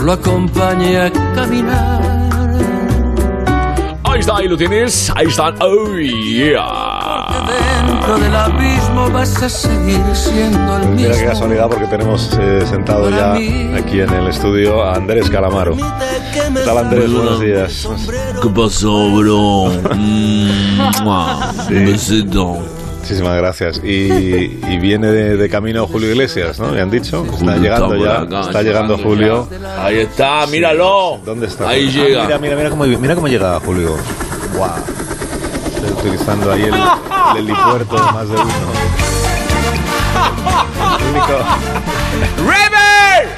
lo 0.03 0.13
acompañe 0.13 0.99
a 0.99 1.13
caminar. 1.35 2.14
Ahí 4.15 4.21
está, 4.21 4.37
ahí 4.37 4.47
lo 4.47 4.57
tienes. 4.57 5.11
Ahí 5.17 5.27
están. 5.27 5.57
Oh, 5.61 5.93
yeah. 5.99 7.49
Dentro 7.85 8.17
del 8.17 8.33
abismo 8.33 9.11
vas 9.11 9.43
a 9.43 9.49
seguir 9.49 10.01
siendo 10.15 10.77
el 10.77 10.89
Mira 10.91 11.11
qué 11.11 11.17
mismo. 11.17 11.29
casualidad 11.31 11.69
porque 11.69 11.87
tenemos 11.87 12.31
eh, 12.41 12.65
sentado 12.65 13.11
ya 13.11 13.33
aquí 13.77 14.01
en 14.01 14.11
el 14.11 14.29
estudio 14.29 14.85
a 14.85 14.95
Andrés 14.95 15.29
Calamaro. 15.29 15.75
¿Qué 15.75 16.61
tal 16.65 16.79
Andrés? 16.79 17.13
Buenos 17.13 17.41
días. 17.41 17.89
¿Qué 18.41 18.49
pasó, 18.51 19.11
bro? 19.17 19.73
Mm, 19.97 21.85
besito. 21.87 22.59
Muchísimas 23.05 23.37
gracias. 23.37 23.83
Y, 23.85 23.89
y 24.67 24.79
viene 24.79 25.09
de, 25.09 25.37
de 25.37 25.49
camino 25.51 25.87
Julio 25.87 26.09
Iglesias, 26.11 26.59
¿no? 26.59 26.69
Me 26.69 26.81
han 26.81 26.89
dicho. 26.91 27.23
Está 27.35 27.57
llegando 27.59 27.97
ya. 27.97 28.23
Está 28.41 28.63
llegando 28.63 28.97
Julio. 28.97 29.47
Ahí 29.79 29.99
está, 29.99 30.47
míralo. 30.47 31.19
¿Dónde 31.23 31.49
está? 31.49 31.69
Ahí 31.69 31.87
Ah, 31.87 31.91
llega. 31.93 32.25
Mira, 32.25 32.39
mira, 32.39 32.57
mira 32.57 32.71
cómo, 32.71 32.85
mira 32.85 33.15
cómo 33.15 33.29
llega 33.29 33.61
Julio. 33.61 33.91
Wow. 34.57 34.69
Estoy 35.75 35.91
utilizando 35.91 36.51
ahí 36.51 36.63
el, 36.63 36.73
el 36.73 37.37
helipuerto 37.45 37.95
de 37.95 38.01
más 38.13 38.27
de 38.27 38.37
uno. 38.37 38.45
El 40.99 41.05
único- 41.11 41.45
¡Rever! 42.39 43.29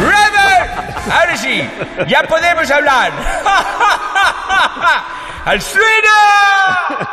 ¡Rever! 0.00 0.70
Ahora 1.12 1.36
sí, 1.36 1.60
ya 2.06 2.22
podemos 2.22 2.70
hablar. 2.70 3.12
¡Al 5.44 5.60
suelo! 5.60 5.82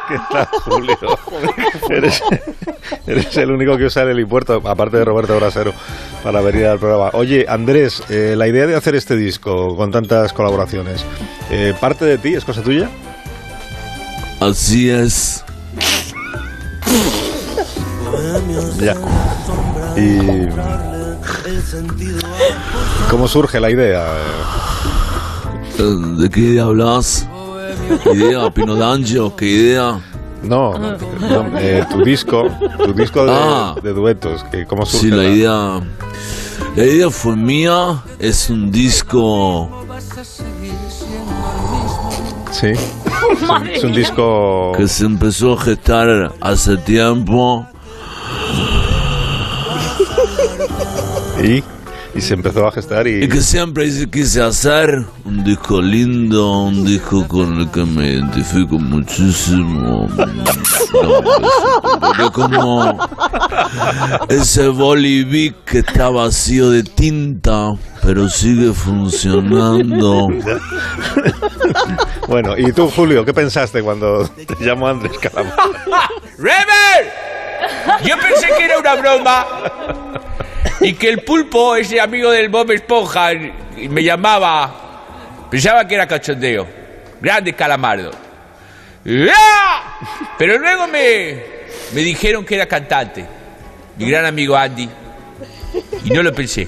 ¿Qué 0.07 0.19
tal, 0.31 0.45
Julio? 0.63 0.97
eres, 1.89 2.21
eres 3.07 3.37
el 3.37 3.51
único 3.51 3.75
que 3.75 3.85
usa 3.85 4.03
el 4.03 4.09
helipuerto, 4.09 4.61
aparte 4.65 4.97
de 4.97 5.05
Roberto 5.05 5.35
Brasero, 5.35 5.73
para 6.23 6.39
venir 6.41 6.67
al 6.67 6.77
programa. 6.77 7.09
Oye, 7.13 7.45
Andrés, 7.49 8.03
eh, 8.09 8.35
la 8.37 8.47
idea 8.47 8.67
de 8.67 8.75
hacer 8.75 8.95
este 8.95 9.15
disco 9.15 9.75
con 9.75 9.89
tantas 9.91 10.31
colaboraciones, 10.33 11.03
eh, 11.49 11.73
¿parte 11.79 12.05
de 12.05 12.19
ti? 12.19 12.35
¿Es 12.35 12.45
cosa 12.45 12.61
tuya? 12.61 12.87
Así 14.39 14.89
es. 14.89 15.43
Ya. 18.79 18.95
¿Y 19.97 20.47
cómo 23.09 23.27
surge 23.27 23.59
la 23.59 23.71
idea? 23.71 24.05
¿De 25.77 26.29
qué 26.29 26.59
hablas? 26.59 27.27
¿Qué 28.03 28.11
idea? 28.11 28.49
¿Pino 28.51 28.75
D'Angio? 28.75 29.35
¿Qué 29.35 29.45
idea? 29.45 29.99
No, 30.43 30.77
no, 30.77 30.95
eh, 31.59 31.85
tu 31.91 32.01
disco, 32.03 32.47
tu 32.77 32.93
disco 32.93 33.25
de, 33.25 33.31
Ah. 33.33 33.75
de 33.83 33.91
duetos, 33.91 34.43
que 34.51 34.65
¿cómo 34.65 34.85
surge? 34.85 35.07
Sí, 35.07 35.11
la 35.11 35.23
idea. 35.25 35.81
La 36.75 36.85
idea 36.85 37.09
fue 37.09 37.35
mía. 37.35 38.01
Es 38.19 38.49
un 38.49 38.71
disco. 38.71 39.69
Sí. 42.51 42.71
Es 43.73 43.83
un 43.83 43.93
disco 43.93 44.71
que 44.75 44.87
se 44.87 45.05
empezó 45.05 45.53
a 45.53 45.61
gestar 45.61 46.31
hace 46.41 46.77
tiempo. 46.77 47.67
y, 51.43 51.63
y 52.13 52.21
se 52.21 52.33
empezó 52.33 52.67
a 52.67 52.71
gestar 52.71 53.07
y, 53.07 53.23
Y 53.23 53.29
que 53.29 53.41
siempre 53.41 53.89
quise 54.11 54.41
hacer 54.41 55.05
un 55.25 55.43
disco 55.43 55.81
lindo, 55.81 56.63
un 56.63 56.85
disco 56.85 57.27
con 57.27 57.59
el 57.59 57.69
que 57.71 57.83
me 57.85 58.13
identifico 58.13 58.77
muchísimo. 58.77 60.07
No, 62.17 62.31
como 62.31 62.97
ese 64.29 64.67
bolivic 64.69 65.63
que 65.63 65.79
está 65.79 66.09
vacío 66.09 66.71
de 66.71 66.83
tinta, 66.83 67.73
pero 68.01 68.27
sigue 68.27 68.73
funcionando. 68.73 70.27
Bueno, 72.27 72.55
¿y 72.57 72.71
tú, 72.73 72.89
Julio, 72.89 73.25
qué 73.25 73.33
pensaste 73.33 73.81
cuando 73.81 74.27
te 74.27 74.63
llamó 74.63 74.87
Andrés 74.87 75.17
Calamaro? 75.17 75.55
¡Rever! 76.37 77.11
Yo 78.05 78.15
pensé 78.19 78.47
que 78.55 78.65
era 78.65 78.77
una 78.79 78.95
broma 78.95 79.45
y 80.81 80.93
que 80.93 81.09
el 81.09 81.19
pulpo, 81.23 81.75
ese 81.75 81.99
amigo 81.99 82.31
del 82.31 82.49
Bob 82.49 82.71
Esponja, 82.71 83.31
me 83.89 84.03
llamaba. 84.03 85.47
Pensaba 85.49 85.87
que 85.87 85.95
era 85.95 86.07
cachondeo. 86.07 86.67
Grande 87.21 87.53
calamardo. 87.53 88.11
¡Ah! 89.33 89.99
Pero 90.37 90.57
luego 90.57 90.87
me, 90.87 91.43
me 91.93 92.01
dijeron 92.01 92.45
que 92.45 92.55
era 92.55 92.65
cantante. 92.65 93.25
Mi 93.97 94.09
gran 94.09 94.25
amigo 94.25 94.55
Andy. 94.55 94.89
Y 96.05 96.09
no 96.11 96.23
lo 96.23 96.33
pensé. 96.33 96.67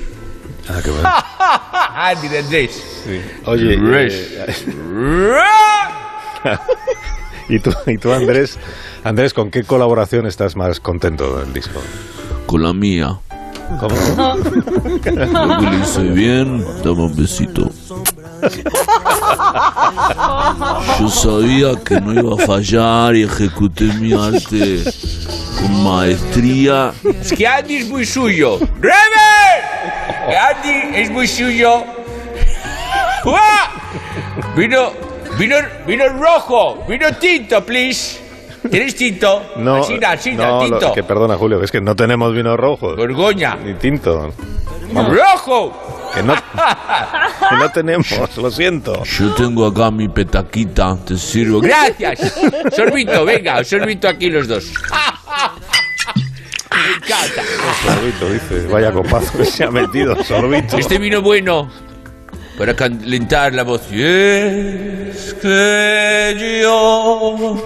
Ah, 0.68 0.80
qué 0.84 0.90
bueno. 0.92 1.10
Andy 1.96 2.28
de 2.28 2.40
Andrés. 2.40 3.04
Oye, 3.46 3.76
eh, 3.76 4.54
¿y, 7.50 7.60
tú, 7.60 7.74
y 7.88 7.98
tú, 7.98 8.12
Andrés, 8.12 8.60
Andrés, 9.04 9.34
¿con 9.34 9.50
qué 9.52 9.64
colaboración 9.64 10.28
estás 10.28 10.56
más 10.56 10.80
contento 10.80 11.40
del 11.40 11.54
disco? 11.54 11.82
Con 12.46 12.64
la 12.64 12.74
mía. 12.74 13.20
¿Cómo? 13.80 13.96
Hice 15.82 16.02
bien. 16.04 16.66
Dame 16.84 17.04
un 17.04 17.16
besito. 17.16 17.70
Yo 21.00 21.10
sabía 21.10 21.76
que 21.84 22.02
no 22.02 22.14
iba 22.14 22.44
a 22.44 22.46
fallar 22.46 23.16
y 23.16 23.24
ejecuté 23.24 23.86
mi 23.86 24.14
arte 24.14 24.84
con 25.60 25.84
maestría. 25.84 26.92
Es 27.22 27.34
que 27.34 27.48
Andy 27.48 27.78
es 27.78 27.90
muy 27.90 28.06
suyo. 28.06 28.58
¡Rever! 28.80 29.64
Que 30.28 30.38
Andy 30.38 30.98
es 30.98 31.10
muy 31.12 31.28
suyo. 31.28 31.84
¡Uah! 33.26 33.70
Vino, 34.56 34.92
vino, 35.38 35.56
vino 35.86 36.10
rojo, 36.10 36.84
vino 36.88 37.14
tinto, 37.20 37.64
please. 37.64 38.20
¿Tienes 38.70 38.96
tinto? 38.96 39.44
No, 39.58 39.76
Asina, 39.78 40.12
asina, 40.12 40.46
no, 40.48 40.68
lo- 40.68 40.78
tinto. 40.80 40.94
que 40.94 41.04
perdona, 41.04 41.36
Julio, 41.36 41.64
es 41.64 41.72
que 41.72 41.82
no 41.82 41.96
tenemos 41.96 42.34
vino 42.34 42.56
rojo. 42.56 42.96
Borgoña. 42.96 43.56
Ni 43.56 43.74
tinto. 43.76 44.34
Vamos, 44.94 45.16
¡Rojo! 45.18 46.12
que 46.14 46.22
no, 46.22 46.34
que 46.36 47.56
no 47.58 47.70
tenemos, 47.72 48.38
lo 48.38 48.52
siento. 48.52 49.02
Yo 49.06 49.34
tengo 49.34 49.66
acá 49.66 49.90
mi 49.90 50.10
petaquita, 50.10 50.98
te 51.06 51.16
sirvo. 51.18 51.62
Gracias. 51.62 52.34
Sorbito, 52.76 53.24
venga, 53.24 53.64
sorbito 53.64 54.10
aquí 54.10 54.30
los 54.30 54.48
dos. 54.50 54.66
Me 56.72 56.96
encanta. 56.98 57.44
Sorbito, 57.86 58.30
dice. 58.30 58.68
Vaya 58.68 58.92
copazo 58.92 59.38
que 59.38 59.46
se 59.46 59.64
ha 59.64 59.72
metido, 59.72 60.22
sorbito. 60.24 60.78
Este 60.78 60.98
vino 60.98 61.22
bueno 61.22 61.70
para 62.58 62.76
calentar 62.76 63.54
la 63.54 63.64
voz. 63.64 63.82
Y 63.92 64.02
es 64.04 65.34
que 65.42 66.60
yo 66.62 67.58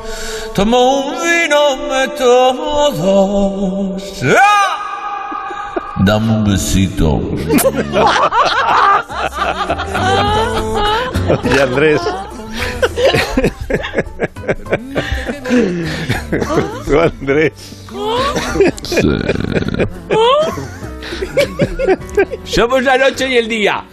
tomo 0.55 1.07
un 1.07 1.13
vino 1.21 1.75
de 1.93 2.07
todos. 2.17 4.01
¡Ah! 4.23 5.73
Dame 5.99 6.31
un 6.31 6.43
besito. 6.45 7.21
Y 11.43 11.59
Andrés. 11.59 12.01
Tú, 16.85 16.99
Andrés. 17.21 17.85
Sí. 18.83 19.01
Somos 22.43 22.83
la 22.83 22.97
noche 22.97 23.27
y 23.29 23.37
el 23.37 23.47
día. 23.47 23.85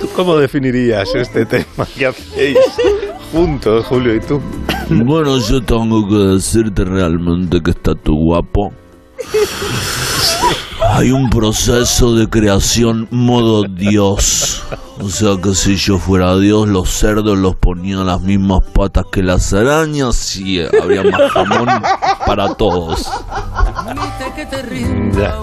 ¿Tú 0.00 0.08
cómo 0.14 0.36
definirías 0.38 1.14
este 1.14 1.44
tema 1.46 1.86
que 1.96 2.06
hacéis 2.06 2.58
juntos, 3.32 3.84
Julio 3.86 4.14
y 4.14 4.20
tú? 4.20 4.40
Bueno, 4.88 5.38
yo 5.38 5.60
tengo 5.62 6.08
que 6.08 6.14
decirte 6.34 6.84
realmente 6.84 7.60
que 7.60 7.72
está 7.72 7.92
tu 7.94 8.14
guapo. 8.14 8.72
Hay 10.90 11.10
un 11.10 11.28
proceso 11.28 12.14
de 12.14 12.28
creación 12.28 13.08
modo 13.10 13.64
Dios. 13.64 14.62
O 15.00 15.08
sea 15.08 15.30
que 15.42 15.54
si 15.56 15.74
yo 15.74 15.98
fuera 15.98 16.36
Dios, 16.38 16.68
los 16.68 16.88
cerdos 16.88 17.36
los 17.36 17.56
ponía 17.56 17.96
en 17.96 18.06
las 18.06 18.20
mismas 18.22 18.60
patas 18.72 19.06
que 19.10 19.24
las 19.24 19.52
arañas 19.52 20.36
y 20.36 20.60
habría 20.60 21.02
más 21.02 21.32
jamón 21.32 21.68
para 22.24 22.54
todos. 22.54 23.10
Ya. 25.18 25.34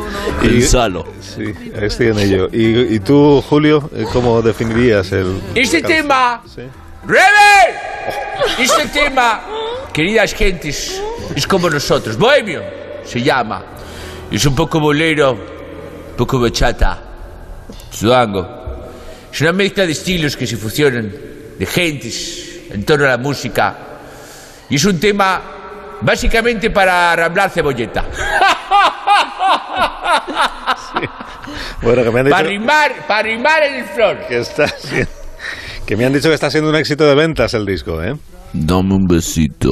Pensalo. 0.41 1.03
Sí, 1.19 1.53
estoy 1.81 2.07
en 2.07 2.19
ello. 2.19 2.47
¿Y, 2.53 2.95
y 2.95 2.99
tú, 2.99 3.43
Julio, 3.49 3.89
eh, 3.93 4.05
cómo 4.13 4.41
definirías 4.41 5.11
el... 5.11 5.41
Este 5.53 5.77
el- 5.77 5.83
tema, 5.83 6.41
Sí. 6.45 6.61
¡Rebel! 7.05 7.75
Este 8.59 8.87
tema, 8.87 9.41
queridas 9.93 10.33
gentes, 10.33 11.01
es 11.35 11.47
como 11.47 11.69
nosotros. 11.69 12.17
Bohemio 12.17 12.61
se 13.03 13.21
llama. 13.21 13.63
Es 14.31 14.45
un 14.45 14.55
poco 14.55 14.79
bolero, 14.79 15.31
un 15.33 16.15
poco 16.17 16.39
bachata, 16.39 16.99
sudango. 17.91 18.47
Es 19.31 19.41
una 19.41 19.51
mezcla 19.53 19.85
de 19.85 19.91
estilos 19.91 20.35
que 20.37 20.45
se 20.47 20.57
fusionan, 20.57 21.11
de 21.57 21.65
gentes, 21.65 22.61
en 22.71 22.83
torno 22.85 23.05
a 23.05 23.09
la 23.09 23.17
música. 23.17 23.75
Y 24.69 24.75
es 24.75 24.85
un 24.85 24.99
tema 24.99 25.41
básicamente 26.01 26.69
para 26.69 27.11
arramblar 27.13 27.49
cebolleta. 27.49 28.05
Bueno, 31.81 32.03
que 32.03 32.11
me 32.11 32.19
han 32.21 32.25
dicho 32.25 32.35
Para 32.37 32.47
rimar, 32.47 32.91
para 33.07 33.21
rimar 33.23 33.63
en 33.63 33.75
el 33.75 33.85
flor. 33.85 34.19
que 34.27 34.39
está 34.39 34.67
siendo- 34.67 35.11
que 35.85 35.97
me 35.97 36.05
han 36.05 36.13
dicho 36.13 36.29
que 36.29 36.35
está 36.35 36.49
siendo 36.49 36.69
un 36.69 36.75
éxito 36.75 37.05
de 37.05 37.15
ventas 37.15 37.53
el 37.53 37.65
disco, 37.65 38.01
¿eh? 38.01 38.15
Dame 38.53 38.95
un 38.95 39.05
besito. 39.07 39.71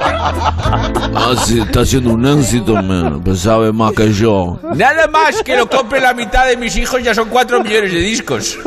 Ah, 0.00 1.34
sí, 1.44 1.60
está 1.60 1.80
haciendo 1.80 2.12
un 2.12 2.24
éxito, 2.24 2.74
man. 2.74 3.20
Pues 3.24 3.40
sabe 3.40 3.72
más 3.72 3.92
que 3.92 4.12
yo. 4.12 4.58
Nada 4.76 5.08
más 5.08 5.42
que 5.42 5.56
lo 5.56 5.68
compre 5.68 6.00
la 6.00 6.14
mitad 6.14 6.46
de 6.46 6.56
mis 6.56 6.76
hijos 6.76 7.02
ya 7.02 7.14
son 7.14 7.28
cuatro 7.28 7.62
millones 7.62 7.92
de 7.92 8.00
discos. 8.00 8.58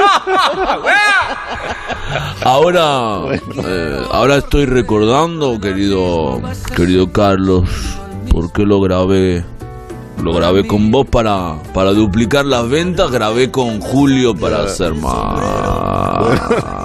Ahora, 2.43 3.20
eh, 3.66 4.05
ahora 4.12 4.38
estoy 4.38 4.66
recordando, 4.66 5.59
querido, 5.59 6.41
querido 6.76 7.12
Carlos, 7.12 7.70
por 8.30 8.51
qué 8.51 8.64
lo 8.64 8.82
grabé. 8.82 9.45
Lo 10.22 10.34
grabé 10.34 10.65
con 10.67 10.91
vos 10.91 11.07
para, 11.07 11.55
para 11.74 11.91
duplicar 11.91 12.45
las 12.45 12.69
ventas, 12.69 13.09
grabé 13.11 13.49
con 13.49 13.80
Julio 13.82 14.36
para 14.36 14.63
hacer 14.63 14.93
más. 14.93 16.32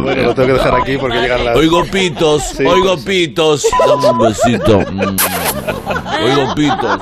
Bueno, 0.00 0.22
lo 0.22 0.34
tengo 0.34 0.46
que 0.48 0.52
dejar 0.54 0.74
aquí 0.80 0.96
porque 0.96 1.18
llegan 1.20 1.44
las... 1.44 1.56
Oigo 1.56 1.84
pitos, 1.84 2.42
Sí. 2.56 2.64
oigo 2.64 2.96
pitos. 2.98 3.66
Dame 3.86 4.10
un 4.10 4.18
besito. 4.18 4.80
Mm. 4.80 5.16
Oigo 6.24 6.54
pitos. 6.54 7.00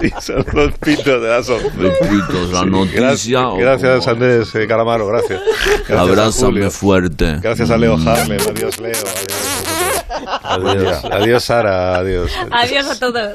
Sí, 0.00 0.12
son 0.20 0.44
los 0.52 0.72
pitos 0.78 1.22
de 1.22 1.28
la 1.28 1.42
so- 1.42 1.58
Pitos, 1.58 2.50
la 2.52 2.60
Sí, 2.60 2.66
noticia. 2.70 3.00
Gracias, 3.00 3.58
gracias 3.58 4.08
Andrés 4.08 4.54
eh, 4.54 4.66
Calamaro, 4.66 5.06
gracias. 5.06 5.40
Gracias 5.88 5.98
Abrázame 5.98 6.70
fuerte. 6.70 7.38
Gracias 7.40 7.70
a 7.70 7.76
Leo 7.76 7.94
Harlem, 7.94 8.38
adiós 8.48 8.78
Leo, 8.78 8.92
adiós. 8.92 9.45
Adiós, 10.42 11.04
adiós 11.04 11.44
Sara, 11.44 11.98
adiós. 12.00 12.32
Adiós 12.50 12.90
a 12.90 12.96
todos. 12.96 13.32